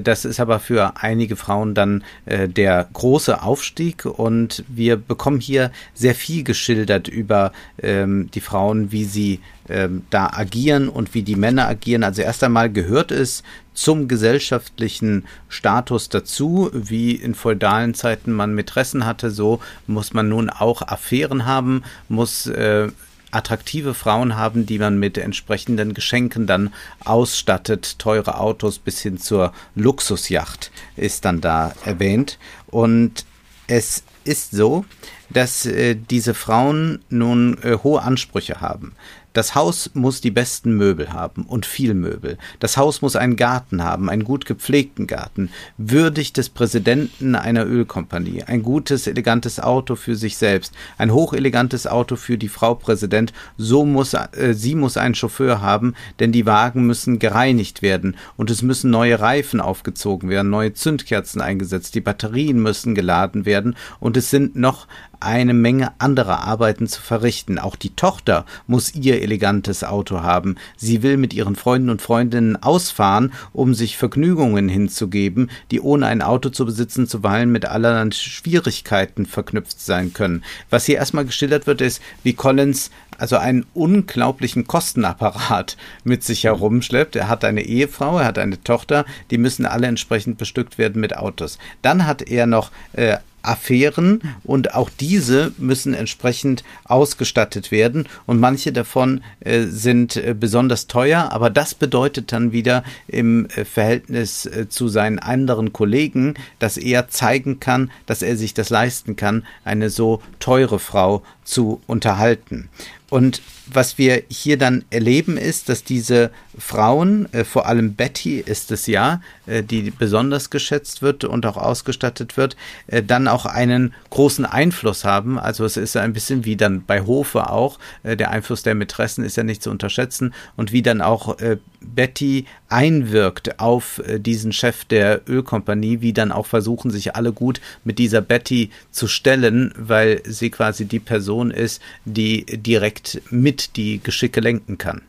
Das 0.04 0.24
ist 0.24 0.38
aber 0.38 0.60
für 0.60 0.92
einige 0.96 1.34
Frauen 1.34 1.74
dann 1.74 2.04
der 2.26 2.88
große 2.92 3.42
Aufstieg 3.42 4.04
und 4.04 4.64
wir 4.68 4.96
bekommen 4.96 5.40
hier 5.40 5.72
sehr 5.94 6.14
viel 6.14 6.44
Geschichte 6.44 6.67
geschildert 6.68 7.08
über 7.08 7.52
ähm, 7.82 8.30
die 8.34 8.40
Frauen, 8.40 8.92
wie 8.92 9.04
sie 9.04 9.40
ähm, 9.68 10.02
da 10.10 10.30
agieren 10.32 10.88
und 10.88 11.14
wie 11.14 11.22
die 11.22 11.36
Männer 11.36 11.66
agieren. 11.66 12.04
Also 12.04 12.22
erst 12.22 12.44
einmal 12.44 12.70
gehört 12.70 13.10
es 13.10 13.42
zum 13.72 14.06
gesellschaftlichen 14.06 15.24
Status 15.48 16.10
dazu, 16.10 16.70
wie 16.72 17.12
in 17.12 17.34
feudalen 17.34 17.94
Zeiten 17.94 18.32
man 18.32 18.54
Mätressen 18.54 19.06
hatte, 19.06 19.30
so 19.30 19.60
muss 19.86 20.12
man 20.12 20.28
nun 20.28 20.50
auch 20.50 20.82
Affären 20.82 21.46
haben, 21.46 21.84
muss 22.08 22.46
äh, 22.46 22.88
attraktive 23.30 23.94
Frauen 23.94 24.36
haben, 24.36 24.66
die 24.66 24.78
man 24.78 24.98
mit 24.98 25.16
entsprechenden 25.16 25.94
Geschenken 25.94 26.46
dann 26.46 26.72
ausstattet. 27.04 27.98
Teure 27.98 28.40
Autos 28.40 28.78
bis 28.78 29.00
hin 29.00 29.18
zur 29.18 29.52
Luxusjacht 29.74 30.70
ist 30.96 31.24
dann 31.24 31.40
da 31.40 31.72
erwähnt. 31.84 32.38
Und 32.66 33.24
es 33.68 34.02
ist 34.24 34.52
so, 34.52 34.84
dass 35.30 35.66
äh, 35.66 35.94
diese 35.94 36.34
Frauen 36.34 37.04
nun 37.10 37.58
äh, 37.62 37.78
hohe 37.82 38.02
Ansprüche 38.02 38.60
haben. 38.60 38.94
Das 39.32 39.54
Haus 39.54 39.90
muss 39.94 40.20
die 40.20 40.30
besten 40.30 40.76
Möbel 40.76 41.12
haben 41.12 41.44
und 41.44 41.66
viel 41.66 41.94
Möbel. 41.94 42.38
Das 42.60 42.76
Haus 42.76 43.02
muss 43.02 43.14
einen 43.14 43.36
Garten 43.36 43.84
haben, 43.84 44.08
einen 44.08 44.24
gut 44.24 44.46
gepflegten 44.46 45.06
Garten, 45.06 45.50
würdig 45.76 46.32
des 46.32 46.48
Präsidenten 46.48 47.34
einer 47.34 47.66
Ölkompanie, 47.66 48.44
ein 48.44 48.62
gutes, 48.62 49.06
elegantes 49.06 49.60
Auto 49.60 49.96
für 49.96 50.16
sich 50.16 50.36
selbst, 50.38 50.72
ein 50.96 51.12
hochelegantes 51.12 51.86
Auto 51.86 52.16
für 52.16 52.38
die 52.38 52.48
Frau 52.48 52.74
Präsident. 52.74 53.32
So 53.56 53.84
muss 53.84 54.14
äh, 54.14 54.54
sie 54.54 54.74
muss 54.74 54.96
einen 54.96 55.14
Chauffeur 55.14 55.60
haben, 55.60 55.94
denn 56.20 56.32
die 56.32 56.46
Wagen 56.46 56.86
müssen 56.86 57.18
gereinigt 57.18 57.82
werden 57.82 58.16
und 58.36 58.50
es 58.50 58.62
müssen 58.62 58.90
neue 58.90 59.20
Reifen 59.20 59.60
aufgezogen 59.60 60.30
werden, 60.30 60.50
neue 60.50 60.72
Zündkerzen 60.72 61.40
eingesetzt, 61.40 61.94
die 61.94 62.00
Batterien 62.00 62.62
müssen 62.62 62.94
geladen 62.94 63.44
werden 63.44 63.76
und 64.00 64.16
es 64.16 64.30
sind 64.30 64.56
noch 64.56 64.86
eine 65.20 65.54
Menge 65.54 65.92
anderer 65.98 66.44
Arbeiten 66.44 66.86
zu 66.86 67.00
verrichten. 67.00 67.58
Auch 67.58 67.76
die 67.76 67.94
Tochter 67.94 68.44
muss 68.66 68.94
ihr 68.94 69.22
elegantes 69.22 69.84
Auto 69.84 70.22
haben. 70.22 70.56
Sie 70.76 71.02
will 71.02 71.16
mit 71.16 71.34
ihren 71.34 71.56
Freunden 71.56 71.90
und 71.90 72.02
Freundinnen 72.02 72.56
ausfahren, 72.56 73.32
um 73.52 73.74
sich 73.74 73.96
Vergnügungen 73.96 74.68
hinzugeben, 74.68 75.50
die 75.70 75.80
ohne 75.80 76.06
ein 76.06 76.22
Auto 76.22 76.48
zu 76.50 76.64
besitzen 76.64 77.06
zuweilen 77.06 77.50
mit 77.50 77.64
allerlei 77.64 78.10
Schwierigkeiten 78.12 79.26
verknüpft 79.26 79.80
sein 79.80 80.12
können. 80.12 80.44
Was 80.70 80.86
hier 80.86 80.96
erstmal 80.96 81.24
geschildert 81.24 81.66
wird, 81.66 81.80
ist, 81.80 82.00
wie 82.22 82.34
Collins 82.34 82.90
also 83.18 83.36
einen 83.36 83.66
unglaublichen 83.74 84.66
Kostenapparat 84.66 85.76
mit 86.04 86.22
sich 86.22 86.44
herumschleppt. 86.44 87.16
Er 87.16 87.28
hat 87.28 87.44
eine 87.44 87.62
Ehefrau, 87.62 88.18
er 88.18 88.24
hat 88.24 88.38
eine 88.38 88.62
Tochter, 88.62 89.04
die 89.30 89.38
müssen 89.38 89.66
alle 89.66 89.88
entsprechend 89.88 90.38
bestückt 90.38 90.78
werden 90.78 91.00
mit 91.00 91.16
Autos. 91.16 91.58
Dann 91.82 92.06
hat 92.06 92.22
er 92.22 92.46
noch 92.46 92.70
äh, 92.92 93.16
Affären 93.42 94.20
und 94.44 94.74
auch 94.74 94.90
diese 94.90 95.52
müssen 95.58 95.94
entsprechend 95.94 96.64
ausgestattet 96.84 97.70
werden 97.70 98.08
und 98.26 98.40
manche 98.40 98.72
davon 98.72 99.22
äh, 99.40 99.64
sind 99.64 100.16
äh, 100.16 100.34
besonders 100.38 100.86
teuer, 100.86 101.30
aber 101.32 101.50
das 101.50 101.74
bedeutet 101.74 102.32
dann 102.32 102.52
wieder 102.52 102.84
im 103.06 103.46
äh, 103.46 103.64
Verhältnis 103.64 104.46
äh, 104.46 104.68
zu 104.68 104.88
seinen 104.88 105.18
anderen 105.18 105.72
Kollegen, 105.72 106.34
dass 106.58 106.76
er 106.76 107.08
zeigen 107.08 107.60
kann, 107.60 107.90
dass 108.06 108.22
er 108.22 108.36
sich 108.36 108.54
das 108.54 108.70
leisten 108.70 109.16
kann, 109.16 109.46
eine 109.64 109.90
so 109.90 110.22
teure 110.40 110.78
Frau 110.78 111.22
zu 111.44 111.80
unterhalten. 111.86 112.68
Und 113.10 113.40
was 113.72 113.98
wir 113.98 114.22
hier 114.28 114.56
dann 114.56 114.84
erleben 114.90 115.36
ist, 115.36 115.68
dass 115.68 115.84
diese 115.84 116.30
Frauen, 116.58 117.32
äh, 117.32 117.44
vor 117.44 117.66
allem 117.66 117.94
Betty 117.94 118.40
ist 118.40 118.70
es 118.72 118.86
ja, 118.86 119.20
äh, 119.46 119.62
die 119.62 119.90
besonders 119.90 120.50
geschätzt 120.50 121.02
wird 121.02 121.24
und 121.24 121.46
auch 121.46 121.56
ausgestattet 121.56 122.36
wird, 122.36 122.56
äh, 122.86 123.02
dann 123.02 123.28
auch 123.28 123.46
einen 123.46 123.94
großen 124.10 124.44
Einfluss 124.44 125.04
haben. 125.04 125.38
Also 125.38 125.64
es 125.64 125.76
ist 125.76 125.96
ein 125.96 126.12
bisschen 126.12 126.44
wie 126.44 126.56
dann 126.56 126.84
bei 126.84 127.02
Hofe 127.02 127.50
auch, 127.50 127.78
äh, 128.02 128.16
der 128.16 128.30
Einfluss 128.30 128.62
der 128.62 128.74
Mätressen 128.74 129.24
ist 129.24 129.36
ja 129.36 129.44
nicht 129.44 129.62
zu 129.62 129.70
unterschätzen 129.70 130.34
und 130.56 130.72
wie 130.72 130.82
dann 130.82 131.00
auch 131.00 131.38
äh, 131.38 131.58
Betty 131.80 132.46
einwirkt 132.68 133.60
auf 133.60 134.00
äh, 134.06 134.18
diesen 134.18 134.52
Chef 134.52 134.84
der 134.84 135.22
Ölkompanie, 135.28 136.00
wie 136.00 136.12
dann 136.12 136.32
auch 136.32 136.46
versuchen, 136.46 136.90
sich 136.90 137.14
alle 137.16 137.32
gut 137.32 137.60
mit 137.84 137.98
dieser 137.98 138.20
Betty 138.20 138.70
zu 138.90 139.06
stellen, 139.06 139.72
weil 139.76 140.22
sie 140.24 140.50
quasi 140.50 140.84
die 140.84 140.98
Person 140.98 141.50
ist, 141.50 141.80
die 142.04 142.44
direkt 142.44 143.22
mit 143.30 143.57
die 143.76 144.00
Geschicke 144.02 144.40
lenken 144.40 144.78
kann. 144.78 145.02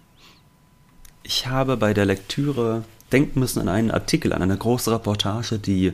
Ich 1.24 1.48
habe 1.48 1.78
bei 1.78 1.94
der 1.94 2.06
Lektüre 2.06 2.84
denken 3.12 3.40
müssen 3.40 3.60
an 3.60 3.70
einen 3.70 3.92
Artikel, 3.92 4.34
an 4.34 4.42
eine 4.42 4.58
große 4.58 4.92
Reportage, 4.92 5.60
die 5.60 5.94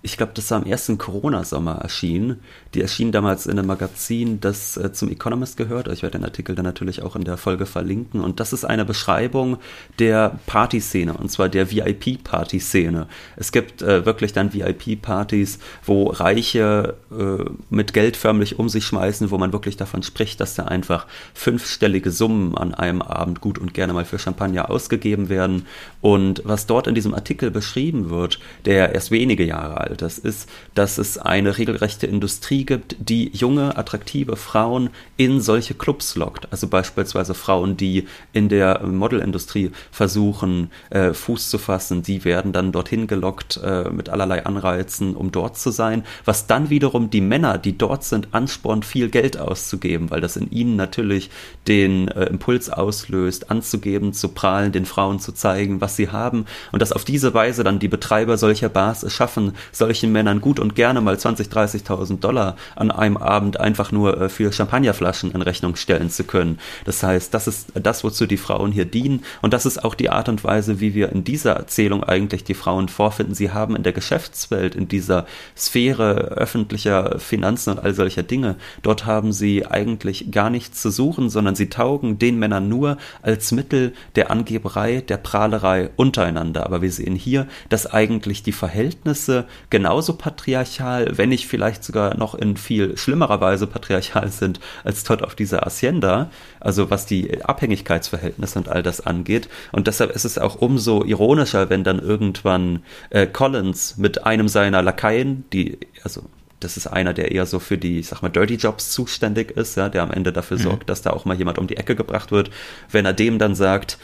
ich 0.00 0.16
glaube, 0.16 0.32
das 0.34 0.48
war 0.52 0.62
im 0.62 0.70
ersten 0.70 0.96
Corona-Sommer 0.96 1.76
erschienen. 1.76 2.40
Die 2.74 2.80
erschien 2.80 3.10
damals 3.10 3.46
in 3.46 3.58
einem 3.58 3.66
Magazin, 3.66 4.38
das 4.38 4.76
äh, 4.76 4.92
zum 4.92 5.10
Economist 5.10 5.56
gehört. 5.56 5.88
Ich 5.88 6.02
werde 6.02 6.18
den 6.18 6.24
Artikel 6.24 6.54
dann 6.54 6.64
natürlich 6.64 7.02
auch 7.02 7.16
in 7.16 7.24
der 7.24 7.36
Folge 7.36 7.66
verlinken. 7.66 8.20
Und 8.20 8.38
das 8.38 8.52
ist 8.52 8.64
eine 8.64 8.84
Beschreibung 8.84 9.58
der 9.98 10.38
Partyszene, 10.46 11.14
und 11.14 11.32
zwar 11.32 11.48
der 11.48 11.72
VIP-Partyszene. 11.72 13.08
Es 13.34 13.50
gibt 13.50 13.82
äh, 13.82 14.06
wirklich 14.06 14.32
dann 14.32 14.54
VIP-Partys, 14.54 15.58
wo 15.84 16.10
Reiche 16.10 16.94
äh, 17.10 17.50
mit 17.68 17.92
Geld 17.92 18.16
förmlich 18.16 18.56
um 18.56 18.68
sich 18.68 18.84
schmeißen, 18.84 19.32
wo 19.32 19.38
man 19.38 19.52
wirklich 19.52 19.76
davon 19.76 20.04
spricht, 20.04 20.40
dass 20.40 20.54
da 20.54 20.66
einfach 20.66 21.08
fünfstellige 21.34 22.12
Summen 22.12 22.56
an 22.56 22.72
einem 22.72 23.02
Abend 23.02 23.40
gut 23.40 23.58
und 23.58 23.74
gerne 23.74 23.94
mal 23.94 24.04
für 24.04 24.20
Champagner 24.20 24.70
ausgegeben 24.70 25.28
werden. 25.28 25.66
Und 26.00 26.42
was 26.44 26.66
dort 26.66 26.86
in 26.86 26.94
diesem 26.94 27.14
Artikel 27.14 27.50
beschrieben 27.50 28.10
wird, 28.10 28.38
der 28.64 28.94
erst 28.94 29.10
wenige 29.10 29.44
Jahre 29.44 29.78
alt 29.78 29.87
Fall. 29.88 29.96
Das 29.96 30.18
ist, 30.18 30.48
dass 30.74 30.98
es 30.98 31.18
eine 31.18 31.58
regelrechte 31.58 32.06
Industrie 32.06 32.64
gibt, 32.64 32.96
die 32.98 33.30
junge, 33.32 33.76
attraktive 33.76 34.36
Frauen 34.36 34.90
in 35.16 35.40
solche 35.40 35.74
Clubs 35.74 36.14
lockt. 36.16 36.48
Also 36.52 36.68
beispielsweise 36.68 37.34
Frauen, 37.34 37.76
die 37.76 38.06
in 38.32 38.48
der 38.48 38.86
Modelindustrie 38.86 39.72
versuchen, 39.90 40.70
äh, 40.90 41.12
Fuß 41.12 41.50
zu 41.50 41.58
fassen, 41.58 42.02
die 42.02 42.24
werden 42.24 42.52
dann 42.52 42.72
dorthin 42.72 43.06
gelockt 43.06 43.60
äh, 43.62 43.90
mit 43.90 44.08
allerlei 44.08 44.44
Anreizen, 44.44 45.16
um 45.16 45.32
dort 45.32 45.56
zu 45.58 45.70
sein, 45.70 46.04
was 46.24 46.46
dann 46.46 46.70
wiederum 46.70 47.10
die 47.10 47.20
Männer, 47.20 47.58
die 47.58 47.76
dort 47.76 48.04
sind, 48.04 48.28
anspornt, 48.32 48.84
viel 48.84 49.08
Geld 49.08 49.38
auszugeben, 49.38 50.10
weil 50.10 50.20
das 50.20 50.36
in 50.36 50.50
ihnen 50.50 50.76
natürlich 50.76 51.30
den 51.66 52.08
äh, 52.08 52.26
Impuls 52.26 52.70
auslöst, 52.70 53.50
anzugeben, 53.50 54.12
zu 54.12 54.28
prahlen, 54.28 54.72
den 54.72 54.86
Frauen 54.86 55.20
zu 55.20 55.32
zeigen, 55.32 55.80
was 55.80 55.96
sie 55.96 56.10
haben 56.10 56.46
und 56.72 56.82
dass 56.82 56.92
auf 56.92 57.04
diese 57.04 57.34
Weise 57.34 57.64
dann 57.64 57.78
die 57.78 57.88
Betreiber 57.88 58.36
solcher 58.36 58.68
Bars 58.68 59.02
es 59.02 59.12
schaffen, 59.12 59.54
solchen 59.78 60.12
Männern 60.12 60.40
gut 60.40 60.60
und 60.60 60.74
gerne 60.74 61.00
mal 61.00 61.18
20, 61.18 61.48
30.000 61.48 62.20
Dollar 62.20 62.56
an 62.76 62.90
einem 62.90 63.16
Abend 63.16 63.58
einfach 63.58 63.92
nur 63.92 64.20
äh, 64.20 64.28
für 64.28 64.52
Champagnerflaschen 64.52 65.32
in 65.32 65.42
Rechnung 65.42 65.76
stellen 65.76 66.10
zu 66.10 66.24
können. 66.24 66.58
Das 66.84 67.02
heißt, 67.02 67.32
das 67.32 67.46
ist 67.46 67.72
das, 67.74 68.04
wozu 68.04 68.26
die 68.26 68.36
Frauen 68.36 68.72
hier 68.72 68.84
dienen 68.84 69.24
und 69.42 69.54
das 69.54 69.66
ist 69.66 69.84
auch 69.84 69.94
die 69.94 70.10
Art 70.10 70.28
und 70.28 70.44
Weise, 70.44 70.80
wie 70.80 70.94
wir 70.94 71.10
in 71.10 71.24
dieser 71.24 71.52
Erzählung 71.52 72.04
eigentlich 72.04 72.44
die 72.44 72.54
Frauen 72.54 72.88
vorfinden. 72.88 73.34
Sie 73.34 73.50
haben 73.50 73.76
in 73.76 73.82
der 73.82 73.92
Geschäftswelt, 73.92 74.74
in 74.74 74.88
dieser 74.88 75.26
Sphäre 75.56 76.14
öffentlicher 76.14 77.18
Finanzen 77.18 77.70
und 77.70 77.78
all 77.78 77.94
solcher 77.94 78.22
Dinge, 78.22 78.56
dort 78.82 79.06
haben 79.06 79.32
sie 79.32 79.66
eigentlich 79.66 80.30
gar 80.30 80.50
nichts 80.50 80.82
zu 80.82 80.90
suchen, 80.90 81.30
sondern 81.30 81.54
sie 81.54 81.70
taugen 81.70 82.18
den 82.18 82.38
Männern 82.38 82.68
nur 82.68 82.98
als 83.22 83.52
Mittel 83.52 83.92
der 84.16 84.30
Angeberei, 84.30 85.00
der 85.00 85.16
Prahlerei 85.16 85.90
untereinander. 85.96 86.66
Aber 86.66 86.82
wir 86.82 86.90
sehen 86.92 87.14
hier, 87.14 87.46
dass 87.68 87.86
eigentlich 87.86 88.42
die 88.42 88.52
Verhältnisse 88.52 89.46
genauso 89.70 90.14
patriarchal, 90.14 91.16
wenn 91.16 91.28
nicht 91.28 91.46
vielleicht 91.46 91.84
sogar 91.84 92.16
noch 92.16 92.34
in 92.34 92.56
viel 92.56 92.96
schlimmerer 92.96 93.40
Weise 93.40 93.66
patriarchal 93.66 94.28
sind 94.28 94.60
als 94.84 95.04
dort 95.04 95.22
auf 95.22 95.34
dieser 95.34 95.60
Hacienda, 95.60 96.30
also 96.60 96.90
was 96.90 97.06
die 97.06 97.44
Abhängigkeitsverhältnisse 97.44 98.58
und 98.58 98.68
all 98.68 98.82
das 98.82 99.04
angeht. 99.04 99.48
Und 99.72 99.86
deshalb 99.86 100.10
ist 100.12 100.24
es 100.24 100.38
auch 100.38 100.56
umso 100.56 101.04
ironischer, 101.04 101.70
wenn 101.70 101.84
dann 101.84 101.98
irgendwann 101.98 102.82
äh, 103.10 103.26
Collins 103.26 103.96
mit 103.98 104.24
einem 104.24 104.48
seiner 104.48 104.82
Lakaien, 104.82 105.44
die, 105.52 105.78
also 106.02 106.22
das 106.60 106.76
ist 106.76 106.86
einer, 106.88 107.14
der 107.14 107.30
eher 107.30 107.46
so 107.46 107.58
für 107.58 107.78
die, 107.78 108.00
ich 108.00 108.08
sag 108.08 108.22
mal, 108.22 108.30
Dirty 108.30 108.54
Jobs 108.54 108.90
zuständig 108.90 109.52
ist, 109.52 109.76
ja, 109.76 109.88
der 109.88 110.02
am 110.02 110.10
Ende 110.10 110.32
dafür 110.32 110.58
mhm. 110.58 110.62
sorgt, 110.62 110.90
dass 110.90 111.02
da 111.02 111.10
auch 111.10 111.24
mal 111.24 111.36
jemand 111.36 111.58
um 111.58 111.66
die 111.66 111.76
Ecke 111.76 111.94
gebracht 111.94 112.32
wird. 112.32 112.50
Wenn 112.90 113.06
er 113.06 113.12
dem 113.12 113.38
dann 113.38 113.54
sagt, 113.54 113.98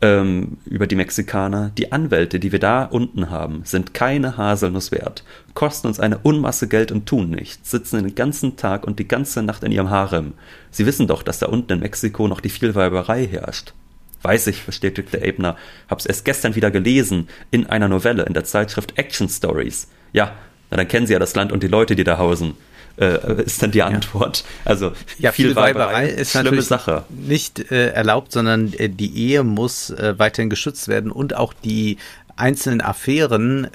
ähm, 0.00 0.58
über 0.64 0.86
die 0.86 0.96
Mexikaner. 0.96 1.70
Die 1.76 1.92
Anwälte, 1.92 2.38
die 2.38 2.52
wir 2.52 2.58
da 2.58 2.84
unten 2.84 3.30
haben, 3.30 3.62
sind 3.64 3.94
keine 3.94 4.36
Haselnuss 4.36 4.92
wert, 4.92 5.24
kosten 5.54 5.88
uns 5.88 6.00
eine 6.00 6.18
Unmasse 6.18 6.68
Geld 6.68 6.92
und 6.92 7.06
tun 7.06 7.30
nichts, 7.30 7.70
sitzen 7.70 8.04
den 8.04 8.14
ganzen 8.14 8.56
Tag 8.56 8.86
und 8.86 8.98
die 8.98 9.08
ganze 9.08 9.42
Nacht 9.42 9.64
in 9.64 9.72
ihrem 9.72 9.90
Harem. 9.90 10.34
Sie 10.70 10.86
wissen 10.86 11.06
doch, 11.06 11.22
dass 11.22 11.38
da 11.38 11.46
unten 11.46 11.72
in 11.72 11.80
Mexiko 11.80 12.28
noch 12.28 12.40
die 12.40 12.50
Vielweiberei 12.50 13.26
herrscht. 13.26 13.74
Weiß 14.22 14.48
ich, 14.48 14.64
bestätigte 14.64 15.22
Abner. 15.26 15.56
Hab's 15.88 16.06
erst 16.06 16.24
gestern 16.24 16.56
wieder 16.56 16.70
gelesen, 16.70 17.28
in 17.50 17.66
einer 17.66 17.88
Novelle, 17.88 18.24
in 18.24 18.34
der 18.34 18.44
Zeitschrift 18.44 18.98
Action 18.98 19.28
Stories. 19.28 19.88
Ja, 20.12 20.32
na 20.70 20.76
dann 20.76 20.88
kennen 20.88 21.06
Sie 21.06 21.12
ja 21.12 21.18
das 21.18 21.36
Land 21.36 21.52
und 21.52 21.62
die 21.62 21.68
Leute, 21.68 21.94
die 21.94 22.04
da 22.04 22.18
hausen 22.18 22.54
äh, 22.98 23.42
ist 23.42 23.62
dann 23.62 23.70
die 23.70 23.82
Antwort. 23.82 24.38
Ja. 24.38 24.70
Also 24.70 24.92
ja, 25.18 25.32
viel, 25.32 25.46
viel 25.46 25.56
Weiberei, 25.56 25.92
Weiberei 25.92 26.08
ist 26.08 26.32
schlimme 26.32 26.62
Sache. 26.62 27.04
Nicht 27.08 27.70
äh, 27.70 27.90
erlaubt, 27.90 28.32
sondern 28.32 28.72
äh, 28.72 28.88
die 28.88 29.16
Ehe 29.16 29.44
muss 29.44 29.90
äh, 29.90 30.18
weiterhin 30.18 30.50
geschützt 30.50 30.88
werden 30.88 31.10
und 31.10 31.34
auch 31.34 31.52
die 31.52 31.98
einzelnen 32.38 32.80
Affären 32.80 33.64
äh, 33.64 33.68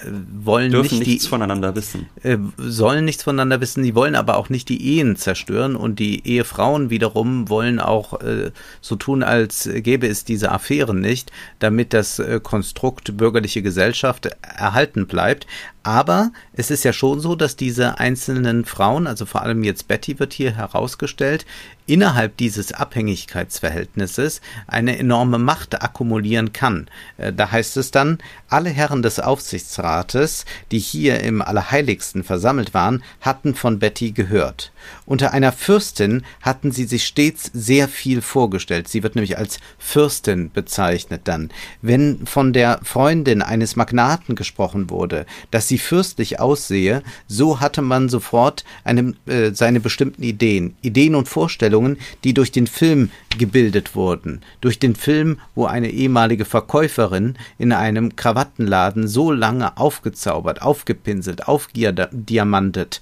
wollen 0.44 0.72
Dürfen 0.72 1.00
nicht 1.00 1.08
nichts 1.08 1.24
die, 1.26 1.30
voneinander 1.30 1.76
wissen. 1.76 2.08
Äh, 2.24 2.38
sollen 2.58 3.06
nichts 3.06 3.24
voneinander 3.24 3.62
wissen, 3.62 3.84
sie 3.84 3.96
wollen 3.96 4.16
aber 4.16 4.38
auch 4.38 4.50
nicht 4.50 4.70
die 4.70 4.98
Ehen 4.98 5.16
zerstören 5.16 5.76
und 5.76 6.00
die 6.00 6.26
Ehefrauen 6.28 6.90
wiederum 6.90 7.50
wollen 7.50 7.80
auch 7.80 8.22
äh, 8.22 8.52
so 8.82 8.96
tun, 8.96 9.24
als 9.24 9.70
gäbe 9.74 10.08
es 10.08 10.24
diese 10.24 10.52
Affären 10.52 11.02
nicht, 11.02 11.32
damit 11.60 11.94
das 11.94 12.20
äh, 12.20 12.40
Konstrukt 12.42 13.18
bürgerliche 13.18 13.62
Gesellschaft 13.62 14.30
erhalten 14.42 15.08
bleibt. 15.08 15.46
Aber 15.84 16.32
es 16.54 16.72
ist 16.72 16.86
ja 16.86 16.94
schon 16.94 17.20
so, 17.20 17.36
dass 17.36 17.58
diese 17.58 18.00
einzelnen 18.00 18.64
Frauen, 18.64 19.06
also 19.06 19.26
vor 19.26 19.42
allem 19.42 19.66
jetzt 19.66 19.90
Betty 19.90 20.18
wird 20.18 20.32
hier 20.32 20.56
herausgestellt, 20.56 21.46
innerhalb 21.86 22.38
dieses 22.38 22.74
Abhängigkeitsverhältnisses 22.74 24.42
eine 24.68 24.98
enorme 24.98 25.38
Macht 25.38 25.82
akkumulieren 25.82 26.52
kann. 26.52 26.88
Äh, 27.18 27.32
da 27.32 27.52
heißt 27.52 27.78
es 27.78 27.92
dann, 27.92 28.18
alle 28.50 28.70
Herren 28.70 29.02
des 29.02 29.20
Aufsichtsrates, 29.20 30.46
die 30.72 30.80
hier 30.80 31.22
im 31.22 31.42
Allerheiligsten 31.42 32.24
versammelt 32.24 32.74
waren, 32.74 33.04
hatten 33.22 33.56
von 33.56 33.80
Betty 33.80 34.12
gehört. 34.12 34.73
Unter 35.06 35.34
einer 35.34 35.52
Fürstin 35.52 36.24
hatten 36.42 36.72
sie 36.72 36.86
sich 36.86 37.06
stets 37.06 37.52
sehr 37.54 37.88
viel 37.88 38.22
vorgestellt. 38.22 38.88
Sie 38.88 39.04
wird 39.04 39.16
nämlich 39.16 39.38
als 39.38 39.60
Fürstin 39.78 40.52
bezeichnet 40.52 41.22
dann. 41.26 41.50
Wenn 41.82 42.26
von 42.26 42.54
der 42.54 42.80
Freundin 42.84 43.42
eines 43.42 43.76
Magnaten 43.76 44.36
gesprochen 44.36 44.90
wurde, 44.90 45.26
dass 45.52 45.68
sie 45.68 45.78
fürstlich 45.78 46.40
aussehe, 46.40 47.04
so 47.28 47.60
hatte 47.60 47.82
man 47.82 48.10
sofort 48.10 48.64
eine, 48.84 49.14
äh, 49.26 49.52
seine 49.54 49.80
bestimmten 49.80 50.24
Ideen, 50.24 50.76
Ideen 50.82 51.16
und 51.16 51.28
Vorstellungen, 51.28 51.98
die 52.24 52.34
durch 52.34 52.52
den 52.52 52.68
Film 52.68 53.12
gebildet 53.38 53.96
wurden. 53.96 54.42
Durch 54.62 54.80
den 54.80 54.96
Film, 54.96 55.40
wo 55.56 55.66
eine 55.66 55.90
ehemalige 55.90 56.46
Verkäuferin 56.46 57.38
in 57.58 57.72
einem 57.72 58.16
Krawattenladen 58.16 59.08
so 59.08 59.32
lange 59.32 59.78
aufgezaubert, 59.78 60.62
aufgepinselt, 60.62 61.48
aufdiamantet, 61.48 63.02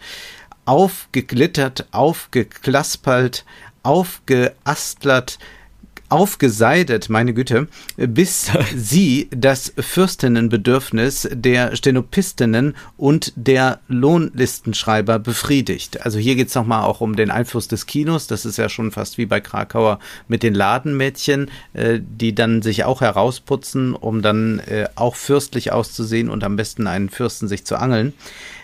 aufgeglittert, 0.66 1.88
aufgeklaspert, 1.92 3.46
aufgeastlert, 3.84 5.40
aufgeseidet, 6.12 7.10
meine 7.10 7.34
Güte, 7.34 7.68
bis 7.96 8.52
sie 8.76 9.30
das 9.32 9.74
Fürstinnenbedürfnis 9.78 11.30
der 11.32 11.76
Stenopistinnen 11.76 12.76
und 12.98 13.32
der 13.38 13.80
Lohnlistenschreiber 13.88 15.20
befriedigt. 15.20 16.06
Also 16.06 16.20
hier 16.20 16.36
geht 16.36 16.50
es 16.50 16.56
nochmal 16.56 16.84
auch 16.84 17.00
um 17.00 17.16
den 17.16 17.32
Einfluss 17.32 17.70
des 17.70 17.86
Kinos. 17.86 18.28
Das 18.28 18.46
ist 18.46 18.58
ja 18.58 18.68
schon 18.68 18.92
fast 18.92 19.18
wie 19.18 19.26
bei 19.26 19.40
Krakauer 19.40 20.00
mit 20.28 20.44
den 20.44 20.54
Ladenmädchen, 20.54 21.50
äh, 21.74 22.00
die 22.02 22.36
dann 22.36 22.62
sich 22.62 22.84
auch 22.84 23.00
herausputzen, 23.00 23.96
um 23.96 24.22
dann 24.22 24.60
äh, 24.60 24.90
auch 24.96 25.16
fürstlich 25.16 25.72
auszusehen 25.72 26.30
und 26.30 26.44
am 26.44 26.58
besten 26.58 26.88
einen 26.88 27.10
Fürsten 27.10 27.48
sich 27.48 27.66
zu 27.66 27.78
angeln. 27.78 28.14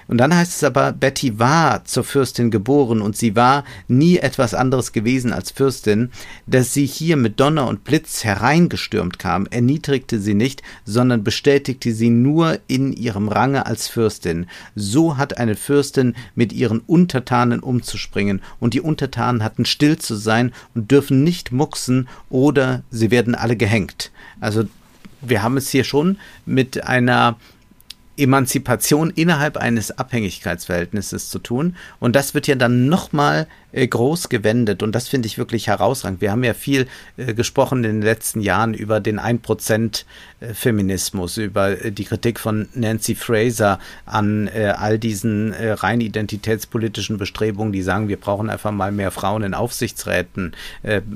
Und 0.08 0.18
dann 0.18 0.36
heißt 0.36 0.58
es 0.58 0.64
aber, 0.64 0.93
Betty 0.93 1.39
war 1.39 1.84
zur 1.86 2.03
Fürstin 2.03 2.51
geboren 2.51 3.01
und 3.01 3.18
sie 3.18 3.36
war 3.36 3.64
nie 3.88 4.18
etwas 4.18 4.53
anderes 4.53 4.93
gewesen 4.93 5.34
als 5.34 5.51
Fürstin, 5.51 6.12
dass 6.45 6.74
sie 6.74 6.86
hier 6.86 7.18
mit 7.18 7.39
Donner 7.39 7.68
und 7.68 7.84
Blitz 7.84 8.24
hereingestürmt 8.24 9.20
kam, 9.20 9.47
erniedrigte 9.47 10.20
sie 10.20 10.34
nicht, 10.34 10.64
sondern 10.86 11.24
bestätigte 11.24 11.91
sie 11.91 12.10
nur 12.10 12.60
in 12.68 12.93
ihrem 12.93 13.28
Range 13.28 13.66
als 13.66 13.88
Fürstin. 13.88 14.47
So 14.76 15.18
hat 15.18 15.38
eine 15.38 15.55
Fürstin 15.55 16.16
mit 16.36 16.53
ihren 16.53 16.80
Untertanen 16.80 17.60
umzuspringen, 17.60 18.41
und 18.60 18.74
die 18.74 18.82
Untertanen 18.82 19.43
hatten 19.43 19.66
still 19.66 19.97
zu 19.97 20.16
sein 20.16 20.53
und 20.74 20.91
dürfen 20.91 21.24
nicht 21.24 21.51
mucksen 21.51 22.08
oder 22.30 22.84
sie 22.91 23.12
werden 23.12 23.36
alle 23.36 23.55
gehängt. 23.55 24.12
Also 24.39 24.64
wir 25.22 25.43
haben 25.43 25.58
es 25.58 25.70
hier 25.70 25.84
schon 25.84 26.18
mit 26.45 26.84
einer 26.86 27.38
Emanzipation 28.18 29.11
innerhalb 29.11 29.57
eines 29.57 29.97
Abhängigkeitsverhältnisses 29.97 31.30
zu 31.30 31.39
tun. 31.39 31.76
Und 31.99 32.15
das 32.15 32.34
wird 32.34 32.47
ja 32.47 32.55
dann 32.55 32.88
nochmal 32.88 33.47
groß 33.86 34.30
gewendet 34.30 34.82
und 34.82 34.94
das 34.94 35.08
finde 35.08 35.28
ich 35.28 35.38
wirklich 35.38 35.68
herausragend. 35.68 36.22
Wir 36.22 36.32
haben 36.32 36.44
ja 36.44 36.54
viel 36.54 36.88
äh, 37.18 37.34
gesprochen 37.34 37.84
in 37.84 37.92
den 37.92 38.02
letzten 38.02 38.42
Jahren 38.42 38.74
über 38.74 39.00
den 39.00 39.20
1% 39.20 40.04
äh, 40.40 40.54
Feminismus, 40.54 41.38
über 41.38 41.84
äh, 41.84 41.92
die 41.92 42.06
Kritik 42.06 42.40
von 42.40 42.70
Nancy 42.74 43.16
Fraser 43.16 43.80
an 44.06 44.48
äh, 44.48 44.74
all 44.78 45.00
diesen 45.00 45.54
äh, 45.54 45.72
rein 45.72 46.02
identitätspolitischen 46.02 47.18
Bestrebungen, 47.18 47.74
die 47.74 47.82
sagen, 47.82 48.08
wir 48.08 48.18
brauchen 48.18 48.50
einfach 48.50 48.72
mal 48.72 48.92
mehr 48.92 49.12
Frauen 49.12 49.44
in 49.44 49.54
Aufsichtsräten. 49.54 50.56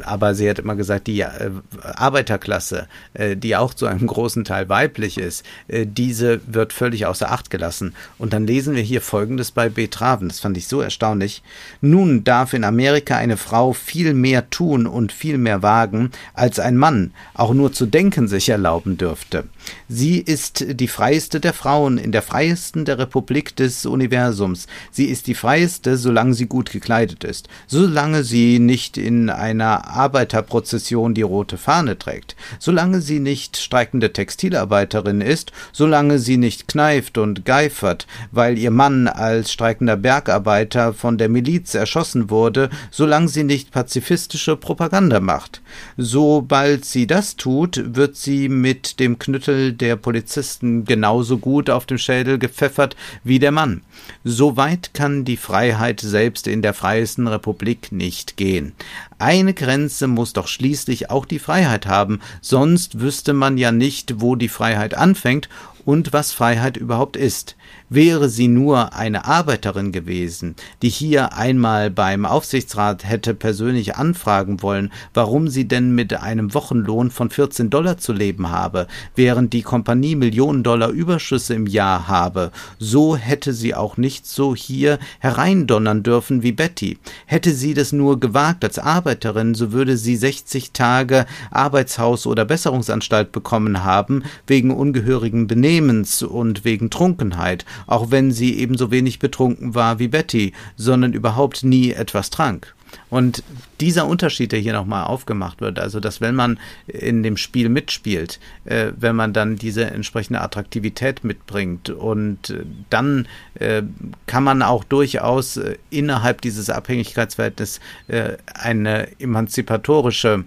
aber 0.03 0.35
sie 0.35 0.49
hat 0.49 0.59
immer 0.59 0.75
gesagt, 0.75 1.07
die 1.07 1.23
Arbeiterklasse, 1.23 2.87
die 3.35 3.55
auch 3.55 3.73
zu 3.73 3.85
einem 3.85 4.07
großen 4.07 4.43
Teil 4.43 4.69
weiblich 4.69 5.17
ist, 5.17 5.45
diese 5.67 6.41
wird 6.45 6.73
völlig 6.73 7.05
außer 7.05 7.31
Acht 7.31 7.49
gelassen. 7.49 7.93
Und 8.17 8.33
dann 8.33 8.47
lesen 8.47 8.75
wir 8.75 8.83
hier 8.83 9.01
Folgendes 9.01 9.51
bei 9.51 9.69
Betraven, 9.69 10.27
das 10.27 10.39
fand 10.39 10.57
ich 10.57 10.67
so 10.67 10.81
erstaunlich. 10.81 11.43
Nun 11.81 12.23
darf 12.23 12.50
in 12.53 12.63
Amerika 12.63 13.17
eine 13.17 13.37
Frau 13.37 13.73
viel 13.73 14.13
mehr 14.13 14.49
tun 14.49 14.87
und 14.87 15.11
viel 15.11 15.37
mehr 15.37 15.61
wagen, 15.61 16.11
als 16.33 16.59
ein 16.59 16.77
Mann 16.77 17.11
auch 17.33 17.53
nur 17.53 17.73
zu 17.73 17.85
denken 17.85 18.27
sich 18.27 18.49
erlauben 18.49 18.97
dürfte. 18.97 19.45
Sie 19.87 20.19
ist 20.19 20.65
die 20.67 20.87
freieste 20.87 21.39
der 21.39 21.53
Frauen 21.53 21.97
in 21.97 22.11
der 22.11 22.21
freiesten 22.21 22.85
der 22.85 22.97
Republik 22.97 23.55
des 23.55 23.85
Universums. 23.85 24.67
Sie 24.91 25.05
ist 25.05 25.27
die 25.27 25.35
freieste, 25.35 25.97
solange 25.97 26.33
sie 26.33 26.45
gut 26.45 26.71
gekleidet 26.71 27.23
ist, 27.23 27.47
solange 27.67 28.23
sie 28.23 28.59
nicht 28.59 28.97
in 28.97 29.29
einer 29.29 29.87
Arbeiterprozession 29.87 31.13
die 31.13 31.21
rote 31.21 31.57
Fahne 31.57 31.97
trägt, 31.99 32.35
solange 32.59 33.01
sie 33.01 33.19
nicht 33.19 33.57
streikende 33.57 34.13
Textilarbeiterin 34.13 35.21
ist, 35.21 35.51
solange 35.71 36.19
sie 36.19 36.37
nicht 36.37 36.67
kneift 36.67 37.17
und 37.17 37.45
geifert, 37.45 38.07
weil 38.31 38.57
ihr 38.57 38.71
Mann 38.71 39.07
als 39.07 39.51
streikender 39.51 39.97
Bergarbeiter 39.97 40.93
von 40.93 41.17
der 41.17 41.29
Miliz 41.29 41.75
erschossen 41.75 42.29
wurde, 42.29 42.69
solange 42.91 43.27
sie 43.27 43.43
nicht 43.43 43.71
pazifistische 43.71 44.55
Propaganda 44.55 45.19
macht. 45.19 45.61
Sobald 45.97 46.85
sie 46.85 47.07
das 47.07 47.35
tut, 47.35 47.95
wird 47.95 48.15
sie 48.15 48.49
mit 48.49 48.99
dem 48.99 49.19
Knüttel 49.19 49.50
der 49.71 49.95
Polizisten 49.95 50.85
genauso 50.85 51.37
gut 51.37 51.69
auf 51.69 51.85
dem 51.85 51.97
Schädel 51.97 52.37
gepfeffert 52.37 52.95
wie 53.23 53.39
der 53.39 53.51
Mann. 53.51 53.81
So 54.23 54.57
weit 54.57 54.93
kann 54.93 55.25
die 55.25 55.37
Freiheit 55.37 55.99
selbst 55.99 56.47
in 56.47 56.61
der 56.61 56.73
freiesten 56.73 57.27
Republik 57.27 57.91
nicht 57.91 58.37
gehen. 58.37 58.73
Eine 59.21 59.53
Grenze 59.53 60.07
muss 60.07 60.33
doch 60.33 60.47
schließlich 60.47 61.11
auch 61.11 61.27
die 61.27 61.37
Freiheit 61.37 61.85
haben, 61.85 62.21
sonst 62.41 63.01
wüsste 63.01 63.33
man 63.33 63.59
ja 63.59 63.71
nicht, 63.71 64.19
wo 64.19 64.35
die 64.35 64.49
Freiheit 64.49 64.95
anfängt 64.95 65.47
und 65.85 66.13
was 66.13 66.31
Freiheit 66.31 66.77
überhaupt 66.77 67.17
ist. 67.17 67.55
Wäre 67.89 68.29
sie 68.29 68.47
nur 68.47 68.93
eine 68.93 69.25
Arbeiterin 69.25 69.91
gewesen, 69.91 70.55
die 70.81 70.89
hier 70.89 71.33
einmal 71.33 71.91
beim 71.91 72.25
Aufsichtsrat 72.25 73.07
hätte 73.07 73.33
persönlich 73.33 73.95
anfragen 73.95 74.61
wollen, 74.61 74.91
warum 75.13 75.49
sie 75.49 75.67
denn 75.67 75.93
mit 75.93 76.13
einem 76.13 76.53
Wochenlohn 76.53 77.11
von 77.11 77.29
14 77.29 77.69
Dollar 77.69 77.97
zu 77.97 78.13
leben 78.13 78.49
habe, 78.49 78.87
während 79.15 79.51
die 79.51 79.61
Kompanie 79.61 80.15
Millionen 80.15 80.63
Dollar 80.63 80.89
Überschüsse 80.89 81.53
im 81.53 81.67
Jahr 81.67 82.07
habe, 82.07 82.51
so 82.79 83.17
hätte 83.17 83.53
sie 83.53 83.75
auch 83.75 83.97
nicht 83.97 84.25
so 84.25 84.55
hier 84.55 84.97
hereindonnern 85.19 86.03
dürfen 86.03 86.43
wie 86.43 86.53
Betty. 86.53 86.97
Hätte 87.25 87.53
sie 87.53 87.73
das 87.73 87.91
nur 87.91 88.19
gewagt 88.19 88.63
als 88.63 88.79
Arbeiterin, 88.79 89.10
so 89.53 89.71
würde 89.71 89.97
sie 89.97 90.15
60 90.15 90.71
Tage 90.71 91.25
Arbeitshaus 91.51 92.27
oder 92.27 92.45
Besserungsanstalt 92.45 93.31
bekommen 93.31 93.83
haben, 93.83 94.23
wegen 94.47 94.71
ungehörigen 94.71 95.47
Benehmens 95.47 96.23
und 96.23 96.65
wegen 96.65 96.89
Trunkenheit 96.89 97.65
auch 97.87 98.11
wenn 98.11 98.31
sie 98.31 98.57
ebenso 98.57 98.91
wenig 98.91 99.19
betrunken 99.19 99.75
war 99.75 99.99
wie 99.99 100.07
Betty, 100.07 100.53
sondern 100.75 101.13
überhaupt 101.13 101.63
nie 101.63 101.91
etwas 101.91 102.29
trank. 102.29 102.73
Und 103.09 103.43
dieser 103.79 104.05
Unterschied, 104.05 104.51
der 104.51 104.59
hier 104.59 104.73
nochmal 104.73 105.05
aufgemacht 105.05 105.61
wird, 105.61 105.79
also 105.79 105.99
dass 105.99 106.21
wenn 106.21 106.35
man 106.35 106.59
in 106.87 107.23
dem 107.23 107.37
Spiel 107.37 107.69
mitspielt, 107.69 108.39
äh, 108.65 108.91
wenn 108.95 109.15
man 109.15 109.33
dann 109.33 109.55
diese 109.55 109.85
entsprechende 109.85 110.41
Attraktivität 110.41 111.23
mitbringt 111.23 111.89
und 111.89 112.49
äh, 112.49 112.63
dann 112.89 113.27
äh, 113.55 113.83
kann 114.27 114.43
man 114.43 114.61
auch 114.61 114.83
durchaus 114.83 115.57
äh, 115.57 115.77
innerhalb 115.89 116.41
dieses 116.41 116.69
Abhängigkeitsverhältnisses 116.69 117.79
äh, 118.07 118.37
eine 118.53 119.19
emanzipatorische 119.19 120.45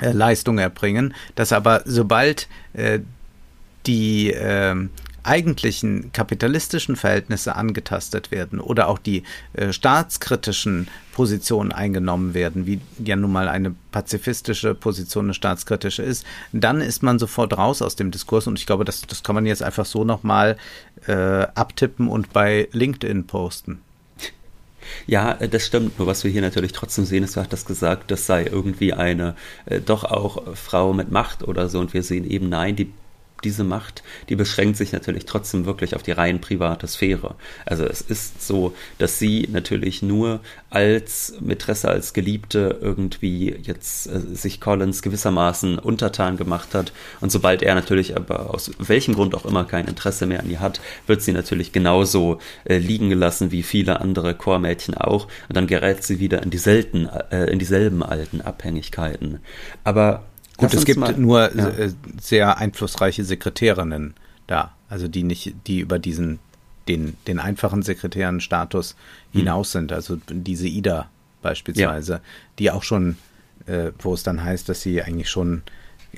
äh, 0.00 0.12
Leistung 0.12 0.58
erbringen, 0.58 1.14
dass 1.34 1.52
aber 1.52 1.82
sobald 1.84 2.48
die 3.86 4.30
ähm, 4.30 4.90
eigentlichen 5.24 6.12
kapitalistischen 6.12 6.96
Verhältnisse 6.96 7.56
angetastet 7.56 8.30
werden 8.30 8.60
oder 8.60 8.88
auch 8.88 8.98
die 8.98 9.24
äh, 9.54 9.72
staatskritischen 9.72 10.88
Positionen 11.12 11.72
eingenommen 11.72 12.34
werden, 12.34 12.66
wie 12.66 12.80
ja 13.02 13.16
nun 13.16 13.32
mal 13.32 13.48
eine 13.48 13.74
pazifistische 13.92 14.74
Position 14.74 15.26
eine 15.26 15.34
staatskritische 15.34 16.02
ist, 16.02 16.24
dann 16.52 16.80
ist 16.80 17.02
man 17.02 17.18
sofort 17.18 17.56
raus 17.56 17.82
aus 17.82 17.96
dem 17.96 18.10
Diskurs 18.10 18.46
und 18.46 18.58
ich 18.58 18.66
glaube, 18.66 18.84
das, 18.84 19.02
das 19.02 19.22
kann 19.22 19.34
man 19.34 19.46
jetzt 19.46 19.62
einfach 19.62 19.86
so 19.86 20.04
nochmal 20.04 20.56
äh, 21.06 21.12
abtippen 21.12 22.08
und 22.08 22.32
bei 22.32 22.68
LinkedIn 22.72 23.26
posten. 23.26 23.80
Ja, 25.06 25.32
äh, 25.32 25.48
das 25.48 25.66
stimmt. 25.66 25.98
Nur 25.98 26.06
was 26.06 26.24
wir 26.24 26.30
hier 26.30 26.42
natürlich 26.42 26.72
trotzdem 26.72 27.04
sehen, 27.04 27.24
ist, 27.24 27.36
du 27.36 27.42
das 27.48 27.64
gesagt, 27.64 28.10
das 28.10 28.26
sei 28.26 28.44
irgendwie 28.44 28.92
eine 28.92 29.34
äh, 29.66 29.80
doch 29.80 30.04
auch 30.04 30.54
Frau 30.54 30.92
mit 30.92 31.10
Macht 31.10 31.42
oder 31.42 31.68
so. 31.68 31.80
Und 31.80 31.94
wir 31.94 32.02
sehen 32.02 32.28
eben, 32.28 32.48
nein, 32.48 32.76
die 32.76 32.92
diese 33.44 33.64
Macht, 33.64 34.02
die 34.28 34.36
beschränkt 34.36 34.76
sich 34.76 34.92
natürlich 34.92 35.26
trotzdem 35.26 35.66
wirklich 35.66 35.94
auf 35.94 36.02
die 36.02 36.12
rein 36.12 36.40
private 36.40 36.86
Sphäre. 36.86 37.34
Also 37.66 37.84
es 37.84 38.00
ist 38.00 38.46
so, 38.46 38.74
dass 38.98 39.18
sie 39.18 39.48
natürlich 39.52 40.02
nur 40.02 40.40
als 40.70 41.34
Mätresse, 41.40 41.88
als 41.88 42.12
Geliebte 42.14 42.78
irgendwie 42.80 43.54
jetzt 43.62 44.06
äh, 44.06 44.20
sich 44.34 44.60
Collins 44.60 45.02
gewissermaßen 45.02 45.78
untertan 45.78 46.36
gemacht 46.36 46.74
hat. 46.74 46.92
Und 47.20 47.30
sobald 47.30 47.62
er 47.62 47.74
natürlich 47.74 48.16
aber 48.16 48.52
aus 48.52 48.70
welchem 48.78 49.14
Grund 49.14 49.34
auch 49.34 49.44
immer 49.44 49.64
kein 49.64 49.86
Interesse 49.86 50.26
mehr 50.26 50.40
an 50.40 50.50
ihr 50.50 50.60
hat, 50.60 50.80
wird 51.06 51.22
sie 51.22 51.32
natürlich 51.32 51.72
genauso 51.72 52.38
äh, 52.64 52.78
liegen 52.78 53.10
gelassen 53.10 53.50
wie 53.50 53.62
viele 53.62 54.00
andere 54.00 54.34
Chormädchen 54.34 54.94
auch. 54.94 55.28
Und 55.48 55.56
dann 55.56 55.66
gerät 55.66 56.02
sie 56.02 56.18
wieder 56.18 56.42
in, 56.42 56.50
dieselben, 56.50 57.08
äh, 57.30 57.44
in 57.46 57.58
dieselben 57.58 58.02
alten 58.02 58.40
Abhängigkeiten. 58.40 59.40
Aber 59.84 60.24
Gut, 60.56 60.72
es 60.74 60.84
gibt 60.84 61.00
mal, 61.00 61.16
nur 61.16 61.54
ja. 61.54 61.68
Äh, 61.68 61.92
sehr 62.20 62.58
einflussreiche 62.58 63.24
Sekretärinnen 63.24 64.14
da, 64.46 64.74
also 64.88 65.08
die 65.08 65.22
nicht, 65.22 65.54
die 65.66 65.80
über 65.80 65.98
diesen, 65.98 66.38
den, 66.88 67.16
den 67.26 67.38
einfachen 67.38 67.82
Sekretärenstatus 67.82 68.94
mhm. 69.32 69.38
hinaus 69.38 69.72
sind, 69.72 69.92
also 69.92 70.18
diese 70.28 70.68
Ida 70.68 71.08
beispielsweise, 71.42 72.12
ja. 72.12 72.20
die 72.58 72.70
auch 72.70 72.82
schon, 72.82 73.16
äh, 73.66 73.90
wo 73.98 74.14
es 74.14 74.22
dann 74.22 74.42
heißt, 74.42 74.68
dass 74.68 74.82
sie 74.82 75.02
eigentlich 75.02 75.30
schon 75.30 75.62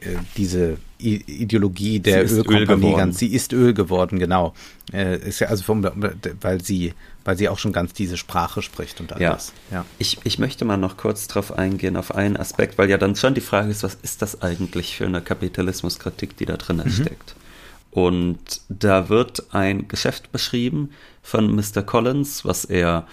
äh, 0.03 0.17
diese 0.37 0.79
Ideologie 0.99 2.01
der 2.01 2.25
Ölkompanie 2.25 2.93
Öl 2.93 2.97
ganz, 2.97 3.19
sie 3.19 3.29
ist 3.29 3.53
Öl 3.53 3.75
geworden, 3.75 4.19
genau. 4.19 4.55
Äh, 4.93 5.19
ist 5.19 5.41
ja 5.41 5.49
also 5.49 5.63
vom, 5.63 5.87
weil 6.41 6.63
sie, 6.63 6.95
weil 7.25 7.37
sie 7.37 7.49
auch 7.49 7.59
schon 7.59 7.73
ganz 7.73 7.93
diese 7.93 8.17
Sprache 8.17 8.63
spricht 8.63 9.01
und 9.01 9.13
alles. 9.13 9.53
Ja. 9.71 9.79
ja. 9.79 9.85
Ich, 9.99 10.19
ich 10.25 10.39
möchte 10.39 10.65
mal 10.65 10.79
noch 10.79 10.97
kurz 10.97 11.29
darauf 11.29 11.53
eingehen, 11.53 11.97
auf 11.97 12.15
einen 12.15 12.37
Aspekt, 12.37 12.79
weil 12.79 12.89
ja 12.89 12.97
dann 12.97 13.15
schon 13.15 13.35
die 13.35 13.41
Frage 13.41 13.71
ist, 13.71 13.83
was 13.83 13.99
ist 14.03 14.23
das 14.23 14.43
eigentlich 14.43 14.97
für 14.97 15.07
eine 15.07 15.21
Kapitalismuskritik, 15.21 16.37
die 16.37 16.47
da 16.47 16.57
drin 16.57 16.83
mhm. 16.85 16.91
steckt? 16.91 17.37
Und 17.91 18.61
da 18.69 19.09
wird 19.09 19.55
ein 19.55 19.89
Geschäft 19.89 20.33
beschrieben 20.33 20.91
von 21.23 21.55
Mr. 21.55 21.83
Collins, 21.83 22.45
was 22.45 22.65
er 22.65 23.07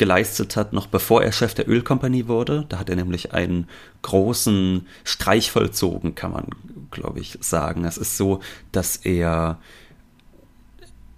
geleistet 0.00 0.56
hat, 0.56 0.72
noch 0.72 0.86
bevor 0.86 1.22
er 1.22 1.30
Chef 1.30 1.52
der 1.52 1.68
Ölkompanie 1.68 2.26
wurde. 2.26 2.64
Da 2.70 2.78
hat 2.78 2.88
er 2.88 2.96
nämlich 2.96 3.34
einen 3.34 3.68
großen 4.00 4.86
Streich 5.04 5.50
vollzogen, 5.50 6.14
kann 6.14 6.32
man, 6.32 6.46
glaube 6.90 7.20
ich, 7.20 7.36
sagen. 7.42 7.84
Es 7.84 7.98
ist 7.98 8.16
so, 8.16 8.40
dass 8.72 8.96
er 8.96 9.58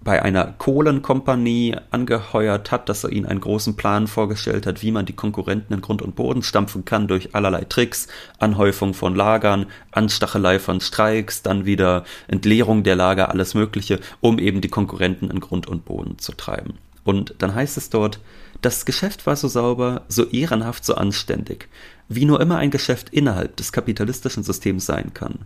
bei 0.03 0.21
einer 0.21 0.53
Kohlenkompanie 0.57 1.77
angeheuert 1.91 2.71
hat, 2.71 2.89
dass 2.89 3.05
er 3.05 3.13
ihnen 3.13 3.25
einen 3.25 3.39
großen 3.39 3.77
Plan 3.77 4.07
vorgestellt 4.07 4.67
hat, 4.67 4.81
wie 4.81 4.91
man 4.91 5.05
die 5.05 5.15
Konkurrenten 5.15 5.73
in 5.73 5.79
Grund 5.79 6.01
und 6.01 6.17
Boden 6.17 6.43
stampfen 6.43 6.83
kann 6.83 7.07
durch 7.07 7.33
allerlei 7.33 7.63
Tricks, 7.63 8.09
Anhäufung 8.37 8.93
von 8.93 9.15
Lagern, 9.15 9.67
Anstachelei 9.91 10.59
von 10.59 10.81
Streiks, 10.81 11.41
dann 11.41 11.65
wieder 11.65 12.03
Entleerung 12.27 12.83
der 12.83 12.97
Lager, 12.97 13.29
alles 13.29 13.53
Mögliche, 13.53 14.01
um 14.19 14.39
eben 14.39 14.59
die 14.59 14.67
Konkurrenten 14.67 15.31
in 15.31 15.39
Grund 15.39 15.67
und 15.67 15.85
Boden 15.85 16.19
zu 16.19 16.33
treiben. 16.33 16.73
Und 17.05 17.35
dann 17.37 17.55
heißt 17.55 17.77
es 17.77 17.89
dort, 17.89 18.19
das 18.63 18.85
Geschäft 18.85 19.25
war 19.25 19.35
so 19.35 19.49
sauber, 19.49 20.03
so 20.07 20.25
ehrenhaft, 20.25 20.85
so 20.85 20.95
anständig, 20.95 21.67
wie 22.07 22.23
nur 22.23 22.39
immer 22.39 22.57
ein 22.57 22.71
Geschäft 22.71 23.09
innerhalb 23.09 23.57
des 23.57 23.73
kapitalistischen 23.73 24.43
Systems 24.43 24.85
sein 24.85 25.13
kann. 25.13 25.39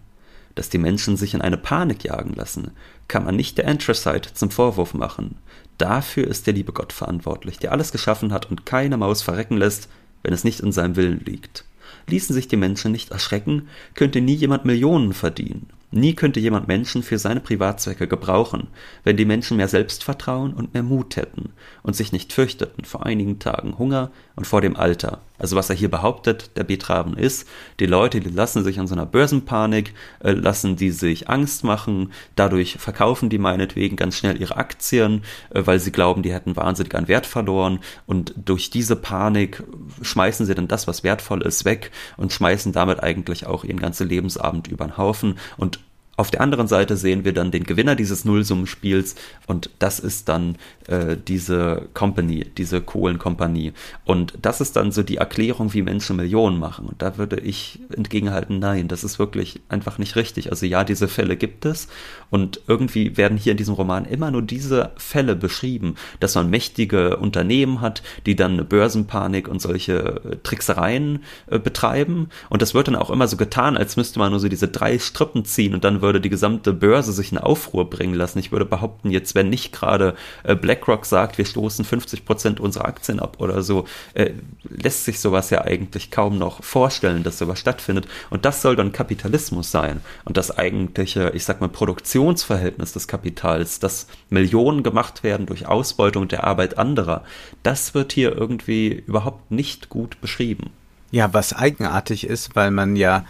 Dass 0.53 0.70
die 0.70 0.78
Menschen 0.78 1.18
sich 1.18 1.34
in 1.34 1.41
eine 1.41 1.57
Panik 1.57 2.03
jagen 2.03 2.34
lassen, 2.34 2.72
kann 3.07 3.26
man 3.26 3.36
nicht 3.36 3.57
der 3.57 3.68
Anthracite 3.68 4.34
zum 4.34 4.51
Vorwurf 4.51 4.93
machen. 4.93 5.38
Dafür 5.80 6.28
ist 6.28 6.45
der 6.45 6.53
liebe 6.53 6.74
Gott 6.74 6.93
verantwortlich, 6.93 7.57
der 7.57 7.72
alles 7.72 7.91
geschaffen 7.91 8.32
hat 8.32 8.49
und 8.49 8.68
keine 8.68 8.97
Maus 8.97 9.24
verrecken 9.24 9.57
lässt, 9.57 9.89
wenn 10.22 10.34
es 10.34 10.43
nicht 10.43 10.59
in 10.59 10.72
seinem 10.72 10.95
Willen 10.95 11.22
liegt. 11.26 11.65
Ließen 12.07 12.36
sich 12.36 12.47
die 12.47 12.55
Menschen 12.55 12.91
nicht 12.91 13.11
erschrecken, 13.11 13.68
könnte 13.95 14.22
nie 14.22 14.36
jemand 14.36 14.65
Millionen 14.65 15.13
verdienen. 15.13 15.70
Nie 15.89 16.13
könnte 16.15 16.39
jemand 16.39 16.68
Menschen 16.68 17.01
für 17.01 17.18
seine 17.18 17.39
Privatzwecke 17.39 18.07
gebrauchen, 18.07 18.68
wenn 19.03 19.18
die 19.18 19.26
Menschen 19.26 19.57
mehr 19.57 19.70
Selbstvertrauen 19.70 20.53
und 20.53 20.74
mehr 20.74 20.84
Mut 20.84 21.15
hätten 21.15 21.53
und 21.88 21.95
sich 21.95 22.11
nicht 22.11 22.33
fürchteten 22.33 22.83
vor 22.83 23.05
einigen 23.05 23.39
Tagen 23.39 23.77
Hunger 23.77 24.11
und 24.35 24.45
vor 24.45 24.59
dem 24.59 24.75
Alter. 24.75 25.21
Also 25.39 25.55
was 25.55 25.69
er 25.69 25.75
hier 25.77 25.89
behauptet, 25.89 26.51
der 26.57 26.65
Betraben 26.65 27.15
ist, 27.15 27.47
die 27.79 27.85
Leute, 27.85 28.19
die 28.19 28.29
lassen 28.29 28.61
sich 28.65 28.77
an 28.77 28.88
so 28.88 28.93
einer 28.93 29.05
Börsenpanik, 29.05 29.93
äh, 30.19 30.31
lassen 30.31 30.75
die 30.75 30.91
sich 30.91 31.29
Angst 31.29 31.63
machen, 31.63 32.11
dadurch 32.35 32.75
verkaufen 32.77 33.29
die 33.29 33.38
meinetwegen 33.38 33.95
ganz 33.95 34.17
schnell 34.17 34.39
ihre 34.41 34.57
Aktien, 34.57 35.23
äh, 35.49 35.61
weil 35.63 35.79
sie 35.79 35.93
glauben, 35.93 36.23
die 36.23 36.33
hätten 36.33 36.57
wahnsinnig 36.57 36.93
an 36.93 37.07
Wert 37.07 37.25
verloren 37.25 37.79
und 38.05 38.33
durch 38.35 38.69
diese 38.69 38.97
Panik 38.97 39.63
schmeißen 40.01 40.45
sie 40.45 40.55
dann 40.55 40.67
das, 40.67 40.88
was 40.88 41.05
wertvoll 41.05 41.41
ist, 41.41 41.63
weg 41.63 41.91
und 42.17 42.33
schmeißen 42.33 42.73
damit 42.73 43.01
eigentlich 43.01 43.45
auch 43.45 43.63
ihren 43.63 43.79
ganzen 43.79 44.09
Lebensabend 44.09 44.67
über 44.67 44.85
den 44.85 44.97
Haufen 44.97 45.39
und 45.55 45.79
auf 46.18 46.32
der 46.32 46.41
anderen 46.41 46.68
Seite 46.68 46.97
sehen 46.97 47.26
wir 47.26 47.34
dann 47.34 47.51
den 47.51 47.63
Gewinner 47.63 47.95
dieses 47.95 48.26
Nullsummenspiels 48.26 49.15
und 49.45 49.70
das 49.78 49.99
ist 49.99 50.28
dann 50.28 50.57
äh, 50.88 51.15
diese 51.15 51.89
Company, 51.93 52.43
diese 52.57 52.82
Kohlenkompanie. 52.82 53.74
Und 54.03 54.34
das 54.41 54.59
ist 54.59 54.76
dann 54.76 54.91
so 54.91 55.03
die 55.03 55.18
Erklärung, 55.18 55.74
wie 55.74 55.84
Menschen 55.84 56.15
Millionen 56.15 56.57
machen. 56.57 56.88
Und 56.88 57.03
da 57.03 57.20
würde 57.20 57.39
ich 57.39 57.80
entgegenhalten, 57.95 58.57
nein, 58.57 58.88
das 58.88 59.03
ist 59.03 59.20
wirklich 59.20 59.61
einfach 59.70 59.99
nicht 59.99 60.15
richtig. 60.15 60.49
Also 60.49 60.65
ja, 60.65 60.84
diese 60.84 61.07
Fälle 61.07 61.38
gibt 61.38 61.65
es 61.65 61.88
und 62.32 62.61
irgendwie 62.68 63.15
werden 63.15 63.38
hier 63.38 63.51
in 63.51 63.57
diesem 63.57 63.76
Roman 63.76 64.05
immer 64.05 64.32
nur 64.32 64.41
diese 64.41 64.93
Fälle 64.97 65.36
beschrieben, 65.36 65.95
dass 66.20 66.34
man 66.34 66.49
mächtige 66.49 67.18
Unternehmen 67.18 67.80
hat, 67.80 68.01
die 68.26 68.36
dann 68.36 68.53
eine 68.53 68.63
Börsenpanik 68.63 69.47
und 69.47 69.61
solche 69.61 69.93
äh, 69.93 70.38
Tricksereien 70.41 71.24
äh, 71.45 71.59
betreiben. 71.59 72.30
Und 72.49 72.63
das 72.63 72.74
wird 72.74 72.88
dann 72.88 72.95
auch 72.95 73.11
immer 73.11 73.28
so 73.28 73.38
getan, 73.38 73.78
als 73.78 73.97
müsste 73.97 74.18
man 74.18 74.32
nur 74.32 74.39
so 74.39 74.49
diese 74.49 74.68
drei 74.68 74.97
Strippen 74.97 75.45
ziehen 75.45 75.76
und 75.76 75.84
dann 75.84 76.01
würde 76.07 76.21
die 76.21 76.29
gesamte 76.29 76.71
Börse 76.71 77.11
sich 77.11 77.33
in 77.33 77.37
Aufruhr 77.37 77.89
bringen 77.89 78.13
lassen. 78.13 78.39
Ich 78.39 78.53
würde 78.53 78.63
behaupten, 78.63 79.11
jetzt 79.11 79.35
wenn 79.35 79.49
nicht 79.49 79.73
gerade 79.73 80.15
äh, 80.43 80.55
BlackRock 80.55 81.05
sagt, 81.05 81.37
wir 81.37 81.43
stoßen 81.43 81.83
50 81.83 82.23
Prozent 82.23 82.59
unserer 82.61 82.85
Aktien 82.85 83.19
ab 83.19 83.35
oder 83.39 83.61
so, 83.61 83.83
äh, 84.13 84.31
lässt 84.63 85.03
sich 85.03 85.19
sowas 85.19 85.49
ja 85.49 85.65
eigentlich 85.65 86.09
kaum 86.09 86.37
noch 86.37 86.63
vorstellen, 86.63 87.23
dass 87.23 87.39
sowas 87.39 87.59
stattfindet. 87.59 88.07
Und 88.29 88.45
das 88.45 88.61
soll 88.61 88.77
dann 88.77 88.93
Kapitalismus 88.93 89.69
sein. 89.69 89.99
Und 90.23 90.37
das 90.37 90.57
eigentliche, 90.57 91.31
ich 91.35 91.43
sag 91.43 91.59
mal, 91.59 91.67
Produktionsverhältnis 91.67 92.93
des 92.93 93.09
Kapitals, 93.09 93.79
dass 93.79 94.07
Millionen 94.29 94.83
gemacht 94.83 95.23
werden 95.23 95.45
durch 95.45 95.67
Ausbeutung 95.67 96.29
der 96.29 96.45
Arbeit 96.45 96.77
anderer, 96.77 97.25
das 97.63 97.93
wird 97.93 98.13
hier 98.13 98.33
irgendwie 98.33 99.03
überhaupt 99.05 99.51
nicht 99.51 99.89
gut 99.89 100.21
beschrieben. 100.21 100.71
Ja, 101.11 101.33
was 101.33 101.53
eigenartig 101.53 102.27
ist, 102.27 102.55
weil 102.55 102.71
man 102.71 102.95
ja 102.95 103.25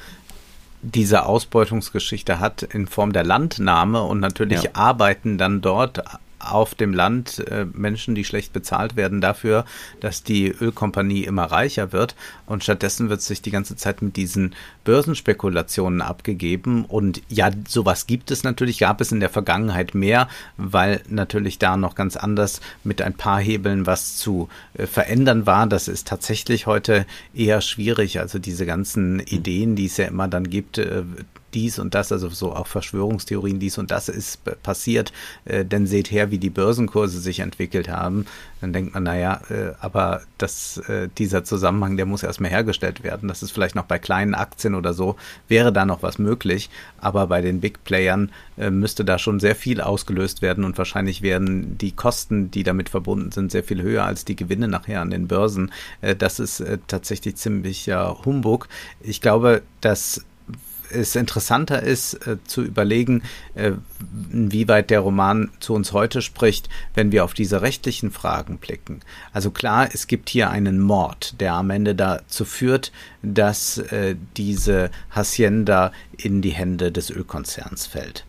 diese 0.81 1.25
Ausbeutungsgeschichte 1.25 2.39
hat 2.39 2.63
in 2.63 2.87
Form 2.87 3.13
der 3.13 3.23
Landnahme 3.23 4.03
und 4.03 4.19
natürlich 4.19 4.63
ja. 4.63 4.71
arbeiten 4.73 5.37
dann 5.37 5.61
dort 5.61 6.03
auf 6.39 6.75
dem 6.75 6.93
Land 6.93 7.39
äh, 7.47 7.65
Menschen, 7.73 8.15
die 8.15 8.23
schlecht 8.23 8.53
bezahlt 8.53 8.95
werden 8.95 9.21
dafür, 9.21 9.65
dass 9.99 10.23
die 10.23 10.49
Ölkompanie 10.49 11.23
immer 11.23 11.45
reicher 11.45 11.91
wird. 11.91 12.15
Und 12.45 12.63
stattdessen 12.63 13.09
wird 13.09 13.21
sich 13.21 13.41
die 13.41 13.51
ganze 13.51 13.75
Zeit 13.75 14.01
mit 14.01 14.15
diesen 14.15 14.55
Börsenspekulationen 14.83 16.01
abgegeben. 16.01 16.85
Und 16.85 17.21
ja, 17.27 17.49
sowas 17.67 18.07
gibt 18.07 18.31
es 18.31 18.43
natürlich, 18.43 18.79
gab 18.79 19.01
es 19.01 19.11
in 19.11 19.19
der 19.19 19.29
Vergangenheit 19.29 19.95
mehr, 19.95 20.27
weil 20.57 21.01
natürlich 21.09 21.59
da 21.59 21.75
noch 21.77 21.95
ganz 21.95 22.15
anders 22.15 22.61
mit 22.83 23.01
ein 23.01 23.13
paar 23.13 23.39
Hebeln 23.39 23.85
was 23.85 24.17
zu 24.17 24.49
äh, 24.73 24.85
verändern 24.85 25.45
war. 25.45 25.67
Das 25.67 25.87
ist 25.87 26.07
tatsächlich 26.07 26.67
heute 26.67 27.05
eher 27.33 27.61
schwierig. 27.61 28.19
Also 28.19 28.39
diese 28.39 28.65
ganzen 28.65 29.19
Ideen, 29.19 29.75
die 29.75 29.85
es 29.85 29.97
ja 29.97 30.05
immer 30.05 30.27
dann 30.27 30.49
gibt, 30.49 30.77
äh, 30.77 31.03
dies 31.53 31.79
und 31.79 31.95
das, 31.95 32.11
also 32.11 32.29
so 32.29 32.53
auch 32.53 32.67
Verschwörungstheorien, 32.67 33.59
dies 33.59 33.77
und 33.77 33.91
das 33.91 34.09
ist 34.09 34.41
passiert, 34.63 35.13
äh, 35.45 35.65
denn 35.65 35.87
seht 35.87 36.11
her, 36.11 36.31
wie 36.31 36.37
die 36.37 36.49
Börsenkurse 36.49 37.19
sich 37.19 37.39
entwickelt 37.39 37.89
haben, 37.89 38.25
dann 38.61 38.73
denkt 38.73 38.93
man, 38.93 39.03
naja, 39.03 39.41
äh, 39.49 39.73
aber 39.79 40.21
das, 40.37 40.77
äh, 40.89 41.09
dieser 41.17 41.43
Zusammenhang, 41.43 41.97
der 41.97 42.05
muss 42.05 42.23
erstmal 42.23 42.51
hergestellt 42.51 43.03
werden. 43.03 43.29
Das 43.29 43.43
ist 43.43 43.51
vielleicht 43.51 43.75
noch 43.75 43.85
bei 43.85 43.99
kleinen 43.99 44.35
Aktien 44.35 44.75
oder 44.75 44.93
so, 44.93 45.15
wäre 45.47 45.71
da 45.71 45.85
noch 45.85 46.03
was 46.03 46.19
möglich, 46.19 46.69
aber 46.99 47.27
bei 47.27 47.41
den 47.41 47.61
Big 47.61 47.83
Playern 47.83 48.31
äh, 48.57 48.69
müsste 48.69 49.05
da 49.05 49.19
schon 49.19 49.39
sehr 49.39 49.55
viel 49.55 49.81
ausgelöst 49.81 50.41
werden 50.41 50.63
und 50.63 50.77
wahrscheinlich 50.77 51.21
werden 51.21 51.77
die 51.77 51.91
Kosten, 51.91 52.51
die 52.51 52.63
damit 52.63 52.89
verbunden 52.89 53.31
sind, 53.31 53.51
sehr 53.51 53.63
viel 53.63 53.81
höher 53.81 54.05
als 54.05 54.25
die 54.25 54.35
Gewinne 54.35 54.67
nachher 54.67 55.01
an 55.01 55.11
den 55.11 55.27
Börsen. 55.27 55.71
Äh, 56.01 56.15
das 56.15 56.39
ist 56.39 56.59
äh, 56.59 56.77
tatsächlich 56.87 57.35
ziemlicher 57.35 58.25
Humbug. 58.25 58.67
Ich 59.01 59.21
glaube, 59.21 59.61
dass 59.81 60.25
es 60.91 61.15
interessanter 61.15 61.81
ist, 61.83 62.13
äh, 62.27 62.37
zu 62.45 62.63
überlegen, 62.63 63.23
äh, 63.55 63.71
inwieweit 64.31 64.89
der 64.89 65.01
Roman 65.01 65.49
zu 65.59 65.73
uns 65.73 65.93
heute 65.93 66.21
spricht, 66.21 66.69
wenn 66.93 67.11
wir 67.11 67.23
auf 67.23 67.33
diese 67.33 67.61
rechtlichen 67.61 68.11
Fragen 68.11 68.57
blicken. 68.57 69.01
Also 69.33 69.51
klar, 69.51 69.89
es 69.91 70.07
gibt 70.07 70.29
hier 70.29 70.49
einen 70.49 70.79
Mord, 70.79 71.39
der 71.39 71.53
am 71.53 71.69
Ende 71.69 71.95
dazu 71.95 72.45
führt, 72.45 72.91
dass 73.21 73.77
äh, 73.77 74.15
diese 74.35 74.91
Hacienda 75.11 75.91
in 76.17 76.41
die 76.41 76.51
Hände 76.51 76.91
des 76.91 77.09
Ölkonzerns 77.09 77.85
fällt. 77.87 78.25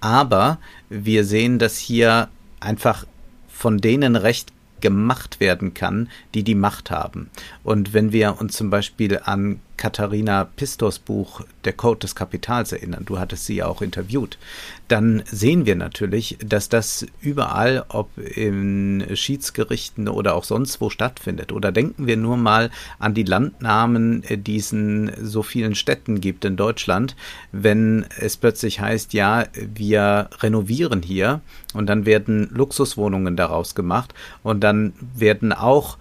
Aber 0.00 0.58
wir 0.88 1.24
sehen, 1.24 1.58
dass 1.58 1.76
hier 1.76 2.28
einfach 2.60 3.06
von 3.48 3.78
denen 3.78 4.16
Recht 4.16 4.52
gemacht 4.80 5.40
werden 5.40 5.72
kann, 5.72 6.10
die 6.34 6.42
die 6.42 6.56
Macht 6.56 6.90
haben. 6.90 7.30
Und 7.62 7.94
wenn 7.94 8.12
wir 8.12 8.40
uns 8.40 8.56
zum 8.56 8.68
Beispiel 8.68 9.20
an 9.24 9.60
Katharina 9.82 10.44
Pistos 10.44 11.00
Buch 11.00 11.40
Der 11.64 11.72
Code 11.72 11.98
des 11.98 12.14
Kapitals 12.14 12.70
erinnern, 12.70 13.04
du 13.04 13.18
hattest 13.18 13.46
sie 13.46 13.56
ja 13.56 13.66
auch 13.66 13.82
interviewt, 13.82 14.38
dann 14.86 15.24
sehen 15.26 15.66
wir 15.66 15.74
natürlich, 15.74 16.38
dass 16.38 16.68
das 16.68 17.04
überall, 17.20 17.84
ob 17.88 18.16
in 18.16 19.04
Schiedsgerichten 19.12 20.06
oder 20.06 20.36
auch 20.36 20.44
sonst 20.44 20.80
wo 20.80 20.88
stattfindet. 20.88 21.50
Oder 21.50 21.72
denken 21.72 22.06
wir 22.06 22.16
nur 22.16 22.36
mal 22.36 22.70
an 23.00 23.12
die 23.12 23.24
Landnamen, 23.24 24.22
die 24.30 24.58
es 24.58 24.70
in 24.70 25.10
so 25.20 25.42
vielen 25.42 25.74
Städten 25.74 26.20
gibt 26.20 26.44
in 26.44 26.54
Deutschland, 26.54 27.16
wenn 27.50 28.06
es 28.20 28.36
plötzlich 28.36 28.78
heißt, 28.78 29.12
ja, 29.14 29.46
wir 29.74 30.30
renovieren 30.38 31.02
hier 31.02 31.40
und 31.74 31.86
dann 31.86 32.06
werden 32.06 32.48
Luxuswohnungen 32.52 33.36
daraus 33.36 33.74
gemacht 33.74 34.14
und 34.44 34.60
dann 34.60 34.92
werden 35.16 35.52
auch 35.52 35.98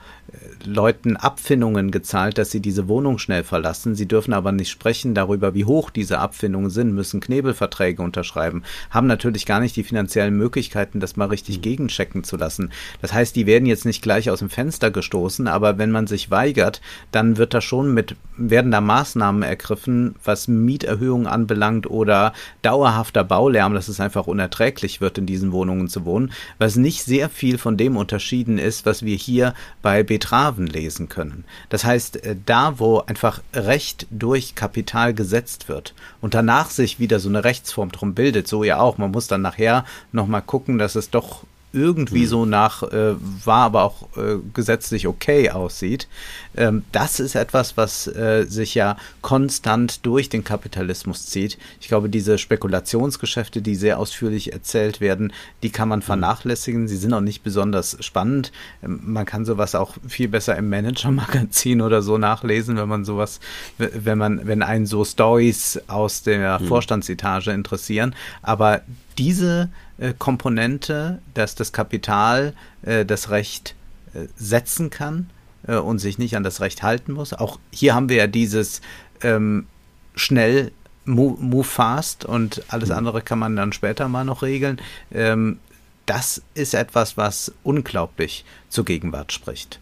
Leuten 0.65 1.17
Abfindungen 1.17 1.91
gezahlt, 1.91 2.37
dass 2.37 2.51
sie 2.51 2.59
diese 2.59 2.87
Wohnung 2.87 3.17
schnell 3.17 3.43
verlassen. 3.43 3.95
Sie 3.95 4.07
dürfen 4.07 4.33
aber 4.33 4.51
nicht 4.51 4.69
sprechen 4.69 5.15
darüber, 5.15 5.53
wie 5.53 5.65
hoch 5.65 5.89
diese 5.89 6.19
Abfindungen 6.19 6.69
sind, 6.69 6.93
müssen 6.93 7.19
Knebelverträge 7.19 8.01
unterschreiben, 8.01 8.63
haben 8.89 9.07
natürlich 9.07 9.45
gar 9.45 9.59
nicht 9.59 9.75
die 9.75 9.83
finanziellen 9.83 10.35
Möglichkeiten, 10.35 10.99
das 10.99 11.15
mal 11.15 11.25
richtig 11.25 11.57
mhm. 11.57 11.61
gegenchecken 11.61 12.23
zu 12.23 12.37
lassen. 12.37 12.71
Das 13.01 13.13
heißt, 13.13 13.35
die 13.35 13.45
werden 13.45 13.65
jetzt 13.65 13.85
nicht 13.85 14.01
gleich 14.01 14.29
aus 14.29 14.39
dem 14.39 14.49
Fenster 14.49 14.91
gestoßen, 14.91 15.47
aber 15.47 15.77
wenn 15.77 15.91
man 15.91 16.07
sich 16.07 16.31
weigert, 16.31 16.81
dann 17.11 17.37
wird 17.37 17.53
da 17.53 17.61
schon 17.61 17.93
mit, 17.93 18.15
werden 18.37 18.71
da 18.71 18.81
Maßnahmen 18.81 19.43
ergriffen, 19.43 20.15
was 20.23 20.47
Mieterhöhungen 20.47 21.27
anbelangt 21.27 21.89
oder 21.89 22.33
dauerhafter 22.61 23.23
Baulärm, 23.23 23.73
dass 23.73 23.87
es 23.87 23.99
einfach 23.99 24.27
unerträglich 24.27 25.01
wird, 25.01 25.17
in 25.17 25.25
diesen 25.25 25.51
Wohnungen 25.51 25.87
zu 25.87 26.05
wohnen, 26.05 26.31
was 26.57 26.75
nicht 26.75 27.03
sehr 27.03 27.29
viel 27.29 27.57
von 27.57 27.77
dem 27.77 27.97
unterschieden 27.97 28.57
ist, 28.57 28.85
was 28.85 29.03
wir 29.03 29.15
hier 29.15 29.53
bei 29.81 30.03
Betraven 30.51 30.67
lesen 30.67 31.09
können. 31.09 31.43
Das 31.69 31.83
heißt, 31.83 32.23
äh, 32.23 32.35
da, 32.45 32.79
wo 32.79 32.99
einfach 32.99 33.41
Recht 33.53 34.07
durch 34.09 34.55
Kapital 34.55 35.13
gesetzt 35.13 35.69
wird 35.69 35.93
und 36.21 36.33
danach 36.33 36.69
sich 36.69 36.99
wieder 36.99 37.19
so 37.19 37.29
eine 37.29 37.43
Rechtsform 37.43 37.91
drum 37.91 38.13
bildet, 38.13 38.47
so 38.47 38.63
ja 38.63 38.79
auch, 38.79 38.97
man 38.97 39.11
muss 39.11 39.27
dann 39.27 39.41
nachher 39.41 39.85
nochmal 40.11 40.41
gucken, 40.41 40.77
dass 40.77 40.95
es 40.95 41.09
doch 41.09 41.43
irgendwie 41.73 42.23
hm. 42.23 42.27
so 42.27 42.45
nach 42.45 42.83
äh, 42.83 43.15
war, 43.45 43.65
aber 43.65 43.83
auch 43.83 44.17
äh, 44.17 44.37
gesetzlich 44.53 45.07
okay 45.07 45.49
aussieht. 45.49 46.07
Ähm, 46.55 46.83
das 46.91 47.19
ist 47.19 47.35
etwas, 47.35 47.77
was 47.77 48.07
äh, 48.07 48.45
sich 48.47 48.75
ja 48.75 48.97
konstant 49.21 50.05
durch 50.05 50.29
den 50.29 50.43
Kapitalismus 50.43 51.27
zieht. 51.27 51.57
Ich 51.79 51.87
glaube, 51.87 52.09
diese 52.09 52.37
Spekulationsgeschäfte, 52.37 53.61
die 53.61 53.75
sehr 53.75 53.99
ausführlich 53.99 54.51
erzählt 54.51 54.99
werden, 54.99 55.31
die 55.63 55.69
kann 55.69 55.87
man 55.87 56.01
hm. 56.01 56.05
vernachlässigen. 56.05 56.87
Sie 56.87 56.97
sind 56.97 57.13
auch 57.13 57.21
nicht 57.21 57.43
besonders 57.43 57.97
spannend. 58.01 58.51
Ähm, 58.83 58.99
man 59.05 59.25
kann 59.25 59.45
sowas 59.45 59.75
auch 59.75 59.95
viel 60.07 60.27
besser 60.27 60.57
im 60.57 60.69
Manager-Magazin 60.69 61.81
oder 61.81 62.01
so 62.01 62.17
nachlesen, 62.17 62.75
wenn 62.75 62.89
man 62.89 63.05
sowas, 63.05 63.39
wenn 63.77 64.17
man, 64.17 64.45
wenn 64.45 64.61
einen 64.61 64.85
so 64.85 65.05
Stories 65.05 65.79
aus 65.87 66.23
der 66.23 66.59
hm. 66.59 66.67
Vorstandsetage 66.67 67.51
interessieren. 67.51 68.13
Aber 68.41 68.81
diese 69.17 69.69
äh, 69.97 70.13
Komponente, 70.17 71.19
dass 71.33 71.55
das 71.55 71.71
Kapital 71.71 72.53
äh, 72.83 73.05
das 73.05 73.29
Recht 73.29 73.75
äh, 74.13 74.27
setzen 74.35 74.89
kann 74.89 75.29
äh, 75.67 75.75
und 75.75 75.99
sich 75.99 76.17
nicht 76.17 76.35
an 76.35 76.43
das 76.43 76.61
Recht 76.61 76.83
halten 76.83 77.13
muss. 77.13 77.33
Auch 77.33 77.59
hier 77.71 77.95
haben 77.95 78.09
wir 78.09 78.17
ja 78.17 78.27
dieses 78.27 78.81
ähm, 79.21 79.67
schnell 80.15 80.71
move, 81.05 81.41
move, 81.41 81.63
fast 81.63 82.25
und 82.25 82.63
alles 82.67 82.89
mhm. 82.89 82.95
andere 82.95 83.21
kann 83.21 83.39
man 83.39 83.55
dann 83.55 83.73
später 83.73 84.07
mal 84.07 84.25
noch 84.25 84.41
regeln. 84.41 84.81
Ähm, 85.11 85.59
das 86.05 86.41
ist 86.53 86.73
etwas, 86.73 87.17
was 87.17 87.53
unglaublich 87.63 88.43
zur 88.69 88.85
Gegenwart 88.85 89.31
spricht. 89.31 89.79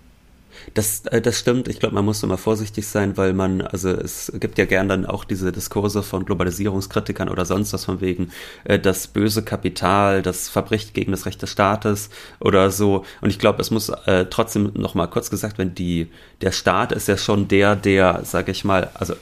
Das, 0.74 1.05
äh, 1.07 1.22
das 1.22 1.39
stimmt. 1.39 1.67
Ich 1.67 1.80
glaube, 1.80 1.95
man 1.95 2.05
muss 2.05 2.24
immer 2.24 2.38
vorsichtig 2.38 2.88
sein, 2.88 3.17
weil 3.17 3.34
man, 3.34 3.61
also 3.61 3.89
es 3.89 4.32
gibt 4.39 4.57
ja 4.57 4.65
gern 4.65 4.88
dann 4.89 5.05
auch 5.05 5.24
diese 5.24 5.51
Diskurse 5.51 6.03
von 6.03 6.26
Globalisierungskritikern 6.26 7.30
oder 7.30 7.45
sonst 7.45 7.74
was 7.74 7.86
von 7.86 8.01
wegen, 8.01 8.32
äh, 8.65 8.80
das 8.80 9.07
böse 9.07 9.43
Kapital, 9.43 10.22
das 10.22 10.49
verbricht 10.49 10.93
gegen 10.93 11.11
das 11.11 11.26
Recht 11.26 11.41
des 11.41 11.51
Staates 11.51 12.09
oder 12.39 12.72
so. 12.72 13.05
Und 13.22 13.30
ich 13.30 13.39
glaube, 13.39 13.61
es 13.61 13.72
muss 13.72 13.89
äh, 13.89 14.26
trotzdem 14.30 14.72
noch 14.76 14.95
mal 14.95 15.07
kurz 15.07 15.30
gesagt 15.30 15.57
werden, 15.57 15.76
die, 15.76 16.09
der 16.41 16.51
Staat 16.51 16.91
ist 16.91 17.07
ja 17.07 17.17
schon 17.17 17.47
der, 17.47 17.76
der, 17.76 18.22
sage 18.24 18.51
ich 18.51 18.63
mal, 18.63 18.89
also, 18.93 19.15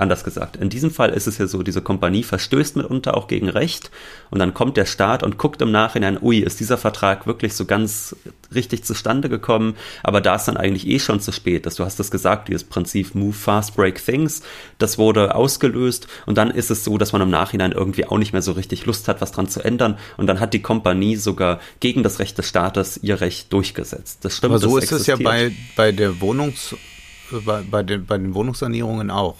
Anders 0.00 0.24
gesagt, 0.24 0.56
in 0.56 0.70
diesem 0.70 0.90
Fall 0.90 1.10
ist 1.10 1.26
es 1.26 1.36
ja 1.36 1.46
so, 1.46 1.62
diese 1.62 1.82
Kompanie 1.82 2.22
verstößt 2.22 2.74
mitunter 2.74 3.14
auch 3.18 3.26
gegen 3.26 3.50
Recht 3.50 3.90
und 4.30 4.38
dann 4.38 4.54
kommt 4.54 4.78
der 4.78 4.86
Staat 4.86 5.22
und 5.22 5.36
guckt 5.36 5.60
im 5.60 5.70
Nachhinein, 5.70 6.16
ui, 6.22 6.38
ist 6.38 6.58
dieser 6.58 6.78
Vertrag 6.78 7.26
wirklich 7.26 7.52
so 7.52 7.66
ganz 7.66 8.16
richtig 8.54 8.82
zustande 8.84 9.28
gekommen, 9.28 9.76
aber 10.02 10.22
da 10.22 10.36
ist 10.36 10.46
dann 10.46 10.56
eigentlich 10.56 10.86
eh 10.86 11.00
schon 11.00 11.20
zu 11.20 11.32
spät. 11.32 11.66
Dass 11.66 11.74
du 11.74 11.84
hast 11.84 12.00
das 12.00 12.10
gesagt, 12.10 12.48
dieses 12.48 12.64
Prinzip 12.64 13.14
Move 13.14 13.34
Fast 13.34 13.76
Break 13.76 14.02
Things, 14.02 14.40
das 14.78 14.96
wurde 14.96 15.34
ausgelöst 15.34 16.08
und 16.24 16.38
dann 16.38 16.50
ist 16.50 16.70
es 16.70 16.82
so, 16.82 16.96
dass 16.96 17.12
man 17.12 17.20
im 17.20 17.28
Nachhinein 17.28 17.72
irgendwie 17.72 18.06
auch 18.06 18.16
nicht 18.16 18.32
mehr 18.32 18.40
so 18.40 18.52
richtig 18.52 18.86
Lust 18.86 19.06
hat, 19.06 19.20
was 19.20 19.32
dran 19.32 19.48
zu 19.48 19.62
ändern 19.62 19.98
und 20.16 20.28
dann 20.28 20.40
hat 20.40 20.54
die 20.54 20.62
Kompanie 20.62 21.16
sogar 21.16 21.60
gegen 21.80 22.02
das 22.02 22.20
Recht 22.20 22.38
des 22.38 22.48
Staates 22.48 22.98
ihr 23.02 23.20
Recht 23.20 23.52
durchgesetzt. 23.52 24.24
Das 24.24 24.34
stimmt. 24.34 24.52
Aber 24.52 24.60
so 24.60 24.78
ist 24.78 24.92
es 24.92 25.06
ja 25.06 25.16
bei, 25.16 25.52
bei 25.76 25.92
der 25.92 26.22
Wohnungs, 26.22 26.74
bei, 27.44 27.60
bei, 27.70 27.82
den, 27.82 28.06
bei 28.06 28.16
den 28.16 28.32
Wohnungssanierungen 28.32 29.10
auch. 29.10 29.36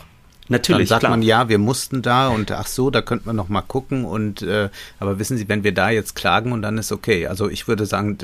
Natürlich. 0.51 0.89
Dann 0.89 0.97
sagt 0.97 1.01
klar. 1.01 1.11
man, 1.11 1.23
ja, 1.23 1.49
wir 1.49 1.59
mussten 1.59 2.03
da 2.03 2.29
und 2.29 2.51
ach 2.51 2.67
so, 2.67 2.91
da 2.91 3.03
könnte 3.03 3.27
man 3.27 3.37
noch 3.37 3.49
mal 3.49 3.63
gucken 3.63 4.05
und 4.05 4.43
äh, 4.43 4.69
aber 4.99 5.21
wissen 5.21 5.37
Sie, 5.37 5.49
wenn 5.49 5.63
wir 5.63 5.73
da 5.73 5.91
jetzt 5.91 6.17
klagen 6.17 6.51
und 6.51 6.61
dann 6.63 6.77
ist 6.77 6.91
okay. 6.91 7.29
Also 7.29 7.49
ich 7.49 7.69
würde 7.69 7.87
sagen, 7.87 8.19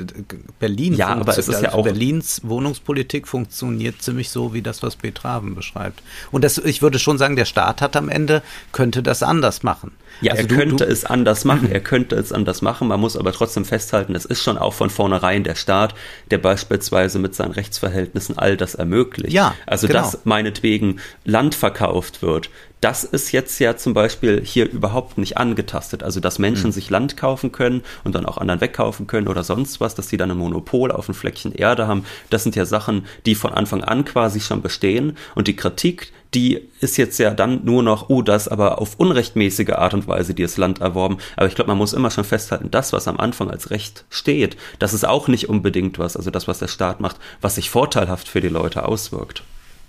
Berlin, 0.59 0.93
ja, 0.93 1.07
aber 1.07 1.31
es 1.31 1.47
ist 1.47 1.61
ja 1.61 1.69
also 1.69 1.79
auch 1.79 1.83
Berlins 1.85 2.41
Wohnungspolitik 2.43 3.29
funktioniert 3.29 4.01
ziemlich 4.01 4.29
so 4.29 4.53
wie 4.53 4.61
das, 4.61 4.83
was 4.83 4.97
Betraven 4.97 5.55
beschreibt. 5.55 6.03
Und 6.29 6.43
das, 6.43 6.57
ich 6.57 6.81
würde 6.81 6.99
schon 6.99 7.17
sagen, 7.17 7.37
der 7.37 7.45
Staat 7.45 7.81
hat 7.81 7.95
am 7.95 8.09
Ende 8.09 8.43
könnte 8.73 9.01
das 9.01 9.23
anders 9.23 9.63
machen. 9.63 9.93
Ja, 10.21 10.33
also 10.33 10.43
er 10.43 10.47
du, 10.47 10.55
könnte 10.55 10.85
du, 10.85 10.91
es 10.91 11.05
anders 11.05 11.45
machen, 11.45 11.71
er 11.71 11.79
könnte 11.79 12.15
es 12.15 12.31
anders 12.31 12.61
machen, 12.61 12.87
man 12.87 12.99
muss 12.99 13.15
aber 13.15 13.31
trotzdem 13.31 13.65
festhalten, 13.65 14.15
es 14.15 14.25
ist 14.25 14.41
schon 14.41 14.57
auch 14.57 14.73
von 14.73 14.89
vornherein 14.89 15.43
der 15.43 15.55
Staat, 15.55 15.93
der 16.31 16.37
beispielsweise 16.37 17.19
mit 17.19 17.35
seinen 17.35 17.51
Rechtsverhältnissen 17.51 18.37
all 18.37 18.57
das 18.57 18.75
ermöglicht. 18.75 19.33
Ja, 19.33 19.55
also 19.65 19.87
genau. 19.87 20.01
dass 20.01 20.25
meinetwegen 20.25 20.99
Land 21.25 21.55
verkauft 21.55 22.21
wird, 22.21 22.49
das 22.81 23.03
ist 23.03 23.31
jetzt 23.31 23.57
ja 23.59 23.75
zum 23.75 23.93
Beispiel 23.93 24.43
hier 24.43 24.69
überhaupt 24.69 25.17
nicht 25.17 25.37
angetastet. 25.37 26.03
Also, 26.03 26.19
dass 26.19 26.39
Menschen 26.39 26.67
mhm. 26.67 26.73
sich 26.73 26.89
Land 26.89 27.17
kaufen 27.17 27.51
können 27.51 27.81
und 28.03 28.13
dann 28.13 28.25
auch 28.25 28.37
anderen 28.37 28.61
wegkaufen 28.61 29.07
können 29.07 29.27
oder 29.27 29.43
sonst 29.43 29.79
was, 29.79 29.95
dass 29.95 30.09
sie 30.09 30.17
dann 30.17 30.31
ein 30.31 30.37
Monopol 30.37 30.91
auf 30.91 31.09
ein 31.09 31.15
Fleckchen 31.15 31.53
Erde 31.53 31.87
haben, 31.87 32.05
das 32.29 32.43
sind 32.43 32.55
ja 32.55 32.65
Sachen, 32.65 33.05
die 33.25 33.35
von 33.35 33.53
Anfang 33.53 33.83
an 33.83 34.05
quasi 34.05 34.39
schon 34.39 34.61
bestehen. 34.61 35.17
Und 35.33 35.47
die 35.47 35.55
Kritik, 35.55 36.11
die 36.33 36.61
ist 36.79 36.97
jetzt 36.97 37.17
ja 37.17 37.31
dann 37.31 37.65
nur 37.65 37.81
noch, 37.81 38.09
oh, 38.09 38.21
das 38.21 38.47
aber 38.47 38.79
auf 38.79 38.95
unrechtmäßige 38.99 39.71
Art 39.71 39.93
und 39.93 40.07
Weise 40.07 40.33
dieses 40.33 40.57
Land 40.57 40.79
erworben. 40.79 41.17
Aber 41.35 41.47
ich 41.47 41.55
glaube, 41.55 41.69
man 41.69 41.77
muss 41.77 41.93
immer 41.93 42.11
schon 42.11 42.25
festhalten, 42.25 42.69
das, 42.69 42.93
was 42.93 43.07
am 43.07 43.19
Anfang 43.19 43.49
als 43.49 43.71
Recht 43.71 44.05
steht, 44.09 44.57
das 44.77 44.93
ist 44.93 45.05
auch 45.05 45.27
nicht 45.27 45.49
unbedingt 45.49 45.97
was, 45.97 46.15
also 46.15 46.29
das, 46.29 46.47
was 46.47 46.59
der 46.59 46.67
Staat 46.67 46.99
macht, 46.99 47.17
was 47.41 47.55
sich 47.55 47.69
vorteilhaft 47.69 48.27
für 48.27 48.41
die 48.41 48.49
Leute 48.49 48.85
auswirkt. 48.85 49.43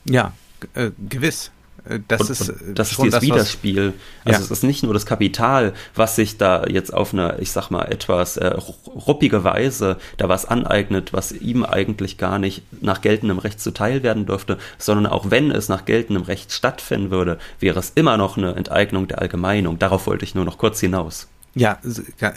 Ja, 0.04 0.32
äh, 0.74 0.90
gewiss. 1.08 1.50
Äh, 1.88 2.00
das 2.08 2.22
und, 2.22 2.30
ist, 2.30 2.50
und 2.50 2.78
das 2.78 2.90
ist 2.92 2.98
dieses 2.98 3.12
das, 3.12 3.22
Widerspiel. 3.22 3.92
Also 4.24 4.38
ja. 4.38 4.44
es 4.44 4.50
ist 4.50 4.62
nicht 4.62 4.82
nur 4.82 4.94
das 4.94 5.06
Kapital, 5.06 5.72
was 5.94 6.16
sich 6.16 6.36
da 6.36 6.64
jetzt 6.66 6.92
auf 6.92 7.12
eine, 7.12 7.38
ich 7.40 7.50
sag 7.50 7.70
mal, 7.70 7.84
etwas 7.84 8.36
äh, 8.36 8.54
ruppige 8.86 9.44
Weise 9.44 9.96
da 10.16 10.28
was 10.28 10.44
aneignet, 10.44 11.12
was 11.12 11.32
ihm 11.32 11.64
eigentlich 11.64 12.18
gar 12.18 12.38
nicht 12.38 12.62
nach 12.82 13.00
geltendem 13.00 13.38
Recht 13.38 13.60
zuteil 13.60 14.02
werden 14.02 14.26
dürfte, 14.26 14.58
sondern 14.78 15.06
auch 15.06 15.30
wenn 15.30 15.50
es 15.50 15.68
nach 15.68 15.84
geltendem 15.84 16.24
Recht 16.24 16.52
stattfinden 16.52 17.10
würde, 17.10 17.38
wäre 17.60 17.78
es 17.78 17.92
immer 17.94 18.16
noch 18.16 18.36
eine 18.36 18.54
Enteignung 18.54 19.08
der 19.08 19.20
Allgemeinung. 19.20 19.78
Darauf 19.78 20.06
wollte 20.06 20.24
ich 20.24 20.34
nur 20.34 20.44
noch 20.44 20.58
kurz 20.58 20.80
hinaus. 20.80 21.28
Ja, 21.54 21.78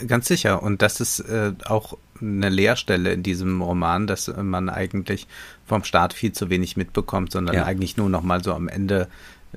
ganz 0.08 0.26
sicher. 0.26 0.62
Und 0.62 0.82
das 0.82 1.00
ist 1.00 1.20
äh, 1.20 1.52
auch 1.66 1.96
eine 2.20 2.48
Leerstelle 2.48 3.12
in 3.12 3.22
diesem 3.22 3.62
Roman, 3.62 4.06
dass 4.06 4.32
man 4.36 4.68
eigentlich 4.68 5.26
vom 5.66 5.84
Staat 5.84 6.12
viel 6.12 6.32
zu 6.32 6.50
wenig 6.50 6.76
mitbekommt, 6.76 7.32
sondern 7.32 7.56
ja. 7.56 7.64
eigentlich 7.64 7.96
nur 7.96 8.08
noch 8.08 8.22
mal 8.22 8.42
so 8.42 8.52
am 8.52 8.68
Ende 8.68 9.08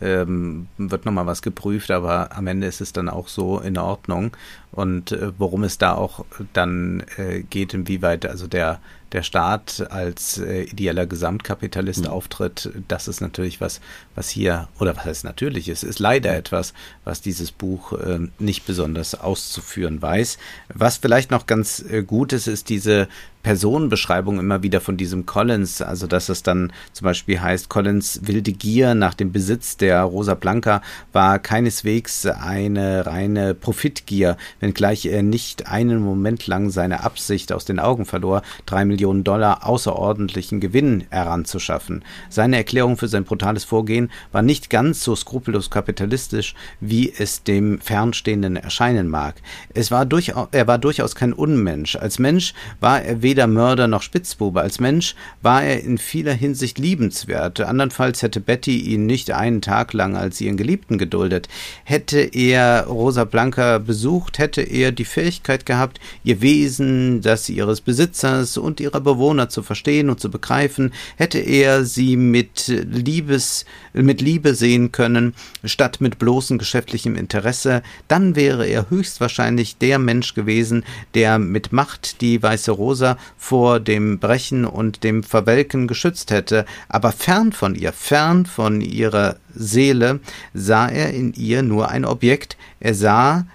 ähm, 0.02 0.68
wird 0.78 1.06
nochmal 1.06 1.26
was 1.26 1.42
geprüft, 1.42 1.92
aber 1.92 2.36
am 2.36 2.48
Ende 2.48 2.68
ist 2.68 2.82
es 2.82 2.94
dann 2.94 3.10
auch 3.10 3.28
so 3.28 3.60
in 3.60 3.78
Ordnung. 3.78 4.36
Und 4.72 5.12
äh, 5.12 5.32
worum 5.38 5.64
es 5.64 5.78
da 5.78 5.94
auch 5.94 6.26
dann 6.54 7.04
äh, 7.18 7.42
geht, 7.42 7.74
inwieweit 7.74 8.26
also 8.26 8.48
der, 8.48 8.80
der 9.16 9.24
Staat 9.24 9.88
als 9.92 10.40
äh, 10.40 10.64
ideeller 10.64 11.06
Gesamtkapitalist 11.06 12.04
mhm. 12.04 12.10
auftritt, 12.10 12.70
das 12.90 13.08
ist 13.08 13.22
natürlich 13.22 13.62
was, 13.62 13.80
was 14.14 14.28
hier, 14.28 14.68
oder 14.78 14.96
was 14.98 15.06
heißt 15.06 15.24
natürlich, 15.24 15.70
es 15.70 15.84
ist 15.84 16.00
leider 16.00 16.36
etwas, 16.36 16.74
was 17.06 17.22
dieses 17.22 17.54
Buch 17.54 17.94
äh, 17.94 18.28
nicht 18.40 18.66
besonders 18.66 19.16
auszuführen 19.16 20.02
weiß. 20.02 20.38
Was 20.74 20.98
vielleicht 20.98 21.32
noch 21.32 21.48
ganz 21.48 21.80
äh, 21.90 22.04
gut 22.04 22.34
ist, 22.34 22.48
ist 22.48 22.68
diese 22.68 23.08
Personenbeschreibung 23.46 24.40
immer 24.40 24.64
wieder 24.64 24.82
von 24.82 24.98
diesem 24.98 25.28
Collins, 25.28 25.80
also 25.80 26.08
dass 26.08 26.30
es 26.30 26.42
dann 26.42 26.74
zum 26.94 27.06
Beispiel 27.06 27.40
heißt, 27.40 27.70
Collins 27.70 28.22
wilde 28.24 28.52
Gier 28.52 28.96
nach 28.96 29.14
dem 29.14 29.32
Besitz 29.32 29.78
der 29.78 30.02
Rosa 30.02 30.34
Blanca 30.34 30.82
war 31.14 31.38
keineswegs 31.38 32.26
eine 32.26 33.06
reine 33.06 33.54
Profitgier, 33.54 34.38
wenngleich 34.62 35.06
er 35.06 35.22
nicht 35.22 35.68
einen 35.68 36.00
Moment 36.00 36.48
lang 36.48 36.72
seine 36.72 37.04
Absicht 37.04 37.54
aus 37.54 37.66
den 37.66 37.80
Augen 37.80 38.06
verlor, 38.06 38.42
drei 38.66 38.84
Millionen 38.84 39.05
Dollar 39.14 39.66
außerordentlichen 39.68 40.60
Gewinn 40.60 41.06
heranzuschaffen. 41.10 42.04
Seine 42.30 42.58
Erklärung 42.58 42.98
für 42.98 43.08
sein 43.08 43.24
brutales 43.24 43.64
Vorgehen 43.64 44.12
war 44.32 44.42
nicht 44.42 44.70
ganz 44.70 45.04
so 45.04 45.16
skrupellos 45.16 45.70
kapitalistisch, 45.70 46.56
wie 46.80 47.14
es 47.16 47.44
dem 47.44 47.80
Fernstehenden 47.80 48.56
erscheinen 48.56 49.08
mag. 49.08 49.36
Es 49.74 49.92
war 49.92 50.06
durchaus, 50.06 50.48
er 50.52 50.68
war 50.68 50.78
durchaus 50.78 51.16
kein 51.16 51.34
Unmensch. 51.34 51.96
Als 51.96 52.20
Mensch 52.20 52.54
war 52.80 53.02
er 53.02 53.22
weder 53.22 53.48
Mörder 53.48 53.88
noch 53.88 54.02
Spitzbube. 54.02 54.62
Als 54.62 54.80
Mensch 54.80 55.16
war 55.42 55.64
er 55.64 55.84
in 55.84 55.98
vieler 55.98 56.34
Hinsicht 56.34 56.80
liebenswert. 56.80 57.62
Andernfalls 57.62 58.22
hätte 58.22 58.40
Betty 58.40 58.78
ihn 58.78 59.06
nicht 59.06 59.32
einen 59.32 59.62
Tag 59.62 59.94
lang 59.94 60.16
als 60.16 60.42
ihren 60.42 60.58
Geliebten 60.58 60.98
geduldet. 60.98 61.48
Hätte 61.84 62.20
er 62.20 62.86
Rosa 62.88 63.24
Blanca 63.24 63.78
besucht, 63.78 64.40
hätte 64.40 64.62
er 64.62 64.92
die 64.92 65.06
Fähigkeit 65.06 65.66
gehabt, 65.66 66.00
ihr 66.24 66.42
Wesen, 66.42 67.22
das 67.22 67.50
ihres 67.50 67.82
Besitzers 67.82 68.58
und 68.58 68.80
ihrer 68.96 69.02
Bewohner 69.02 69.50
zu 69.50 69.62
verstehen 69.62 70.10
und 70.10 70.20
zu 70.20 70.32
begreifen, 70.32 70.94
hätte 71.18 71.40
er 71.40 71.84
sie 71.84 72.16
mit 72.16 72.68
Liebes, 72.68 73.66
mit 73.94 74.22
Liebe 74.22 74.56
sehen 74.56 74.92
können, 74.92 75.34
statt 75.64 76.00
mit 76.00 76.18
bloßem 76.18 76.58
geschäftlichem 76.58 77.16
Interesse, 77.16 77.84
dann 78.08 78.36
wäre 78.36 78.66
er 78.66 78.90
höchstwahrscheinlich 78.90 79.78
der 79.78 80.00
Mensch 80.00 80.34
gewesen, 80.34 80.84
der 81.14 81.40
mit 81.40 81.74
Macht 81.74 82.22
die 82.22 82.42
weiße 82.42 82.72
Rosa 82.72 83.18
vor 83.38 83.80
dem 83.80 84.20
Brechen 84.20 84.66
und 84.66 85.04
dem 85.04 85.24
Verwelken 85.24 85.88
geschützt 85.88 86.32
hätte, 86.32 86.66
aber 86.88 87.12
fern 87.12 87.52
von 87.52 87.76
ihr, 87.76 87.92
fern 87.92 88.46
von 88.46 88.82
ihrer 88.82 89.38
Seele, 89.54 90.20
sah 90.54 90.88
er 90.88 91.14
in 91.14 91.34
ihr 91.34 91.64
nur 91.64 91.90
ein 91.90 92.06
Objekt, 92.06 92.58
er 92.80 92.94
sah 92.94 93.46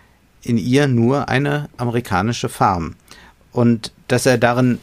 in 0.43 0.59
ihr 0.59 0.87
nur 0.87 1.29
eine 1.29 1.69
amerikanische 1.77 2.49
Farm. 2.49 2.95
Und 3.53 3.93
dass 4.09 4.27
er 4.27 4.39
darin 4.39 4.79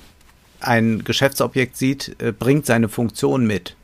ein 0.67 1.03
Geschäftsobjekt 1.03 1.77
sieht, 1.77 2.15
äh, 2.21 2.31
bringt 2.31 2.65
seine 2.65 2.89
Funktion 2.89 3.47
mit. 3.47 3.75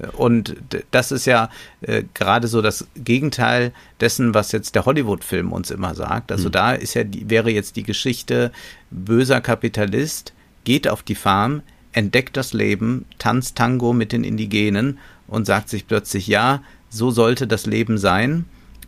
Äh, 0.00 0.08
und 0.16 0.56
das 0.90 1.12
ist 1.12 1.26
ja 1.26 1.50
äh, 1.80 2.04
gerade 2.14 2.48
so 2.48 2.62
das 2.62 2.86
Gegenteil 2.94 3.72
dessen, 4.00 4.34
was 4.34 4.52
jetzt 4.52 4.74
der 4.74 4.84
Hollywood-Film 4.84 5.52
uns 5.52 5.70
immer 5.70 5.94
sagt. 5.94 6.30
Also 6.30 6.48
mhm. 6.48 6.52
da 6.52 6.72
ist 6.72 6.94
ja 6.94 7.04
die, 7.04 7.28
wäre 7.30 7.50
jetzt 7.50 7.76
die 7.76 7.82
Geschichte 7.82 8.52
böser 8.90 9.40
Kapitalist 9.40 10.32
geht 10.64 10.88
auf 10.88 11.02
die 11.02 11.14
Farm, 11.14 11.62
entdeckt 11.92 12.36
das 12.36 12.52
Leben, 12.52 13.04
tanzt 13.18 13.56
Tango 13.56 13.92
mit 13.92 14.12
den 14.12 14.24
Indigenen 14.24 14.98
und 15.28 15.46
sagt 15.46 15.68
sich 15.68 15.86
plötzlich 15.86 16.26
ja, 16.26 16.62
so 16.90 17.10
sollte 17.10 17.46
das 17.46 17.66
Leben 17.66 17.98
sein 17.98 18.44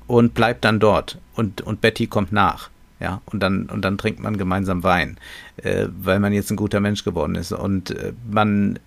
und 0.07 0.35
bleibt 0.35 0.65
dann 0.65 0.81
dort 0.81 1.19
und 1.35 1.61
und 1.61 1.81
Betty 1.81 2.07
kommt 2.07 2.33
nach 2.33 2.71
ja, 3.01 3.21
und 3.27 3.41
dann, 3.41 3.67
und 3.67 3.83
dann 3.83 3.99
trinkt 3.99 4.21
man 4.21 4.37
gemeinsam 4.37 4.83
Wein, 4.83 5.19
äh, 5.59 5.87
weil 6.01 6.19
man 6.21 6.33
jetzt 6.33 6.51
ein 6.51 6.57
guter 6.57 6.81
Mensch 6.81 7.05
geworden 7.05 7.37
ist. 7.37 7.53
Und 7.53 7.91
äh, 7.93 8.13
man 8.31 8.79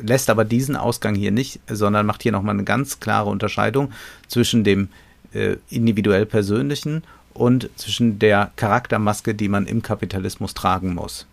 lässt 0.00 0.30
aber 0.30 0.44
diesen 0.44 0.76
Ausgang 0.76 1.14
hier 1.14 1.32
nicht, 1.32 1.60
sondern 1.68 2.06
macht 2.06 2.22
hier 2.22 2.32
nochmal 2.32 2.54
eine 2.54 2.64
ganz 2.64 3.00
klare 3.00 3.28
Unterscheidung 3.28 3.92
zwischen 4.28 4.64
dem 4.64 4.88
äh, 5.34 5.56
individuell 5.68 6.26
Persönlichen 6.26 7.02
und 7.34 7.68
zwischen 7.76 8.18
der 8.18 8.52
Charaktermaske, 8.56 9.34
die 9.34 9.48
man 9.48 9.66
im 9.66 9.82
Kapitalismus 9.82 10.54
tragen 10.54 10.94
muss. 10.94 11.26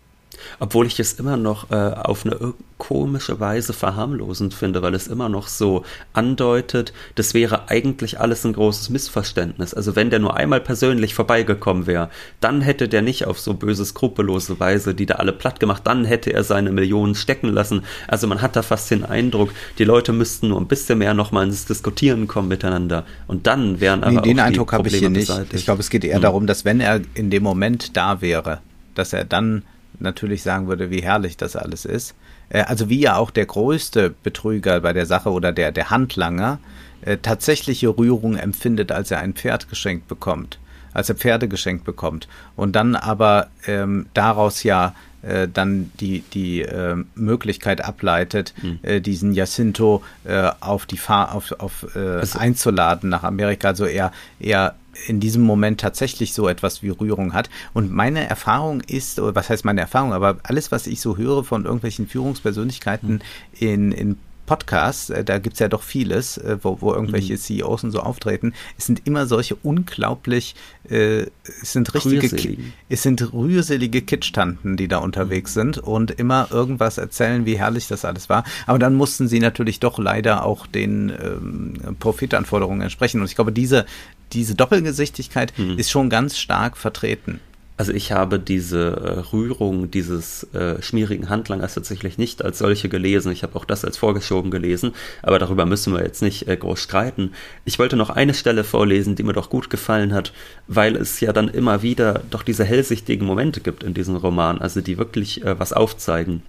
Obwohl 0.58 0.86
ich 0.86 1.00
es 1.00 1.14
immer 1.14 1.36
noch 1.36 1.70
äh, 1.70 1.74
auf 1.74 2.24
eine 2.24 2.54
komische 2.78 3.40
Weise 3.40 3.72
verharmlosend 3.72 4.54
finde, 4.54 4.82
weil 4.82 4.94
es 4.94 5.06
immer 5.06 5.28
noch 5.28 5.48
so 5.48 5.84
andeutet, 6.12 6.92
das 7.14 7.34
wäre 7.34 7.68
eigentlich 7.68 8.18
alles 8.18 8.44
ein 8.44 8.54
großes 8.54 8.90
Missverständnis. 8.90 9.74
Also 9.74 9.96
wenn 9.96 10.10
der 10.10 10.18
nur 10.18 10.36
einmal 10.36 10.60
persönlich 10.60 11.14
vorbeigekommen 11.14 11.86
wäre, 11.86 12.08
dann 12.40 12.62
hätte 12.62 12.88
der 12.88 13.02
nicht 13.02 13.26
auf 13.26 13.38
so 13.38 13.54
böse, 13.54 13.84
skrupellose 13.84 14.58
Weise 14.58 14.94
die 14.94 15.06
da 15.06 15.16
alle 15.16 15.32
platt 15.32 15.60
gemacht, 15.60 15.82
dann 15.84 16.04
hätte 16.04 16.32
er 16.32 16.42
seine 16.42 16.72
Millionen 16.72 17.14
stecken 17.14 17.48
lassen. 17.48 17.82
Also 18.08 18.26
man 18.26 18.42
hat 18.42 18.56
da 18.56 18.62
fast 18.62 18.90
den 18.90 19.04
Eindruck, 19.04 19.50
die 19.78 19.84
Leute 19.84 20.12
müssten 20.12 20.48
nur 20.48 20.60
ein 20.60 20.66
bisschen 20.66 20.98
mehr 20.98 21.14
nochmal 21.14 21.46
ins 21.46 21.66
Diskutieren 21.66 22.26
kommen 22.28 22.48
miteinander. 22.48 23.04
Und 23.26 23.46
dann 23.46 23.80
wären 23.80 24.02
aber 24.02 24.20
nee, 24.20 24.28
den 24.28 24.40
Eindruck 24.40 24.72
habe 24.72 24.88
ich 24.88 24.96
hier 24.96 25.10
nicht. 25.10 25.28
Beseitigt. 25.28 25.54
Ich 25.54 25.64
glaube, 25.64 25.80
es 25.80 25.90
geht 25.90 26.04
eher 26.04 26.16
hm. 26.16 26.22
darum, 26.22 26.46
dass 26.46 26.64
wenn 26.64 26.80
er 26.80 27.00
in 27.14 27.30
dem 27.30 27.42
Moment 27.42 27.96
da 27.96 28.20
wäre, 28.20 28.60
dass 28.94 29.12
er 29.12 29.24
dann 29.24 29.62
natürlich 30.00 30.42
sagen 30.42 30.68
würde, 30.68 30.90
wie 30.90 31.02
herrlich 31.02 31.36
das 31.36 31.56
alles 31.56 31.84
ist. 31.84 32.14
Äh, 32.48 32.62
also 32.62 32.88
wie 32.88 33.00
ja 33.00 33.16
auch 33.16 33.30
der 33.30 33.46
größte 33.46 34.14
Betrüger 34.22 34.80
bei 34.80 34.92
der 34.92 35.06
Sache 35.06 35.30
oder 35.30 35.52
der, 35.52 35.72
der 35.72 35.90
Handlanger 35.90 36.58
äh, 37.02 37.16
tatsächliche 37.16 37.88
Rührung 37.88 38.36
empfindet, 38.36 38.92
als 38.92 39.10
er 39.10 39.20
ein 39.20 39.34
Pferd 39.34 39.68
geschenkt 39.68 40.08
bekommt, 40.08 40.58
als 40.92 41.08
er 41.08 41.14
Pferde 41.14 41.48
geschenkt 41.48 41.84
bekommt. 41.84 42.28
Und 42.56 42.76
dann 42.76 42.96
aber 42.96 43.48
ähm, 43.66 44.06
daraus 44.14 44.62
ja 44.62 44.94
äh, 45.22 45.48
dann 45.52 45.90
die, 46.00 46.20
die 46.32 46.62
äh, 46.62 46.96
Möglichkeit 47.14 47.84
ableitet, 47.84 48.54
mhm. 48.62 49.02
diesen 49.02 49.34
Jacinto 49.34 50.02
äh, 50.24 50.50
auf 50.60 50.86
die 50.86 50.96
Fahr 50.96 51.34
auf, 51.34 51.52
auf 51.58 51.86
also, 51.94 52.38
einzuladen 52.38 53.10
nach 53.10 53.22
Amerika. 53.22 53.68
Also 53.68 53.84
er, 53.84 54.12
er 54.38 54.74
in 55.06 55.20
diesem 55.20 55.42
Moment 55.42 55.80
tatsächlich 55.80 56.32
so 56.32 56.48
etwas 56.48 56.82
wie 56.82 56.90
Rührung 56.90 57.32
hat. 57.32 57.50
Und 57.72 57.92
meine 57.92 58.28
Erfahrung 58.28 58.80
ist, 58.82 59.20
was 59.20 59.50
heißt 59.50 59.64
meine 59.64 59.80
Erfahrung, 59.80 60.12
aber 60.12 60.38
alles, 60.42 60.72
was 60.72 60.86
ich 60.86 61.00
so 61.00 61.16
höre 61.16 61.44
von 61.44 61.64
irgendwelchen 61.64 62.06
Führungspersönlichkeiten 62.06 63.14
mhm. 63.14 63.20
in, 63.58 63.92
in 63.92 64.16
Podcasts, 64.50 65.10
äh, 65.10 65.22
da 65.22 65.38
gibt's 65.38 65.60
ja 65.60 65.68
doch 65.68 65.84
vieles, 65.84 66.36
äh, 66.36 66.58
wo, 66.60 66.78
wo 66.80 66.92
irgendwelche 66.92 67.34
mhm. 67.34 67.38
CEOs 67.38 67.84
und 67.84 67.92
so 67.92 68.00
auftreten. 68.00 68.52
Es 68.76 68.84
sind 68.84 69.06
immer 69.06 69.26
solche 69.26 69.54
unglaublich, 69.54 70.56
äh, 70.88 71.26
es 71.62 71.72
sind 71.72 71.94
richtige, 71.94 72.56
es 72.88 73.02
sind 73.04 73.32
rührselige 73.32 74.02
Kitschtanten, 74.02 74.76
die 74.76 74.88
da 74.88 74.98
unterwegs 74.98 75.54
mhm. 75.54 75.60
sind 75.60 75.78
und 75.78 76.10
immer 76.10 76.48
irgendwas 76.50 76.98
erzählen, 76.98 77.46
wie 77.46 77.60
herrlich 77.60 77.86
das 77.86 78.04
alles 78.04 78.28
war. 78.28 78.42
Aber 78.66 78.80
dann 78.80 78.96
mussten 78.96 79.28
sie 79.28 79.38
natürlich 79.38 79.78
doch 79.78 80.00
leider 80.00 80.44
auch 80.44 80.66
den 80.66 81.10
ähm, 81.10 81.96
Profitanforderungen 82.00 82.80
entsprechen. 82.80 83.20
Und 83.20 83.28
ich 83.28 83.36
glaube, 83.36 83.52
diese, 83.52 83.86
diese 84.32 84.56
Doppelgesichtigkeit 84.56 85.56
mhm. 85.58 85.78
ist 85.78 85.92
schon 85.92 86.10
ganz 86.10 86.36
stark 86.36 86.76
vertreten. 86.76 87.38
Also 87.80 87.94
ich 87.94 88.12
habe 88.12 88.38
diese 88.38 88.90
äh, 88.90 89.20
Rührung 89.32 89.90
dieses 89.90 90.44
äh, 90.52 90.82
schmierigen 90.82 91.30
Handlangers 91.30 91.72
tatsächlich 91.72 92.18
nicht 92.18 92.44
als 92.44 92.58
solche 92.58 92.90
gelesen. 92.90 93.32
Ich 93.32 93.42
habe 93.42 93.56
auch 93.56 93.64
das 93.64 93.86
als 93.86 93.96
vorgeschoben 93.96 94.50
gelesen, 94.50 94.92
aber 95.22 95.38
darüber 95.38 95.64
müssen 95.64 95.94
wir 95.94 96.02
jetzt 96.02 96.20
nicht 96.20 96.46
äh, 96.46 96.58
groß 96.58 96.78
streiten. 96.78 97.32
Ich 97.64 97.78
wollte 97.78 97.96
noch 97.96 98.10
eine 98.10 98.34
Stelle 98.34 98.64
vorlesen, 98.64 99.14
die 99.14 99.22
mir 99.22 99.32
doch 99.32 99.48
gut 99.48 99.70
gefallen 99.70 100.12
hat, 100.12 100.34
weil 100.68 100.94
es 100.94 101.20
ja 101.20 101.32
dann 101.32 101.48
immer 101.48 101.80
wieder 101.80 102.20
doch 102.28 102.42
diese 102.42 102.64
hellsichtigen 102.64 103.26
Momente 103.26 103.62
gibt 103.62 103.82
in 103.82 103.94
diesem 103.94 104.16
Roman, 104.16 104.58
also 104.58 104.82
die 104.82 104.98
wirklich 104.98 105.42
äh, 105.42 105.58
was 105.58 105.72
aufzeigen. 105.72 106.42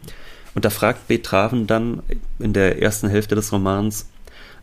Und 0.53 0.65
da 0.65 0.69
fragt 0.69 1.07
Betraven 1.07 1.65
dann 1.65 2.03
in 2.39 2.51
der 2.51 2.81
ersten 2.81 3.07
Hälfte 3.07 3.35
des 3.35 3.53
Romans, 3.53 4.09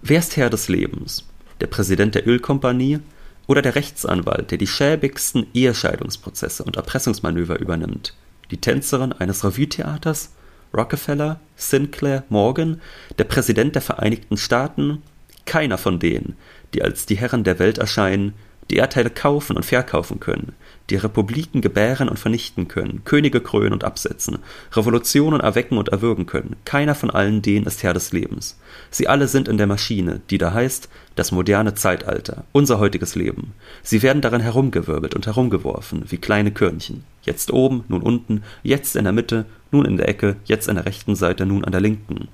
wer 0.02 0.18
ist 0.18 0.36
Herr 0.36 0.50
des 0.50 0.68
Lebens? 0.68 1.24
Der 1.62 1.66
Präsident 1.68 2.14
der 2.14 2.28
Ölkompanie? 2.28 3.00
Oder 3.48 3.62
der 3.62 3.74
Rechtsanwalt, 3.74 4.50
der 4.52 4.58
die 4.58 4.66
schäbigsten 4.66 5.46
Ehescheidungsprozesse 5.54 6.62
und 6.62 6.76
Erpressungsmanöver 6.76 7.58
übernimmt. 7.58 8.14
Die 8.50 8.58
Tänzerin 8.58 9.12
eines 9.12 9.42
Revue-Theaters, 9.42 10.34
Rockefeller, 10.74 11.40
Sinclair, 11.56 12.24
Morgan, 12.28 12.80
der 13.16 13.24
Präsident 13.24 13.74
der 13.74 13.82
Vereinigten 13.82 14.36
Staaten, 14.36 15.02
keiner 15.46 15.78
von 15.78 15.98
denen, 15.98 16.36
die 16.74 16.82
als 16.82 17.06
die 17.06 17.16
Herren 17.16 17.42
der 17.42 17.58
Welt 17.58 17.78
erscheinen, 17.78 18.34
die 18.70 18.76
Erdteile 18.76 19.10
kaufen 19.10 19.56
und 19.56 19.64
verkaufen 19.64 20.20
können, 20.20 20.52
die 20.90 20.96
Republiken 20.96 21.60
gebären 21.60 22.08
und 22.08 22.18
vernichten 22.18 22.68
können, 22.68 23.02
Könige 23.04 23.40
krönen 23.40 23.72
und 23.72 23.84
absetzen, 23.84 24.38
Revolutionen 24.72 25.40
erwecken 25.40 25.78
und 25.78 25.88
erwürgen 25.88 26.26
können. 26.26 26.56
Keiner 26.64 26.94
von 26.94 27.10
allen 27.10 27.42
denen 27.42 27.66
ist 27.66 27.82
Herr 27.82 27.94
des 27.94 28.12
Lebens. 28.12 28.58
Sie 28.90 29.08
alle 29.08 29.28
sind 29.28 29.48
in 29.48 29.58
der 29.58 29.66
Maschine, 29.66 30.20
die 30.30 30.38
da 30.38 30.52
heißt, 30.52 30.88
das 31.14 31.32
moderne 31.32 31.74
Zeitalter, 31.74 32.44
unser 32.52 32.78
heutiges 32.78 33.14
Leben. 33.14 33.52
Sie 33.82 34.02
werden 34.02 34.22
darin 34.22 34.40
herumgewirbelt 34.40 35.14
und 35.14 35.26
herumgeworfen, 35.26 36.04
wie 36.08 36.18
kleine 36.18 36.52
Körnchen. 36.52 37.04
Jetzt 37.22 37.52
oben, 37.52 37.84
nun 37.88 38.02
unten, 38.02 38.42
jetzt 38.62 38.96
in 38.96 39.04
der 39.04 39.12
Mitte, 39.12 39.44
nun 39.70 39.84
in 39.84 39.96
der 39.96 40.08
Ecke, 40.08 40.36
jetzt 40.44 40.68
an 40.68 40.76
der 40.76 40.86
rechten 40.86 41.14
Seite, 41.14 41.44
nun 41.44 41.64
an 41.64 41.72
der 41.72 41.80
linken. 41.80 42.28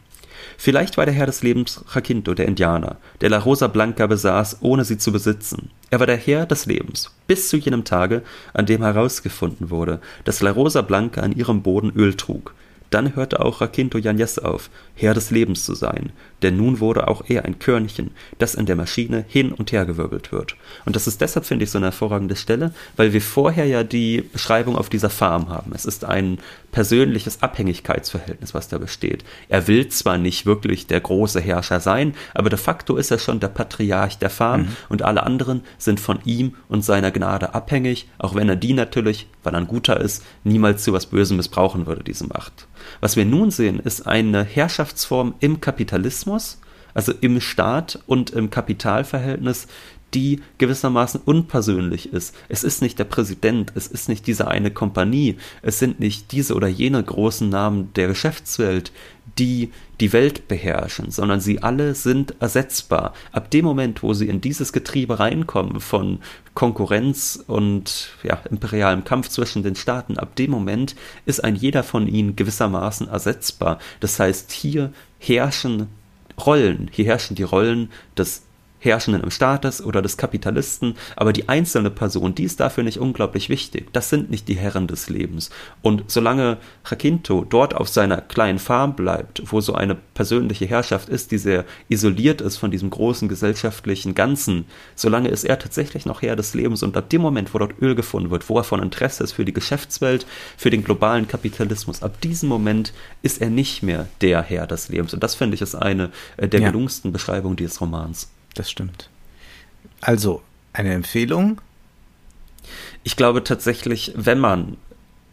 Vielleicht 0.57 0.97
war 0.97 1.07
der 1.07 1.15
Herr 1.15 1.27
des 1.27 1.43
Lebens 1.43 1.85
Jacinto, 1.95 2.35
der 2.35 2.47
Indianer, 2.47 2.97
der 3.21 3.31
La 3.31 3.39
Rosa 3.39 3.67
Blanca 3.67 4.07
besaß, 4.07 4.59
ohne 4.61 4.85
sie 4.85 4.99
zu 4.99 5.13
besitzen. 5.13 5.71
Er 5.91 6.01
war 6.01 6.07
der 6.07 6.17
Herr 6.17 6.47
des 6.47 6.67
Lebens, 6.67 7.11
bis 7.27 7.49
zu 7.49 7.57
jenem 7.57 7.85
Tage, 7.85 8.23
an 8.53 8.67
dem 8.67 8.83
herausgefunden 8.83 9.71
wurde, 9.71 10.01
dass 10.25 10.41
La 10.43 10.51
Rosa 10.51 10.83
Blanca 10.83 11.21
an 11.21 11.33
ihrem 11.33 11.63
Boden 11.63 11.93
Öl 11.95 12.15
trug, 12.15 12.55
dann 12.95 13.17
hörte 13.17 13.41
auch 13.41 13.61
Raquinto 13.61 13.99
Yanez 13.99 14.39
auf, 14.39 14.71
Herr 14.95 15.15
des 15.15 15.33
Lebens 15.33 15.65
zu 15.65 15.75
sein, 15.75 16.13
denn 16.43 16.57
nun 16.57 16.79
wurde 16.79 17.09
auch 17.09 17.25
er 17.27 17.45
ein 17.45 17.59
Körnchen, 17.59 18.13
das 18.39 18.55
in 18.55 18.67
der 18.67 18.77
Maschine 18.77 19.25
hin 19.27 19.51
und 19.51 19.73
her 19.73 19.85
gewirbelt 19.85 20.31
wird. 20.31 20.55
Und 20.85 20.95
das 20.95 21.09
ist 21.09 21.21
deshalb, 21.21 21.45
finde 21.45 21.65
ich, 21.65 21.73
so 21.73 21.79
eine 21.79 21.87
hervorragende 21.87 22.37
Stelle, 22.37 22.73
weil 22.97 23.13
wir 23.13 23.21
vorher 23.21 23.67
ja 23.67 23.83
die 23.83 24.21
Beschreibung 24.21 24.77
auf 24.77 24.91
dieser 24.91 25.11
Farm 25.11 25.49
haben. 25.49 25.73
Es 25.75 25.87
ist 25.87 26.05
ein 26.05 26.39
persönliches 26.75 27.41
Abhängigkeitsverhältnis, 27.41 28.53
was 28.53 28.67
da 28.67 28.79
besteht. 28.79 29.25
Er 29.49 29.69
will 29.69 29.87
zwar 29.87 30.19
nicht 30.19 30.45
wirklich 30.45 30.89
der 30.89 31.01
große 31.01 31.41
Herrscher 31.41 31.79
sein, 31.79 32.15
aber 32.35 32.51
de 32.51 32.59
facto 32.59 32.97
ist 32.97 33.13
er 33.13 33.21
schon 33.21 33.39
der 33.39 33.47
Patriarch 33.47 34.19
der 34.19 34.29
Farm 34.29 34.63
mhm. 34.63 34.77
und 34.89 35.03
alle 35.03 35.23
anderen 35.23 35.63
sind 35.79 36.01
von 36.01 36.19
ihm 36.25 36.57
und 36.69 36.85
seiner 36.85 37.13
Gnade 37.13 37.55
abhängig, 37.55 38.09
auch 38.19 38.35
wenn 38.35 38.49
er 38.49 38.57
die 38.57 38.73
natürlich, 38.73 39.29
weil 39.45 39.55
er 39.55 39.59
ein 39.59 39.69
guter 39.69 40.01
ist, 40.01 40.25
niemals 40.43 40.83
zu 40.83 40.93
was 40.93 41.07
Bösem 41.07 41.37
missbrauchen 41.37 41.87
würde, 41.87 42.03
diese 42.03 42.27
Macht. 42.27 42.67
Was 43.01 43.15
wir 43.15 43.25
nun 43.25 43.53
sehen, 43.53 43.79
ist 43.79 44.09
eine 44.09 44.43
Herrschaftsform 44.43 45.37
im 45.39 45.61
Kapitalismus, 45.61 46.59
also 46.93 47.13
im 47.21 47.41
Staat 47.41 48.01
und 48.07 48.31
im 48.31 48.51
Kapitalverhältnis, 48.51 49.69
die 50.15 50.41
gewissermaßen 50.59 51.21
unpersönlich 51.25 52.13
ist. 52.13 52.35
Es 52.49 52.65
ist 52.65 52.83
nicht 52.83 52.99
der 52.99 53.05
Präsident, 53.05 53.73
es 53.75 53.87
ist 53.87 54.09
nicht 54.09 54.27
diese 54.27 54.49
eine 54.49 54.71
Kompanie, 54.71 55.37
es 55.63 55.79
sind 55.79 56.01
nicht 56.01 56.33
diese 56.33 56.55
oder 56.55 56.69
jene 56.69 57.03
großen 57.03 57.49
Namen 57.49 57.91
der 57.95 58.09
Geschäftswelt, 58.09 58.93
die 59.39 59.73
die 60.01 60.13
Welt 60.13 60.49
beherrschen, 60.49 61.11
sondern 61.11 61.41
sie 61.41 61.63
alle 61.63 61.95
sind 61.95 62.35
ersetzbar. 62.41 63.15
Ab 63.33 63.51
dem 63.51 63.65
Moment, 63.65 64.03
wo 64.03 64.13
sie 64.13 64.29
in 64.29 64.41
dieses 64.41 64.73
Getriebe 64.73 65.19
reinkommen 65.19 65.81
von 65.81 66.19
Konkurrenz 66.55 67.43
und 67.47 68.11
ja, 68.23 68.41
imperialem 68.51 69.05
Kampf 69.05 69.29
zwischen 69.29 69.63
den 69.63 69.77
Staaten, 69.77 70.19
ab 70.19 70.37
dem 70.37 70.51
Moment 70.51 70.95
ist 71.27 71.43
ein 71.43 71.57
jeder 71.57 71.83
von 71.83 72.07
ihnen 72.07 72.37
gewissermaßen 72.37 73.09
ersetzbar. 73.09 73.79
Das 74.01 74.19
heißt, 74.21 74.53
hier 74.53 74.93
herrschen 75.19 75.89
Rollen, 76.45 76.91
hier 76.93 77.07
herrschen 77.07 77.37
die 77.37 77.45
Rollen 77.45 77.91
des 78.17 78.43
Herrschenden 78.85 79.23
im 79.23 79.31
Staates 79.31 79.83
oder 79.83 80.03
des 80.03 80.17
Kapitalisten, 80.17 80.95
aber 81.17 81.33
die 81.33 81.49
einzelne 81.49 81.91
Person, 81.91 82.35
die 82.35 82.45
ist 82.45 82.61
dafür 82.61 82.85
nicht 82.85 82.99
unglaublich 82.99 83.49
wichtig. 83.49 83.89
Das 83.93 84.11
sind 84.11 84.31
nicht 84.31 84.49
die 84.49 84.55
Herren 84.55 84.87
des 84.87 85.09
Lebens. 85.09 85.51
Und 85.83 86.05
solange 86.09 86.59
Jacinto 86.89 87.45
dort 87.49 87.75
auf 87.75 87.89
seiner 87.89 88.21
kleinen 88.21 88.59
Farm 88.59 88.95
bleibt, 88.95 89.43
wo 89.47 89.61
so 89.61 89.75
eine 89.75 89.95
persönliche 89.95 90.67
Herrschaft 90.67 91.09
ist, 91.09 91.31
die 91.31 91.39
sehr 91.39 91.65
isoliert 91.89 92.41
ist 92.41 92.57
von 92.57 92.71
diesem 92.71 92.91
großen 92.91 93.29
gesellschaftlichen 93.29 94.15
Ganzen, 94.15 94.67
solange 94.95 95.29
ist 95.29 95.45
er 95.45 95.59
tatsächlich 95.59 96.07
noch 96.07 96.23
Herr 96.23 96.37
des 96.37 96.55
Lebens 96.55 96.83
und 96.83 96.97
ab 96.97 97.09
dem 97.11 97.23
Moment, 97.23 97.55
wo 97.55 97.59
dort 97.59 97.81
Öl 97.81 97.95
gefunden 97.95 98.31
wird, 98.31 98.49
wo 98.49 98.59
er 98.59 98.65
von 98.65 98.83
Interesse 98.83 99.25
ist 99.25 99.33
für 99.33 99.45
die 99.45 99.53
Geschäftswelt, 99.53 100.27
für 100.57 100.71
den 100.71 100.85
globalen 100.85 101.27
Kapitalismus, 101.27 102.03
ab 102.03 102.21
diesem 102.21 102.49
Moment 102.49 102.93
ist 103.23 103.41
er 103.41 103.51
nicht 103.51 103.83
mehr 103.83 104.09
der 104.21 104.43
Herr 104.43 104.67
des 104.67 104.89
Lebens. 104.89 105.15
Und 105.15 105.23
das 105.23 105.35
finde 105.35 105.55
ich 105.55 105.63
ist 105.63 105.75
eine 105.75 106.11
äh, 106.37 106.49
der 106.49 106.61
ja. 106.61 106.69
gelungensten 106.69 107.13
Beschreibungen 107.13 107.57
dieses 107.57 107.81
Romans 107.81 108.34
das 108.55 108.71
stimmt. 108.71 109.11
Also, 110.01 110.43
eine 110.73 110.93
Empfehlung? 110.93 111.61
Ich 113.03 113.17
glaube 113.17 113.45
tatsächlich, 113.45 114.13
wenn 114.17 114.39
man 114.39 114.77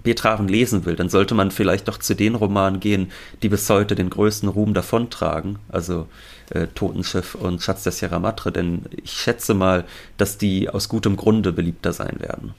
Betraven 0.03 0.47
lesen 0.47 0.85
will, 0.85 0.95
dann 0.95 1.09
sollte 1.09 1.35
man 1.35 1.51
vielleicht 1.51 1.87
doch 1.87 1.97
zu 1.97 2.15
den 2.15 2.35
Romanen 2.35 2.79
gehen, 2.79 3.11
die 3.43 3.49
bis 3.49 3.69
heute 3.69 3.95
den 3.95 4.09
größten 4.09 4.49
Ruhm 4.49 4.73
davontragen, 4.73 5.59
also 5.69 6.07
äh, 6.49 6.67
Totenschiff 6.67 7.35
und 7.35 7.61
Schatz 7.61 7.83
der 7.83 7.91
Sierra 7.91 8.19
Madre, 8.19 8.51
denn 8.51 8.85
ich 9.03 9.11
schätze 9.11 9.53
mal, 9.53 9.85
dass 10.17 10.37
die 10.37 10.69
aus 10.69 10.89
gutem 10.89 11.17
Grunde 11.17 11.51
beliebter 11.51 11.93
sein 11.93 12.19
werden. 12.19 12.53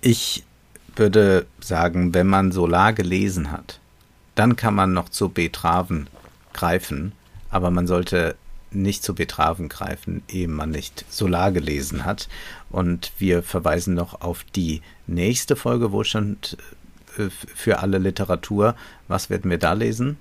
Ich 0.00 0.44
würde 0.96 1.46
sagen, 1.60 2.12
wenn 2.12 2.26
man 2.26 2.52
Solar 2.52 2.92
gelesen 2.92 3.50
hat, 3.50 3.80
dann 4.34 4.56
kann 4.56 4.74
man 4.74 4.92
noch 4.92 5.08
zu 5.08 5.30
Betraven 5.30 6.08
greifen, 6.52 7.12
aber 7.50 7.70
man 7.70 7.86
sollte 7.86 8.36
nicht 8.74 9.02
zu 9.02 9.14
Betraven 9.14 9.68
greifen, 9.68 10.22
ehe 10.28 10.48
man 10.48 10.70
nicht 10.70 11.04
Solar 11.10 11.52
gelesen 11.52 12.04
hat. 12.04 12.28
Und 12.70 13.12
wir 13.18 13.42
verweisen 13.42 13.94
noch 13.94 14.20
auf 14.20 14.44
die 14.44 14.82
nächste 15.06 15.56
Folge 15.56 15.92
Wohlstand 15.92 16.56
äh, 17.18 17.28
für 17.30 17.80
alle 17.80 17.98
Literatur. 17.98 18.74
Was 19.08 19.30
werden 19.30 19.50
wir 19.50 19.58
da 19.58 19.72
lesen? 19.72 20.16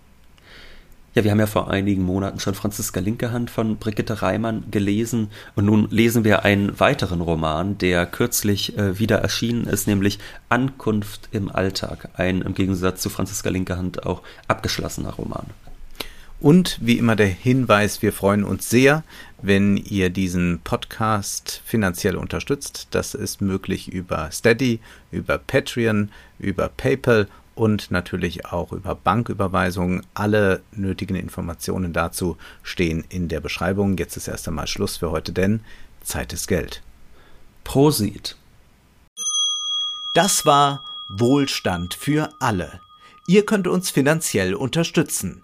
Ja, 1.14 1.26
wir 1.26 1.32
haben 1.32 1.41
ja 1.41 1.45
vor 1.45 1.70
einigen 1.70 2.04
Monaten 2.04 2.39
schon 2.39 2.56
Franziska 2.56 3.02
Linkehand 3.02 3.49
von 3.49 3.76
Brigitte 3.76 4.22
Reimann 4.22 4.72
gelesen 4.72 5.30
und 5.56 5.66
nun 5.66 5.89
lesen 5.89 6.24
wir 6.24 6.45
einen 6.45 6.80
weiteren 6.80 7.20
Roman, 7.20 7.78
der 7.78 8.06
kürzlich 8.06 8.78
äh, 8.78 8.97
wieder 8.97 9.18
erschienen 9.18 9.66
ist, 9.66 9.88
nämlich 9.88 10.20
Ankunft 10.47 11.28
im 11.34 11.54
Alltag. 11.54 12.08
Ein 12.14 12.41
im 12.41 12.54
Gegensatz 12.54 13.02
zu 13.02 13.10
Franziska 13.10 13.49
Linkehand 13.49 14.06
auch 14.06 14.22
abgeschlossener 14.47 15.10
Roman. 15.10 15.47
Und 16.42 16.80
wie 16.82 16.98
immer 16.98 17.16
der 17.16 17.28
Hinweis, 17.28 18.02
wir 18.02 18.12
freuen 18.12 18.44
uns 18.44 18.68
sehr, 18.68 19.04
wenn 19.44 19.78
ihr 19.78 20.10
diesen 20.10 20.60
Podcast 20.64 21.62
finanziell 21.64 22.16
unterstützt. 22.16 22.88
Das 22.89 23.14
ist 23.14 23.42
möglich 23.42 23.89
über 23.89 24.32
Steady, 24.32 24.80
über 25.12 25.38
Patreon, 25.38 26.10
über 26.39 26.68
PayPal 26.68 27.28
und 27.54 27.92
natürlich 27.92 28.48
auch 28.48 28.72
über 28.72 28.96
Banküberweisungen. 28.96 30.04
Alle 30.16 30.64
nötigen 30.72 31.16
Informationen 31.16 31.94
dazu 31.94 32.38
stehen 32.64 33.04
in 33.10 33.28
der 33.28 33.39
Beschreibung. 33.39 33.96
Jetzt 33.98 34.18
ist 34.18 34.28
erst 34.28 34.48
einmal 34.48 34.66
Schluss 34.66 34.98
für 34.98 35.12
heute, 35.12 35.34
denn 35.34 35.60
Zeit 36.02 36.34
ist 36.34 36.48
Geld. 36.48 36.82
Prosit. 37.64 38.36
Das 40.16 40.44
war 40.48 40.84
Wohlstand 41.08 41.94
für 41.94 42.32
alle. 42.39 42.82
Ihr 43.28 43.46
könnt 43.46 43.68
uns 43.68 43.92
finanziell 43.92 44.56
unterstützen 44.56 45.44